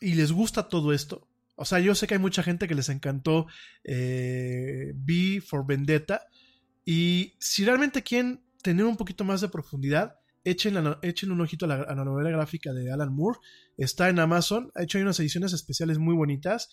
[0.00, 2.88] y les gusta todo esto, o sea, yo sé que hay mucha gente que les
[2.88, 3.46] encantó
[3.84, 6.26] eh, B for Vendetta.
[6.84, 11.68] Y si realmente quieren tener un poquito más de profundidad, echen, echen un ojito a
[11.68, 13.38] la, a la, novela gráfica de Alan Moore.
[13.76, 14.72] Está en Amazon.
[14.74, 16.70] Ha hecho unas ediciones especiales muy bonitas.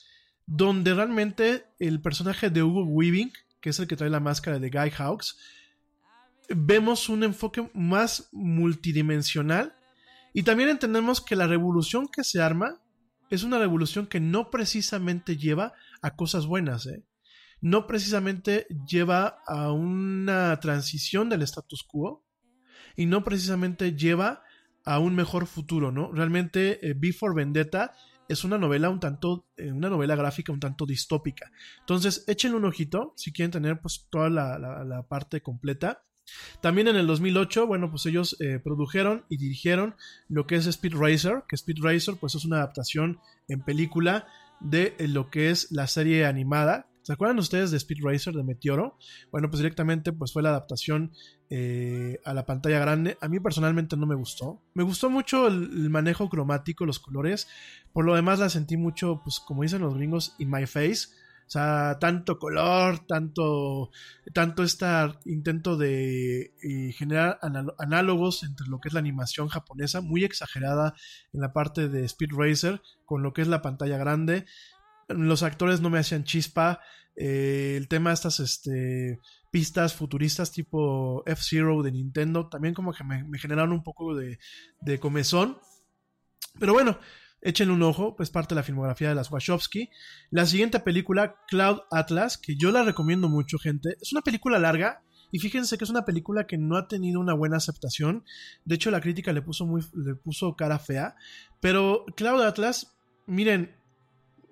[0.52, 3.32] Donde realmente el personaje de Hugo Weaving,
[3.62, 5.38] que es el que trae la máscara de Guy Hawks,
[6.50, 9.76] vemos un enfoque más multidimensional.
[10.34, 12.82] Y también entendemos que la revolución que se arma
[13.30, 17.04] es una revolución que no precisamente lleva a cosas buenas, ¿eh?
[17.62, 22.26] no precisamente lleva a una transición del status quo
[22.96, 24.42] y no precisamente lleva
[24.84, 26.12] a un mejor futuro, ¿no?
[26.12, 27.94] Realmente eh, Before Vendetta
[28.30, 31.52] es una novela un tanto, eh, una novela gráfica un tanto distópica.
[31.80, 36.04] Entonces, échenle un ojito si quieren tener pues toda la, la, parte completa.
[36.62, 39.96] También en el 2008, bueno, pues ellos eh, produjeron y dirigieron
[40.28, 44.28] lo que es Speed Racer, que Speed Racer pues es una adaptación en película
[44.60, 46.89] de lo que es la serie animada.
[47.10, 48.96] ¿Se acuerdan ustedes de Speed Racer de Meteoro?
[49.32, 51.12] Bueno, pues directamente pues fue la adaptación
[51.50, 53.18] eh, a la pantalla grande.
[53.20, 54.62] A mí personalmente no me gustó.
[54.76, 57.48] Me gustó mucho el, manejo cromático, los colores.
[57.94, 61.08] Por lo demás la sentí mucho, pues como dicen los gringos, in my face.
[61.48, 63.90] O sea, tanto color, tanto,
[64.32, 64.86] tanto este
[65.26, 67.40] intento de eh, generar
[67.80, 70.94] análogos entre lo que es la animación japonesa, muy exagerada
[71.34, 74.46] en la parte de Speed Racer, con lo que es la pantalla grande.
[75.08, 76.82] Los actores no me hacían chispa.
[77.22, 79.20] Eh, el tema de estas este,
[79.52, 84.40] pistas futuristas tipo F-Zero de Nintendo también como que me, generaron un poco de,
[84.80, 85.58] de comezón.
[86.60, 86.98] Pero bueno,
[87.42, 89.90] Échenle un ojo, pues parte de la filmografía de las Wachowski.
[90.30, 93.96] La siguiente película, Cloud Atlas, que yo la recomiendo mucho, gente.
[94.02, 95.04] Es una película larga.
[95.32, 98.26] Y fíjense que es una película que no ha tenido una buena aceptación.
[98.66, 101.16] De hecho, la crítica le puso muy, le puso cara fea.
[101.62, 103.79] Pero Cloud Atlas, miren,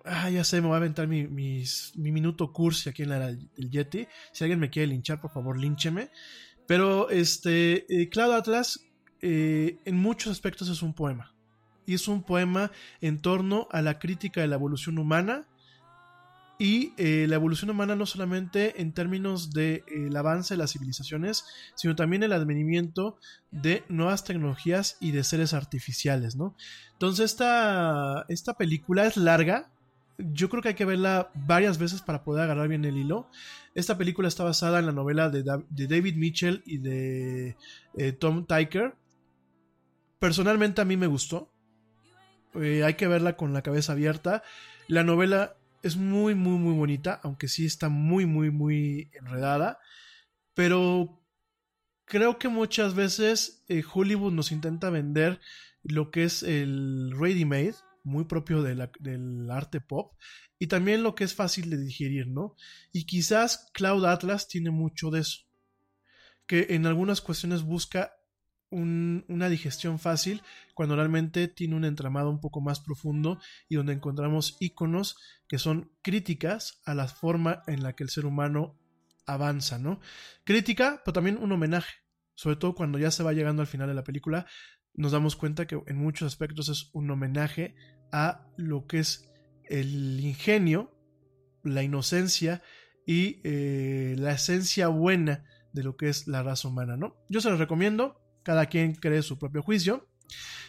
[0.08, 1.64] ah, ya sé, me voy a aventar mi, mi,
[1.96, 4.08] mi minuto cursi aquí en la, el Yeti.
[4.32, 6.10] Si alguien me quiere linchar, por favor, líncheme.
[6.66, 8.86] Pero este, eh, Cloud Atlas,
[9.22, 11.34] eh, en muchos aspectos es un poema
[11.88, 12.72] y es un poema
[13.02, 15.48] en torno a la crítica de la evolución humana
[16.60, 20.74] y eh, la evolución humana no solamente en términos del de, eh, avance de las
[20.74, 23.18] civilizaciones, sino también el advenimiento
[23.52, 26.56] de nuevas tecnologías y de seres artificiales, ¿no?
[26.94, 29.72] Entonces esta, esta película es larga,
[30.18, 33.30] yo creo que hay que verla varias veces para poder agarrar bien el hilo.
[33.76, 37.56] Esta película está basada en la novela de, David Mitchell y de
[37.98, 38.96] eh, Tom Tyker.
[40.20, 41.52] Personalmente a mí me gustó.
[42.56, 44.42] Eh, hay que verla con la cabeza abierta.
[44.88, 49.80] La novela es muy, muy, muy bonita, aunque sí está muy, muy, muy enredada.
[50.56, 51.22] Pero
[52.06, 55.40] creo que muchas veces eh, Hollywood nos intenta vender
[55.84, 57.76] lo que es el ready-made,
[58.08, 60.16] muy propio del arte pop,
[60.58, 62.56] y también lo que es fácil de digerir, ¿no?
[62.92, 65.42] Y quizás Cloud Atlas tiene mucho de eso,
[66.48, 68.14] que en algunas cuestiones busca
[68.70, 70.42] una digestión fácil
[70.74, 73.40] cuando realmente tiene un entramado un poco más profundo
[73.70, 75.16] y donde encontramos iconos
[75.48, 78.78] que son críticas a la forma en la que el ser humano
[79.26, 80.02] avanza, ¿no?
[80.44, 81.94] Crítica, pero también un homenaje,
[82.36, 84.46] sobre todo cuando ya se va llegando al final de la película,
[84.94, 87.76] nos damos cuenta que en muchos aspectos es un homenaje
[88.12, 89.30] a lo que es
[89.70, 90.92] el ingenio,
[91.64, 92.62] la inocencia
[93.06, 97.16] y eh, la esencia buena de lo que es la raza humana, ¿no?
[97.30, 100.08] Yo se los recomiendo, cada quien cree su propio juicio.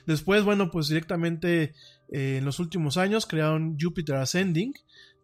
[0.07, 1.75] Después, bueno, pues directamente
[2.11, 4.73] eh, en los últimos años crearon Jupiter Ascending,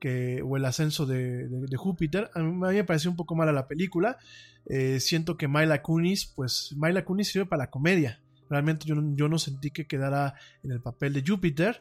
[0.00, 2.30] que, o el ascenso de, Júpiter.
[2.34, 4.18] A mí, me pareció un poco mala la película.
[4.66, 8.20] Eh, siento que Myla Kunis, pues Myla Kunis sirve para la comedia.
[8.48, 11.80] Realmente yo, yo no sentí que quedara en el papel de Júpiter.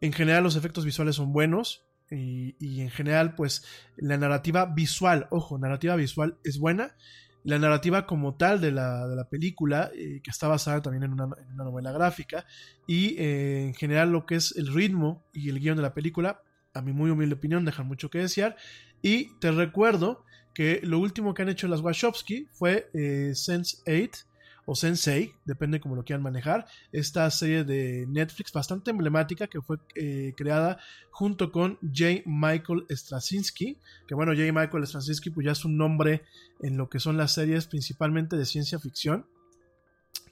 [0.00, 1.84] En general los efectos visuales son buenos.
[2.10, 3.64] Y, y, en general, pues
[3.96, 6.94] la narrativa visual, ojo, narrativa visual es buena
[7.44, 11.12] la narrativa como tal de la, de la película, eh, que está basada también en
[11.12, 12.46] una, novela gráfica,
[12.86, 16.42] y eh, en general lo que es el ritmo y el guion de la película,
[16.74, 18.56] a mi muy humilde opinión, dejan mucho que desear.
[19.02, 20.24] Y te recuerdo
[20.54, 24.24] que lo último que han hecho las Wachowski fue eh, Sense 8,
[24.64, 29.78] o Sensei, depende cómo lo quieran manejar, esta serie de Netflix bastante emblemática que fue
[29.96, 30.78] eh, creada
[31.10, 32.22] junto con J.
[32.26, 34.52] Michael Straczynski, que bueno, J.
[34.52, 36.22] Michael Straczynski pues ya es un nombre
[36.60, 39.26] en lo que son las series principalmente de ciencia ficción.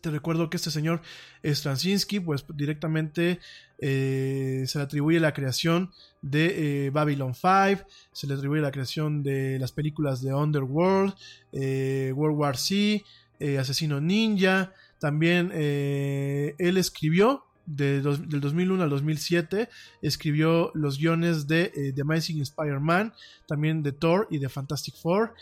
[0.01, 1.03] Te recuerdo que este señor
[1.45, 3.39] Straczynski, pues directamente
[3.79, 5.91] eh, se le atribuye la creación
[6.23, 11.15] de eh, Babylon 5, se le atribuye la creación de las películas de Underworld,
[11.53, 13.05] World War C,
[13.41, 14.73] eh, Asesino Ninja.
[14.99, 19.69] También eh, él escribió del 2001 al 2007
[20.03, 23.15] escribió los guiones de eh, The Amazing Spider-Man,
[23.47, 25.35] también de Thor y de Fantastic Four.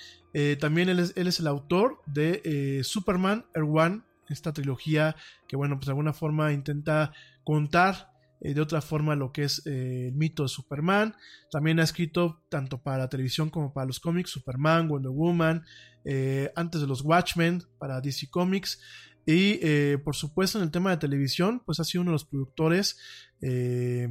[0.61, 5.17] también él es, el autor de Superman, Air esta trilogía
[5.47, 7.13] que, bueno, pues de alguna forma intenta
[7.45, 11.15] contar de otra forma lo que es el mito de Superman.
[11.51, 15.65] También ha escrito tanto para la televisión como para los cómics Superman, Wonder Woman,
[16.05, 18.81] eh, antes de los Watchmen para DC Comics.
[19.27, 22.25] Y eh, por supuesto en el tema de televisión, pues ha sido uno de los
[22.25, 22.99] productores
[23.43, 24.09] eh,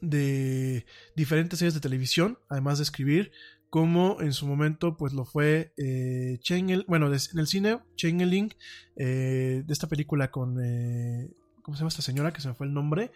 [0.00, 0.86] de
[1.16, 3.32] diferentes series de televisión, además de escribir,
[3.70, 6.38] como en su momento pues lo fue eh,
[6.86, 8.54] bueno, en el cine, Changeling,
[8.94, 10.60] de esta película con,
[11.64, 12.32] ¿cómo se llama esta señora?
[12.32, 13.10] Que se me fue el nombre,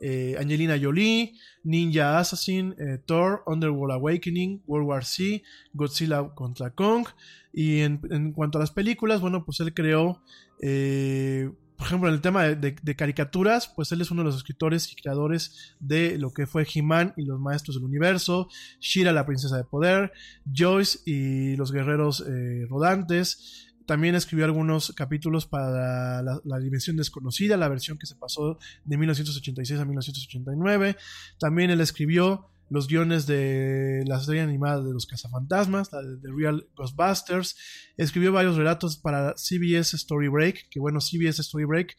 [0.00, 7.06] eh, Angelina Jolie, Ninja Assassin, eh, Thor, Underworld Awakening, World War C, Godzilla contra Kong.
[7.52, 10.20] Y en, cuanto a las películas, bueno, pues él creó,
[10.60, 14.90] eh, por ejemplo, en el tema de, caricaturas, pues él es uno de los escritores
[14.90, 18.48] y creadores de lo que fue He-Man y los Maestros del Universo,
[18.80, 20.12] Shira, la Princesa de Poder,
[20.52, 22.24] Joyce y los Guerreros
[22.68, 28.96] Rodantes, también escribió algunos capítulos para la, Dimensión Desconocida, la versión que se pasó de
[28.96, 30.96] 1986 a 1989.
[31.38, 36.28] También él escribió los guiones de la serie animada de los cazafantasmas, la de The
[36.34, 37.54] Real Ghostbusters.
[37.98, 41.94] Escribió varios relatos para CBS Story Break, que bueno, CBS Story Break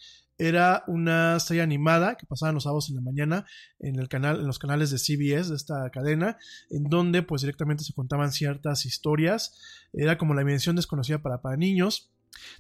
[0.47, 3.45] era una serie animada que pasaban los sábados en la mañana
[3.79, 6.37] en el canal, en los canales de CBS de esta cadena,
[6.69, 9.59] en donde pues directamente se contaban ciertas historias.
[9.93, 12.11] Era como la dimensión desconocida para, para niños.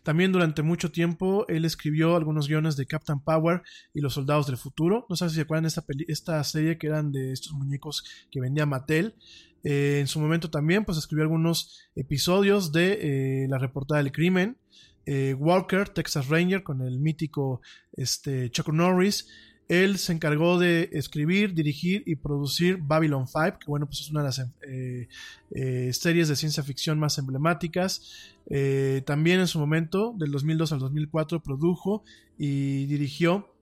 [0.03, 4.57] También durante mucho tiempo él escribió algunos guiones de Captain Power y Los Soldados del
[4.57, 5.05] Futuro.
[5.09, 8.39] No sé si se acuerdan de esta, esta serie que eran de estos muñecos que
[8.39, 9.15] vendía Mattel.
[9.63, 14.57] Eh, en su momento también pues escribió algunos episodios de eh, La Reportada del Crimen.
[15.05, 17.61] Eh, Walker, Texas Ranger, con el mítico
[17.93, 19.27] este, Chuck Norris.
[19.69, 24.19] Él se encargó de escribir, dirigir y producir Babylon 5, que bueno, pues es una
[24.19, 25.07] de las eh,
[25.51, 28.33] eh, series de ciencia ficción más emblemáticas.
[29.05, 32.03] también en su momento, del 2002 al 2004, produjo
[32.37, 33.52] y dirigió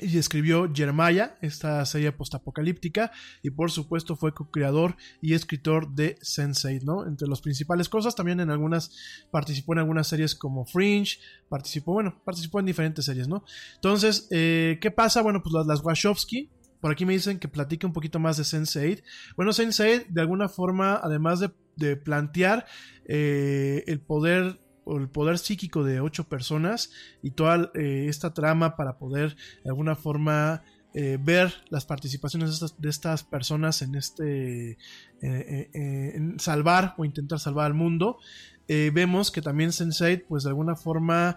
[0.00, 3.12] y escribió Jeremiah, esta serie postapocalíptica,
[3.42, 7.06] y por supuesto fue co-creador y escritor de Sense8, ¿no?
[7.06, 8.92] Entre las principales cosas, también en algunas,
[9.30, 11.18] participó en algunas series como Fringe,
[11.48, 13.44] participó, bueno, participó en diferentes series, ¿no?
[13.76, 15.22] Entonces, eh, ¿qué pasa?
[15.22, 16.50] Bueno, pues las, las Wachowski,
[16.80, 19.02] por aquí me dicen que platique un poquito más de Sense8.
[19.36, 22.66] Bueno, Sense8, de alguna forma, además de, de plantear
[23.06, 26.90] eh, el poder el poder psíquico de ocho personas
[27.22, 30.62] y toda eh, esta trama para poder de alguna forma
[30.94, 34.78] eh, ver las participaciones de estas, de estas personas en este
[35.22, 35.70] eh,
[36.14, 38.18] en salvar o intentar salvar al mundo.
[38.66, 41.36] Vemos que también Sense8 pues de alguna forma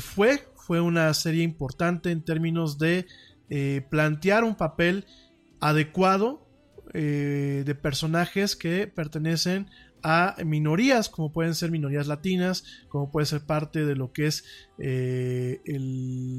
[0.00, 3.06] fue fue una serie importante en términos de
[3.88, 5.06] plantear un papel
[5.60, 6.46] adecuado
[6.92, 9.70] de personajes que pertenecen
[10.02, 14.44] a minorías, como pueden ser minorías latinas, como puede ser parte de lo que es
[14.78, 15.60] eh,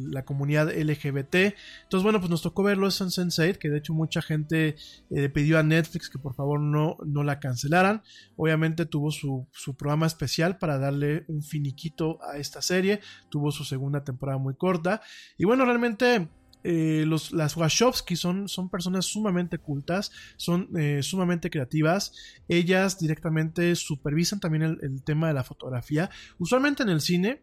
[0.10, 1.35] la comunidad LGBT.
[1.84, 4.76] Entonces, bueno, pues nos tocó verlo en Sense8, que de hecho mucha gente
[5.10, 8.03] eh, pidió a Netflix que por favor no, no la cancelaran.
[8.35, 12.99] Obviamente tuvo su, su programa especial para darle un finiquito a esta serie,
[13.30, 15.02] tuvo su segunda temporada muy corta.
[15.38, 16.27] Y bueno, realmente
[16.64, 22.14] eh, las Wachowski son, son personas sumamente cultas, son eh, sumamente creativas.
[22.48, 26.10] Ellas directamente supervisan también el, tema de la fotografía.
[26.38, 27.41] Usualmente en el cine,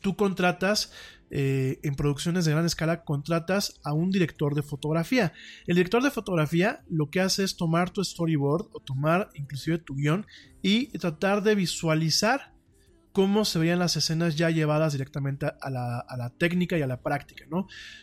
[0.00, 0.92] tú contratas
[1.30, 5.34] eh, en producciones de gran escala contratas a un director de fotografía.
[5.66, 9.94] El director de fotografía lo que hace es tomar tu storyboard o tomar inclusive tu
[9.94, 10.26] guion
[10.62, 12.57] y tratar de visualizar
[13.18, 17.44] cómo se veían las escenas ya llevadas directamente a la, técnica y a la práctica.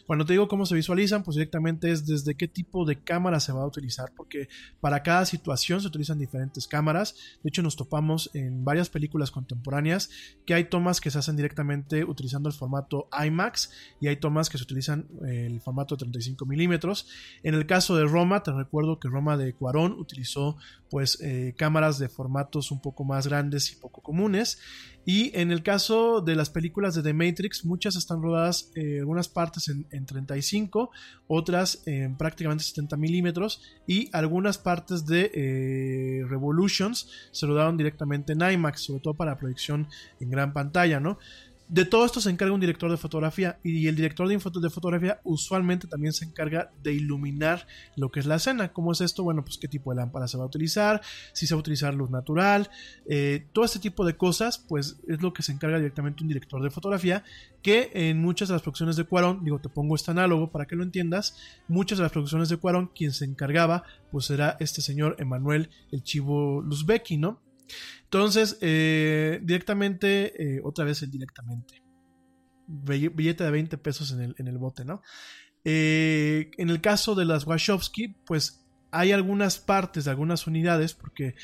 [0.06, 3.54] Cuando te digo cómo se visualizan, pues directamente es desde qué tipo de cámara se
[3.54, 4.50] va a utilizar, porque
[4.82, 7.16] para cada situación se utilizan diferentes cámaras.
[7.42, 10.10] De hecho, nos topamos en varias películas contemporáneas
[10.46, 13.72] que hay tomas que se hacen directamente utilizando el formato IMAX
[14.02, 17.08] y hay tomas que se utilizan eh, el formato 35 milímetros.
[17.42, 20.58] En el caso de Roma, te recuerdo que Roma de Cuarón utilizó
[20.96, 24.60] pues eh, cámaras de formatos un poco más grandes y poco comunes.
[25.04, 29.28] Y en el caso de las películas de The Matrix, muchas están rodadas, eh, algunas
[29.28, 30.92] partes en, 35,
[31.28, 38.50] otras en prácticamente 70 milímetros y algunas partes de eh, Revolutions se rodaron directamente en
[38.50, 39.90] IMAX, sobre todo para proyección
[40.22, 41.20] en gran pantalla, ¿no?
[41.68, 45.20] De todo esto se encarga un director de fotografía y el director de, de fotografía
[45.24, 47.66] usualmente también se encarga de iluminar
[47.96, 48.72] lo que es la escena.
[48.72, 49.24] ¿Cómo es esto?
[49.24, 51.02] Bueno, pues qué tipo de lámpara se va a utilizar,
[51.34, 52.70] si se va a utilizar luz natural,
[53.10, 56.62] eh, todo este tipo de cosas, pues es lo que se encarga directamente un director
[56.62, 57.24] de fotografía
[57.64, 60.76] que en muchas de las producciones de Cuarón, digo, te pongo este análogo para que
[60.76, 61.36] lo entiendas,
[61.68, 66.04] muchas de las producciones de Cuarón, quien se encargaba, pues era este señor Emanuel el
[66.04, 67.42] Chivo Luzbecki, ¿no?
[68.04, 71.84] Entonces, eh, directamente, eh, otra vez el directamente.
[72.68, 75.02] Billete de 20 pesos en el, en el bote, ¿no?
[75.64, 81.36] Eh, en el caso de las Wachowski, pues hay algunas partes de algunas unidades, porque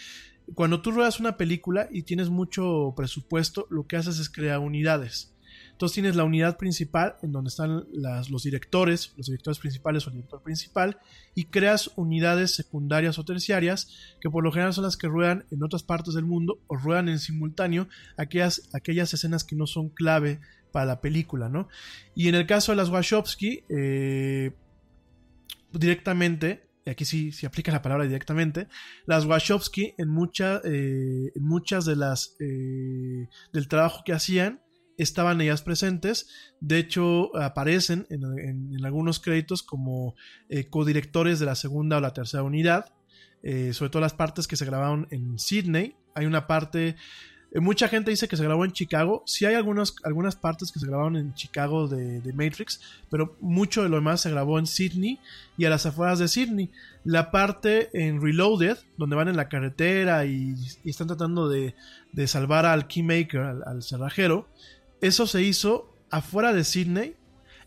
[0.53, 5.30] cuando tú ruedas una película y tienes mucho presupuesto, lo que haces es crear unidades.
[5.81, 7.85] Entonces tienes la unidad principal en donde están
[8.29, 10.99] los directores, los directores principales o el director principal,
[11.33, 15.63] y creas unidades secundarias o terciarias que por lo general son las que ruedan en
[15.63, 20.39] otras partes del mundo o ruedan en simultáneo aquellas, aquellas escenas que no son clave
[20.71, 21.67] para la película, ¿no?
[22.13, 24.51] Y en el caso de las Wachowski, eh,
[25.73, 28.67] directamente, aquí sí, se aplica la palabra directamente,
[29.07, 30.15] las Wachowski en,
[30.63, 34.61] eh, en muchas de las eh, del trabajo que hacían
[34.97, 36.27] estaban ellas presentes.
[36.59, 40.15] De hecho, aparecen en, algunos créditos como
[40.49, 42.93] eh, codirectores de la segunda o la tercera unidad.
[43.43, 45.95] Eh, sobre todo las partes que se grabaron en Sydney.
[46.13, 46.95] Hay una parte
[47.51, 49.23] eh, mucha gente dice que se grabó en Chicago.
[49.25, 53.89] Sí hay algunas, algunas partes que se grabaron en Chicago de, Matrix, pero mucho de
[53.89, 55.19] lo demás se grabó en Sydney
[55.57, 56.71] y a las afueras de Sydney.
[57.03, 60.55] La parte en Reloaded, donde van en la carretera y,
[60.85, 61.75] están tratando de,
[62.25, 64.47] salvar al Keymaker, al cerrajero,
[65.01, 67.15] eso se hizo afuera de Sydney,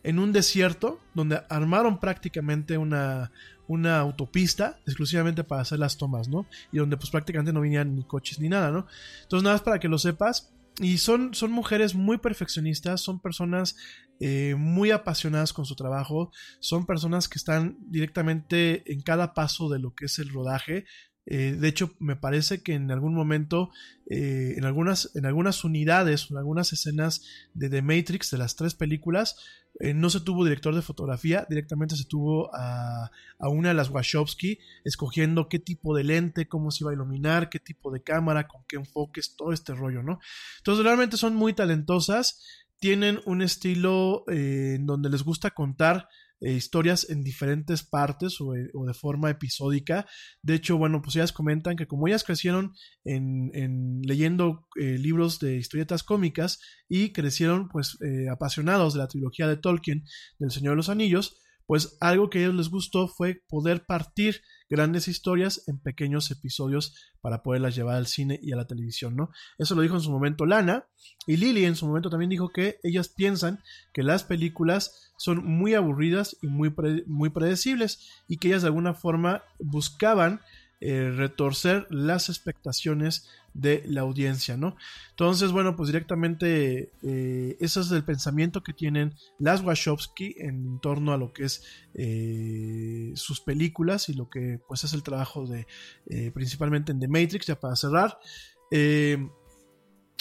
[0.03, 3.33] en un desierto, donde armaron prácticamente una,
[3.67, 6.47] una autopista exclusivamente para hacer las tomas, ¿no?
[6.73, 8.87] Y donde pues prácticamente no venían ni coches ni nada, ¿no?
[9.23, 10.51] Entonces nada más para que lo sepas.
[10.81, 13.77] Y son, son mujeres muy perfeccionistas, son personas
[14.19, 19.79] eh, muy apasionadas con su trabajo, son personas que están directamente en cada paso de
[19.79, 20.85] lo que es el rodaje,
[21.27, 23.71] eh, de hecho, me parece que en algún momento,
[24.11, 27.25] eh, en, algunas, en algunas unidades, en algunas escenas
[27.55, 29.37] de The Matrix, de las tres películas,
[29.81, 33.89] eh, no se tuvo director de fotografía, directamente se tuvo a, a, una de las
[33.89, 38.47] Wachowski, escogiendo qué tipo de lente, cómo se iba a iluminar, qué tipo de cámara,
[38.47, 40.21] con qué enfoques, todo este rollo, ¿no?
[40.59, 42.43] Entonces, realmente son muy talentosas
[42.81, 46.07] tienen un estilo en donde les gusta contar
[46.41, 50.07] eh, historias en diferentes partes o, eh, o, de forma episódica.
[50.43, 52.73] De hecho, bueno, pues ellas comentan que como ellas crecieron
[53.05, 57.97] en, en leyendo eh, libros de historietas cómicas y crecieron pues
[58.31, 60.05] apasionados de la trilogía de Tolkien
[60.39, 64.43] del Señor de los Anillos, pues algo que a ellos les gustó fue poder partir
[64.75, 69.31] grandes historias en pequeños episodios para poderlas llevar al cine y a la televisión, ¿no?
[69.57, 70.87] Eso lo dijo en su momento Lana
[71.29, 75.75] y Lily en su momento también dijo que ellas piensan que las películas son muy
[75.75, 80.41] aburridas y muy, pre muy predecibles y que ellas de alguna forma buscaban
[80.85, 84.77] eh, retorcer las expectaciones de la audiencia, ¿no?
[85.11, 91.13] Entonces, bueno, pues directamente eh, ese es el pensamiento que tienen las Wachowski en torno
[91.13, 91.63] a lo que es
[91.95, 95.69] eh, sus películas y lo que pues es el trabajo de
[96.11, 98.19] eh, principalmente en The Matrix, ya para cerrar.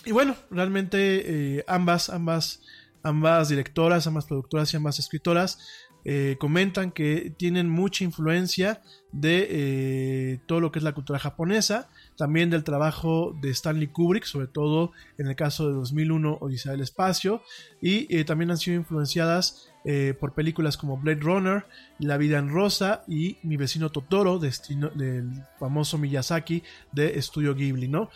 [0.06, 2.62] Y bueno, realmente ambas, ambas,
[3.02, 5.58] ambas directoras, ambas productoras y ambas escritoras
[6.06, 8.82] eh, comentan que tienen mucha influencia
[9.14, 14.26] de eh, todo lo que es la cultura japonesa, también del trabajo de Stanley Kubrick,
[14.26, 17.42] sobre todo en el caso de 2001 Odisea del Espacio,
[17.82, 19.70] y eh, también han sido influenciadas
[20.22, 21.66] por películas como Blade Runner,
[22.00, 26.64] La vida en rosa y Mi vecino Totoro, del famoso Miyazaki
[26.94, 28.10] de Estudio Ghibli, ¿no?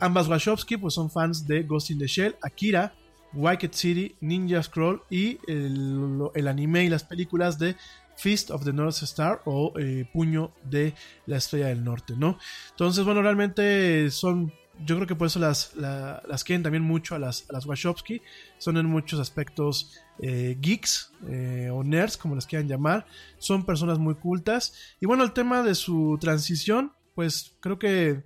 [0.00, 2.94] Ambas Wachowski pues son fans de Ghost in the Shell, Akira,
[3.32, 7.76] Wicked City, Ninja Scroll y el, anime y las películas de
[8.16, 10.94] Fist of the North Star o eh, Puño de
[11.26, 12.38] la Estrella del Norte, ¿no?
[12.70, 14.52] Entonces, bueno, realmente son,
[14.84, 17.64] yo creo que por eso las, la, las quieren también mucho a las, a las
[17.66, 18.20] Wachowski,
[18.58, 23.06] son en muchos aspectos eh, geeks eh, o nerds, como les quieran llamar,
[23.38, 24.74] son personas muy cultas.
[25.00, 28.24] Y bueno, el tema de su transición, pues creo que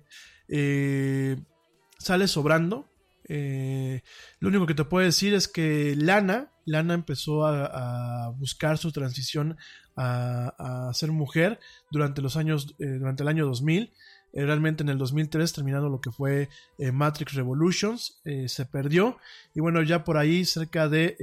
[1.97, 2.85] sale sobrando.
[3.27, 4.01] Eh,
[4.39, 9.57] lo único que te puedo decir es que Lana, Lana empezó a, buscar su transición
[9.95, 11.59] a, ser mujer
[11.91, 13.93] durante los años, eh, durante el año 2000.
[14.33, 19.17] Eh, realmente en el 2003, terminando lo que fue Matrix Revolutions, se perdió.
[19.53, 21.15] Y bueno, ya por ahí, cerca de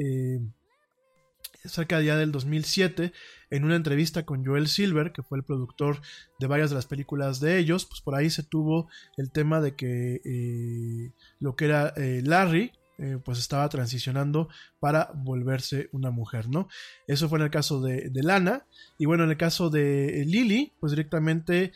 [1.68, 3.12] cerca ya del 2007,
[3.50, 6.00] en una entrevista con Joel Silver, que fue el productor
[6.38, 9.76] de varias de las películas de ellos, pues por ahí se tuvo el tema de
[9.76, 14.48] que eh, lo que era eh, Larry, eh, pues estaba transicionando
[14.80, 16.68] para volverse una mujer, ¿no?
[17.06, 18.64] Eso fue en el caso de, de Lana.
[18.96, 21.72] Y bueno, en el caso de Lily, pues directamente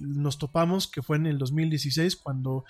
[0.00, 2.64] nos topamos que fue en el 2016 cuando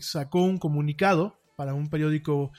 [0.00, 2.52] sacó un comunicado para un periódico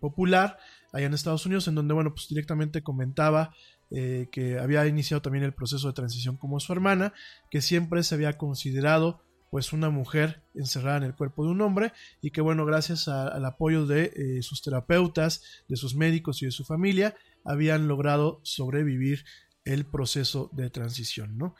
[0.00, 0.58] popular
[0.92, 3.54] allá en Estados Unidos, en donde, bueno, pues directamente comentaba
[3.90, 7.12] eh, que había iniciado también el proceso de transición como su hermana,
[7.50, 11.92] que siempre se había considerado pues una mujer encerrada en el cuerpo de un hombre
[12.22, 16.52] y que bueno, gracias al apoyo de eh, sus terapeutas, de sus médicos y de
[16.52, 19.26] su familia, habían logrado sobrevivir
[19.66, 21.54] el proceso de transición, ¿no?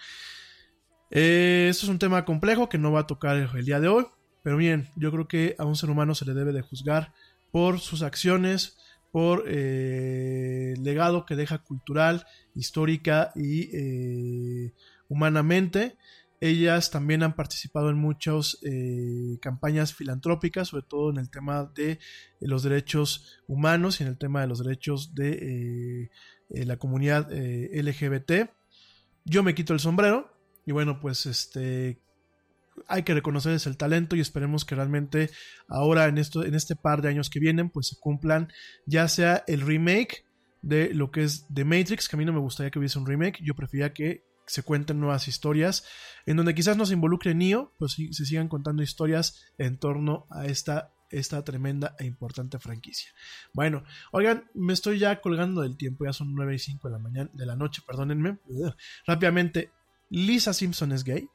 [1.11, 3.89] Eh, esto es un tema complejo que no va a tocar el, el día de
[3.89, 4.07] hoy,
[4.43, 7.13] pero bien, yo creo que a un ser humano se le debe de juzgar
[7.51, 8.79] por sus acciones,
[9.13, 12.27] por eh, el legado que deja cultural,
[12.57, 14.75] histórica y eh,
[15.09, 15.97] humanamente.
[16.41, 22.01] Ellas también han participado en muchas eh, campañas filantrópicas, sobre todo en el tema de
[22.41, 26.11] los derechos humanos y en el tema de los derechos de
[26.49, 28.51] la comunidad LGBT.
[29.25, 30.33] Yo me quito el sombrero
[30.67, 32.01] y bueno, pues este
[32.89, 35.31] hay que reconocerles el talento y esperemos que realmente
[35.69, 38.53] ahora en esto en este par de años que vienen pues se cumplan
[38.87, 40.25] ya sea el remake
[40.63, 43.07] de lo que es The Matrix que a mí no me gustaría que hubiese un
[43.07, 45.85] remake yo prefería que se cuenten nuevas historias
[46.27, 50.27] en donde quizás no se involucre Neo pues sí, se sigan contando historias en torno
[50.31, 53.13] a esta esta tremenda e importante franquicia.
[53.53, 56.99] Bueno, oigan, me estoy ya colgando del tiempo, ya son 9 y 5 de la
[56.99, 58.39] mañana, de la noche, perdónenme.
[59.07, 59.71] Rápidamente,
[60.09, 61.29] Lisa Simpson es gay.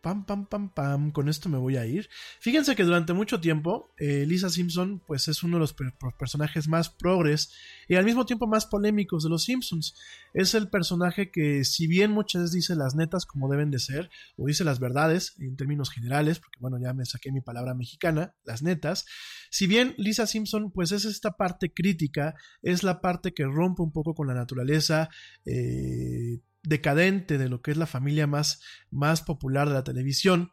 [0.00, 1.10] Pam, pam, pam, pam.
[1.10, 2.08] Con esto me voy a ir.
[2.40, 6.68] Fíjense que durante mucho tiempo, eh, Lisa Simpson, pues es uno de los per personajes
[6.68, 7.52] más progres
[7.88, 9.94] y al mismo tiempo más polémicos de los Simpsons.
[10.34, 14.10] Es el personaje que, si bien muchas veces dice las netas como deben de ser,
[14.36, 18.34] o dice las verdades en términos generales, porque bueno, ya me saqué mi palabra mexicana,
[18.44, 19.04] las netas.
[19.50, 23.92] Si bien Lisa Simpson, pues es esta parte crítica, es la parte que rompe un
[23.92, 25.08] poco con la naturaleza.
[25.44, 30.52] Eh, decadente de lo que es la familia más, más popular de la televisión.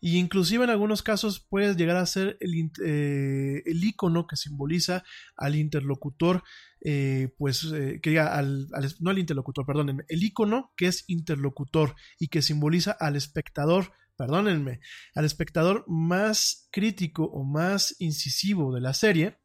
[0.00, 5.04] Y inclusive en algunos casos puede llegar a ser el, eh, el icono que simboliza
[5.36, 6.42] al interlocutor,
[6.84, 11.94] eh, pues, eh, que al, al, no al interlocutor, perdón, el icono que es interlocutor
[12.18, 14.80] y que simboliza al espectador, perdónenme,
[15.14, 19.38] al espectador más crítico o más incisivo de la serie.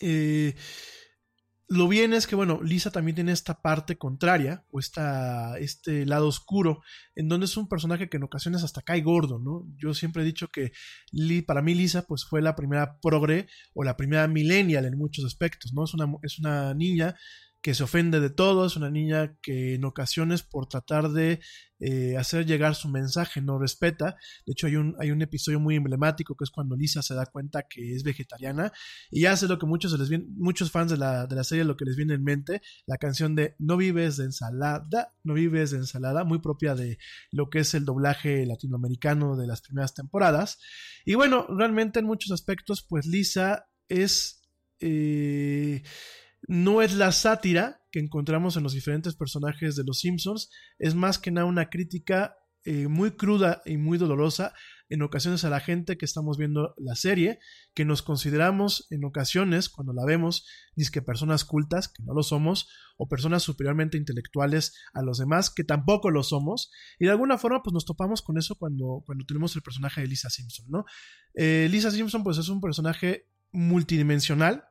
[0.00, 0.56] Eh,
[1.68, 6.28] lo bien es que, bueno, Lisa también tiene esta parte contraria, o esta, este lado
[6.28, 6.82] oscuro,
[7.14, 9.66] en donde es un personaje que en ocasiones hasta cae gordo, ¿no?
[9.76, 10.72] Yo siempre he dicho que
[11.46, 15.72] para mí Lisa, pues fue la primera progre o la primera millennial en muchos aspectos,
[15.72, 15.84] ¿no?
[15.84, 17.16] Es una, es una niña
[17.64, 21.40] que se ofende de todo, es una niña que en ocasiones por tratar de
[21.80, 24.16] eh, hacer llegar su mensaje no respeta.
[24.44, 27.24] De hecho hay un, hay un episodio muy emblemático que es cuando Lisa se da
[27.24, 28.70] cuenta que es vegetariana
[29.10, 31.64] y hace lo que muchos, se les viene, muchos fans de la, de la serie
[31.64, 35.70] lo que les viene en mente, la canción de No vives de ensalada, no vives
[35.70, 36.98] de ensalada, muy propia de
[37.30, 40.58] lo que es el doblaje latinoamericano de las primeras temporadas.
[41.06, 44.42] Y bueno, realmente en muchos aspectos pues Lisa es...
[44.80, 45.82] Eh,
[46.48, 51.18] no es la sátira que encontramos en los diferentes personajes de los Simpsons, es más
[51.18, 54.54] que nada una crítica eh, muy cruda y muy dolorosa
[54.88, 57.38] en ocasiones a la gente que estamos viendo la serie,
[57.74, 60.46] que nos consideramos en ocasiones, cuando la vemos,
[60.92, 65.64] que personas cultas, que no lo somos, o personas superiormente intelectuales a los demás, que
[65.64, 69.54] tampoco lo somos, y de alguna forma pues nos topamos con eso cuando, cuando tenemos
[69.56, 70.84] el personaje de Lisa Simpson, ¿no?
[71.34, 74.64] Eh, Lisa Simpson pues es un personaje multidimensional,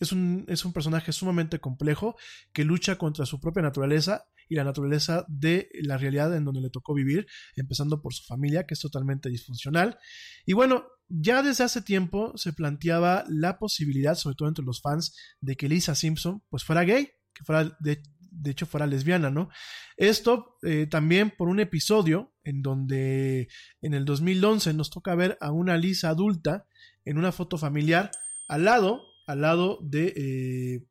[0.00, 2.16] es un, es un personaje sumamente complejo
[2.52, 6.70] que lucha contra su propia naturaleza y la naturaleza de la realidad en donde le
[6.70, 7.26] tocó vivir,
[7.56, 9.98] empezando por su familia, que es totalmente disfuncional.
[10.46, 15.14] Y bueno, ya desde hace tiempo se planteaba la posibilidad, sobre todo entre los fans,
[15.40, 19.48] de que Lisa Simpson pues fuera gay, que fuera de, de hecho fuera lesbiana, ¿no?
[19.96, 23.48] Esto eh, también por un episodio en donde
[23.80, 26.66] en el 2011 nos toca ver a una Lisa adulta
[27.04, 28.10] en una foto familiar
[28.48, 30.86] al lado al lado de, eh,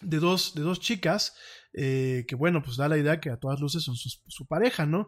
[0.00, 1.34] de, dos, de dos chicas,
[1.72, 5.06] eh, que bueno, pues da la idea que a todas luces son su, pareja, ¿no?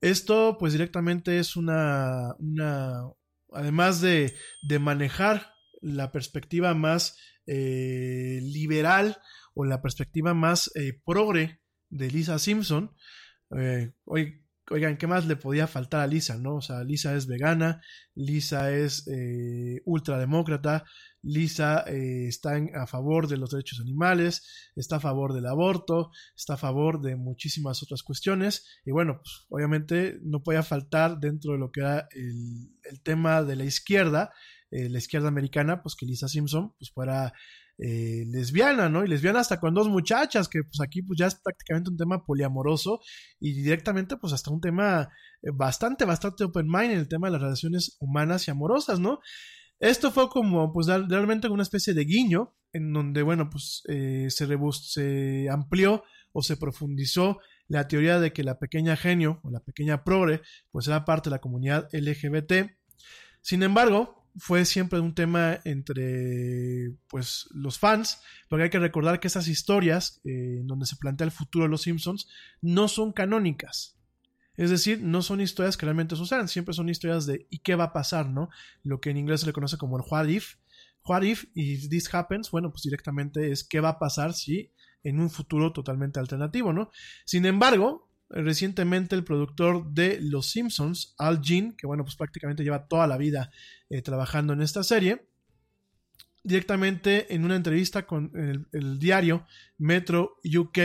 [0.00, 3.02] Esto pues directamente es una, una
[3.52, 9.18] además de, de manejar la perspectiva más eh, liberal
[9.54, 10.70] o la perspectiva más
[11.04, 11.60] progre
[11.90, 12.94] de Lisa Simpson,
[14.04, 16.56] hoy oigan, ¿qué más le podía faltar a Lisa, no?
[16.56, 17.82] O sea, Lisa es vegana,
[18.14, 20.84] Lisa es eh, ultrademócrata,
[21.22, 26.54] Lisa eh, está a favor de los derechos animales, está a favor del aborto, está
[26.54, 28.66] a favor de muchísimas otras cuestiones.
[28.84, 33.42] Y bueno, pues obviamente no podía faltar dentro de lo que era el, el tema
[33.42, 34.32] de la izquierda,
[34.70, 37.32] eh, la izquierda americana, pues que Lisa Simpson pues fuera
[37.78, 39.04] eh, lesbiana, ¿no?
[39.04, 42.24] Y lesbiana hasta con dos muchachas, que pues aquí pues ya es prácticamente un tema
[42.24, 43.00] poliamoroso
[43.40, 45.08] y directamente pues hasta un tema
[45.42, 49.20] eh, bastante, bastante open mind en el tema de las relaciones humanas y amorosas, ¿no?
[49.80, 54.46] Esto fue como pues realmente una especie de guiño en donde, bueno, pues eh, se,
[54.72, 60.04] se amplió o se profundizó la teoría de que la pequeña genio o la pequeña
[60.04, 62.70] progre pues era parte de la comunidad LGBT.
[63.40, 69.28] Sin embargo, fue siempre un tema entre pues los fans, porque hay que recordar que
[69.28, 72.28] esas historias eh, en donde se plantea el futuro de los Simpsons
[72.60, 73.96] no son canónicas.
[74.56, 77.84] Es decir, no son historias que realmente sucedan, siempre son historias de ¿y qué va
[77.84, 78.28] a pasar?
[78.28, 78.50] ¿no?
[78.82, 80.56] Lo que en inglés se le conoce como el what if.
[81.06, 85.20] What if, if this happens, bueno, pues directamente es qué va a pasar si en
[85.20, 86.90] un futuro totalmente alternativo, ¿no?
[87.26, 92.86] Sin embargo, recientemente el productor de Los Simpsons, Al Jean, que bueno, pues prácticamente lleva
[92.86, 93.50] toda la vida
[93.88, 95.28] eh, trabajando en esta serie,
[96.42, 98.30] directamente en una entrevista con
[98.72, 99.46] el, diario
[99.78, 100.78] Metro UK,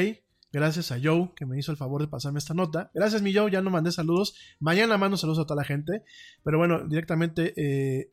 [0.51, 2.89] gracias a Joe, que me hizo el favor de pasarme esta nota.
[2.93, 4.35] Gracias, mi Joe, ya no mandé saludos.
[4.59, 6.03] Mañana mando saludos a toda la gente.
[6.43, 8.09] Pero bueno, directamente eh,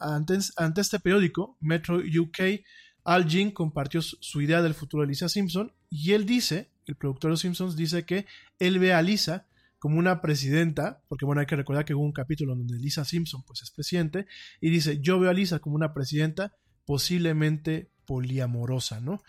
[0.00, 2.64] ante, ante, este periódico, Metro UK,
[3.04, 7.28] Al Jean compartió su idea del futuro de Lisa Simpson y él dice el productor
[7.28, 8.26] de Los Simpsons, dice que
[8.58, 9.46] él ve a Lisa
[9.78, 13.44] como una presidenta, porque bueno, hay que recordar que hubo un capítulo donde Lisa Simpson
[13.46, 14.26] pues es presidente,
[14.60, 16.54] y dice, yo veo a Lisa como una presidenta
[16.84, 19.22] posiblemente poliamorosa, ¿no?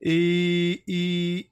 [0.00, 1.50] Y,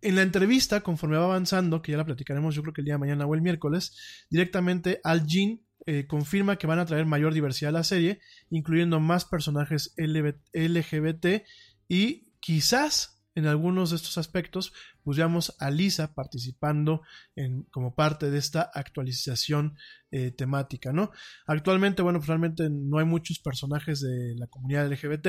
[0.00, 2.94] en la entrevista, conforme va avanzando, que ya la platicaremos yo creo que el día
[2.94, 7.32] de mañana o el miércoles, directamente Al Jean eh, confirma que van a traer mayor
[7.32, 8.20] diversidad a la serie,
[8.50, 11.44] incluyendo más personajes LGBT
[11.88, 14.72] y quizás en algunos de estos aspectos,
[15.04, 15.18] pues
[15.58, 17.02] a Lisa participando
[17.34, 19.76] en, como parte de esta actualización
[20.10, 21.10] eh, temática, ¿no?
[21.46, 25.26] Actualmente, bueno, pues realmente no hay muchos personajes de la comunidad LGBT.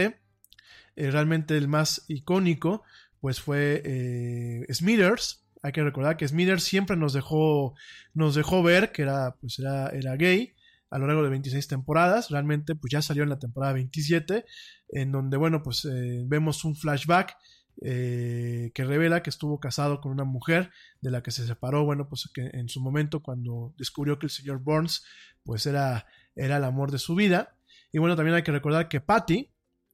[0.95, 2.83] Eh, realmente el más icónico,
[3.19, 7.73] pues fue eh, Smithers, Hay que recordar que Smithers siempre nos dejó,
[8.13, 10.53] nos dejó ver que era, pues era, era gay
[10.93, 12.29] a lo largo de 26 temporadas.
[12.29, 14.45] Realmente, pues ya salió en la temporada 27,
[14.89, 17.35] en donde, bueno, pues eh, vemos un flashback
[17.81, 20.71] eh, que revela que estuvo casado con una mujer
[21.01, 24.29] de la que se separó, bueno, pues que en su momento cuando descubrió que el
[24.29, 25.03] señor Burns,
[25.43, 26.05] pues era,
[26.35, 27.55] era el amor de su vida.
[27.91, 29.51] Y bueno, también hay que recordar que Patty,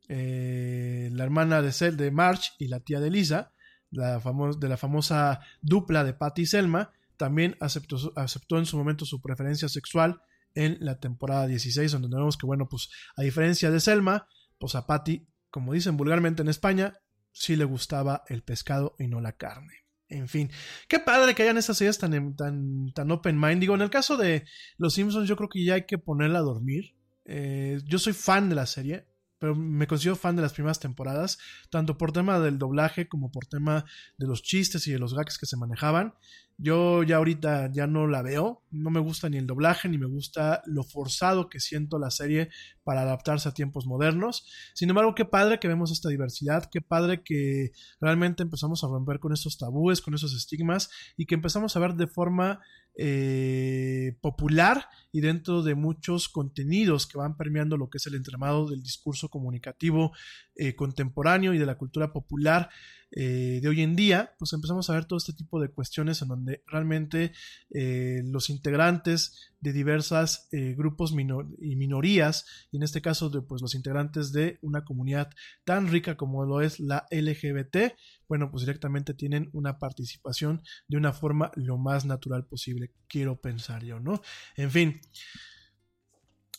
[0.07, 3.53] eh, la hermana de, Sel, de March y la tía de Lisa,
[3.91, 9.05] la de la famosa dupla de Patty y Selma, también aceptó, aceptó en su momento
[9.05, 10.21] su preferencia sexual
[10.55, 14.27] en la temporada 16, donde vemos que, bueno, pues a diferencia de Selma,
[14.57, 16.99] pues a Patty, como dicen vulgarmente en España,
[17.39, 19.85] sí le gustaba el pescado y no la carne.
[20.09, 20.51] En fin,
[20.87, 23.61] qué padre que hayan esas series tan, tan, tan open mind.
[23.61, 24.45] Digo, en el caso de
[24.77, 26.95] Los Simpsons, yo creo que ya hay que ponerla a dormir.
[27.25, 29.05] Eh, yo soy fan de la serie
[29.39, 31.39] pero me considero fan de las primeras temporadas,
[31.69, 33.85] tanto por tema del doblaje como por tema
[34.17, 36.13] de los chistes y de los gags que se manejaban.
[36.61, 40.07] Yo ya ahorita ya no la veo, no me gusta ni el doblaje, ni me
[40.07, 42.49] gusta lo forzado que siento la serie
[42.83, 44.45] para adaptarse a tiempos modernos.
[44.73, 47.71] Sin embargo, qué padre que vemos esta diversidad, qué padre que
[48.01, 51.93] realmente empezamos a romper con estos tabúes, con esos estigmas y que empezamos a ver
[51.93, 52.59] de forma
[52.97, 58.67] eh, popular y dentro de muchos contenidos que van permeando lo que es el entramado
[58.69, 60.11] del discurso comunicativo
[60.57, 62.69] eh, contemporáneo y de la cultura popular
[63.11, 66.27] eh, de hoy en día, pues empezamos a ver todo este tipo de cuestiones en
[66.27, 67.33] donde realmente
[67.71, 73.61] eh, los integrantes de diversos eh, grupos y minorías, y en este caso de pues,
[73.61, 75.29] los integrantes de una comunidad
[75.63, 77.95] tan rica como lo es la LGBT,
[78.27, 83.83] bueno, pues directamente tienen una participación de una forma lo más natural posible, quiero pensar
[83.83, 84.21] yo, ¿no?
[84.55, 85.01] En fin.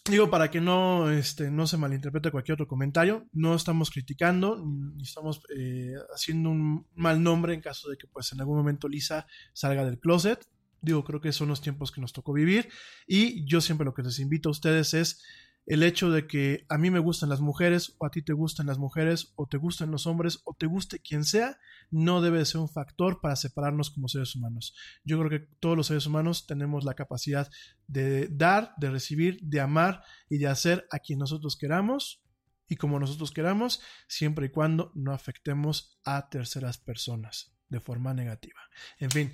[0.08, 5.02] Digo, para que no, este, no se malinterprete cualquier otro comentario, no estamos criticando, ni
[5.02, 9.26] estamos eh, haciendo un mal nombre en caso de que pues en algún momento Lisa
[9.52, 10.46] salga del closet.
[10.80, 12.70] Digo, creo que son los tiempos que nos tocó vivir
[13.06, 15.22] y yo siempre lo que les invito a ustedes es
[15.70, 18.66] el hecho de que a mí me gustan las mujeres o a ti te gustan
[18.66, 21.60] las mujeres o te gustan los hombres o te guste quien sea,
[21.92, 24.74] no debe ser un factor para separarnos como seres humanos.
[25.04, 27.48] Yo creo que todos los seres humanos tenemos la capacidad
[27.86, 32.20] de dar, de recibir, de amar y de hacer a quien nosotros queramos
[32.66, 38.60] y como nosotros queramos, siempre y cuando no afectemos a terceras personas de forma negativa.
[38.98, 39.32] En fin,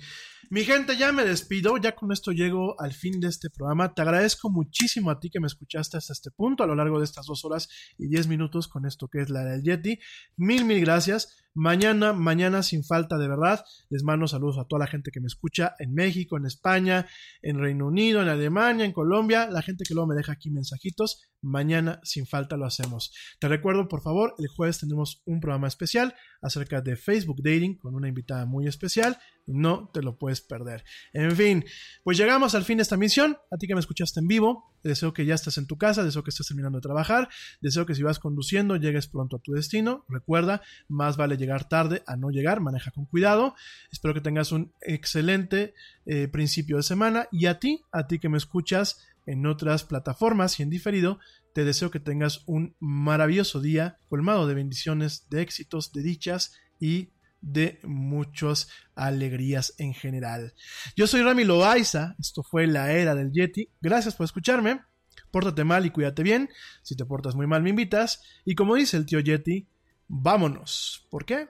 [0.49, 3.93] mi gente, ya me despido, ya con esto llego al fin de este programa.
[3.93, 7.05] Te agradezco muchísimo a ti que me escuchaste hasta este punto a lo largo de
[7.05, 9.99] estas dos horas y diez minutos con esto que es la del Yeti.
[10.37, 11.43] Mil, mil gracias.
[11.59, 13.65] Mañana, mañana sin falta de verdad.
[13.89, 17.07] Les mando saludos a toda la gente que me escucha en México, en España,
[17.41, 21.23] en Reino Unido, en Alemania, en Colombia, la gente que luego me deja aquí mensajitos.
[21.41, 23.13] Mañana sin falta lo hacemos.
[23.39, 27.95] Te recuerdo, por favor, el jueves tenemos un programa especial acerca de Facebook Dating con
[27.95, 29.17] una invitada muy especial.
[29.45, 30.83] No te lo puedes perder.
[31.13, 31.63] En fin,
[32.03, 33.37] pues llegamos al fin de esta misión.
[33.51, 36.23] A ti que me escuchaste en vivo, deseo que ya estés en tu casa, deseo
[36.23, 37.29] que estés terminando de trabajar,
[37.61, 40.05] deseo que si vas conduciendo llegues pronto a tu destino.
[40.09, 43.55] Recuerda, más vale llegar tarde a no llegar, maneja con cuidado.
[43.91, 45.73] Espero que tengas un excelente
[46.05, 50.59] eh, principio de semana y a ti, a ti que me escuchas en otras plataformas
[50.59, 51.19] y en diferido,
[51.53, 57.09] te deseo que tengas un maravilloso día colmado de bendiciones, de éxitos, de dichas y
[57.41, 60.53] de muchas alegrías en general.
[60.95, 64.81] Yo soy Rami Loaiza, esto fue la era del Yeti, gracias por escucharme,
[65.29, 66.49] pórtate mal y cuídate bien,
[66.81, 69.67] si te portas muy mal me invitas, y como dice el tío Yeti,
[70.07, 71.05] vámonos.
[71.11, 71.49] ¿Por qué?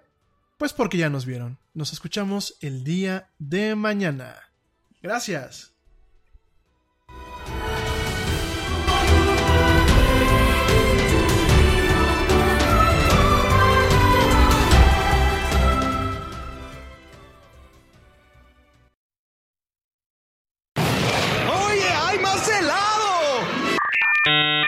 [0.58, 1.60] Pues porque ya nos vieron.
[1.74, 4.36] Nos escuchamos el día de mañana.
[5.02, 5.77] Gracias.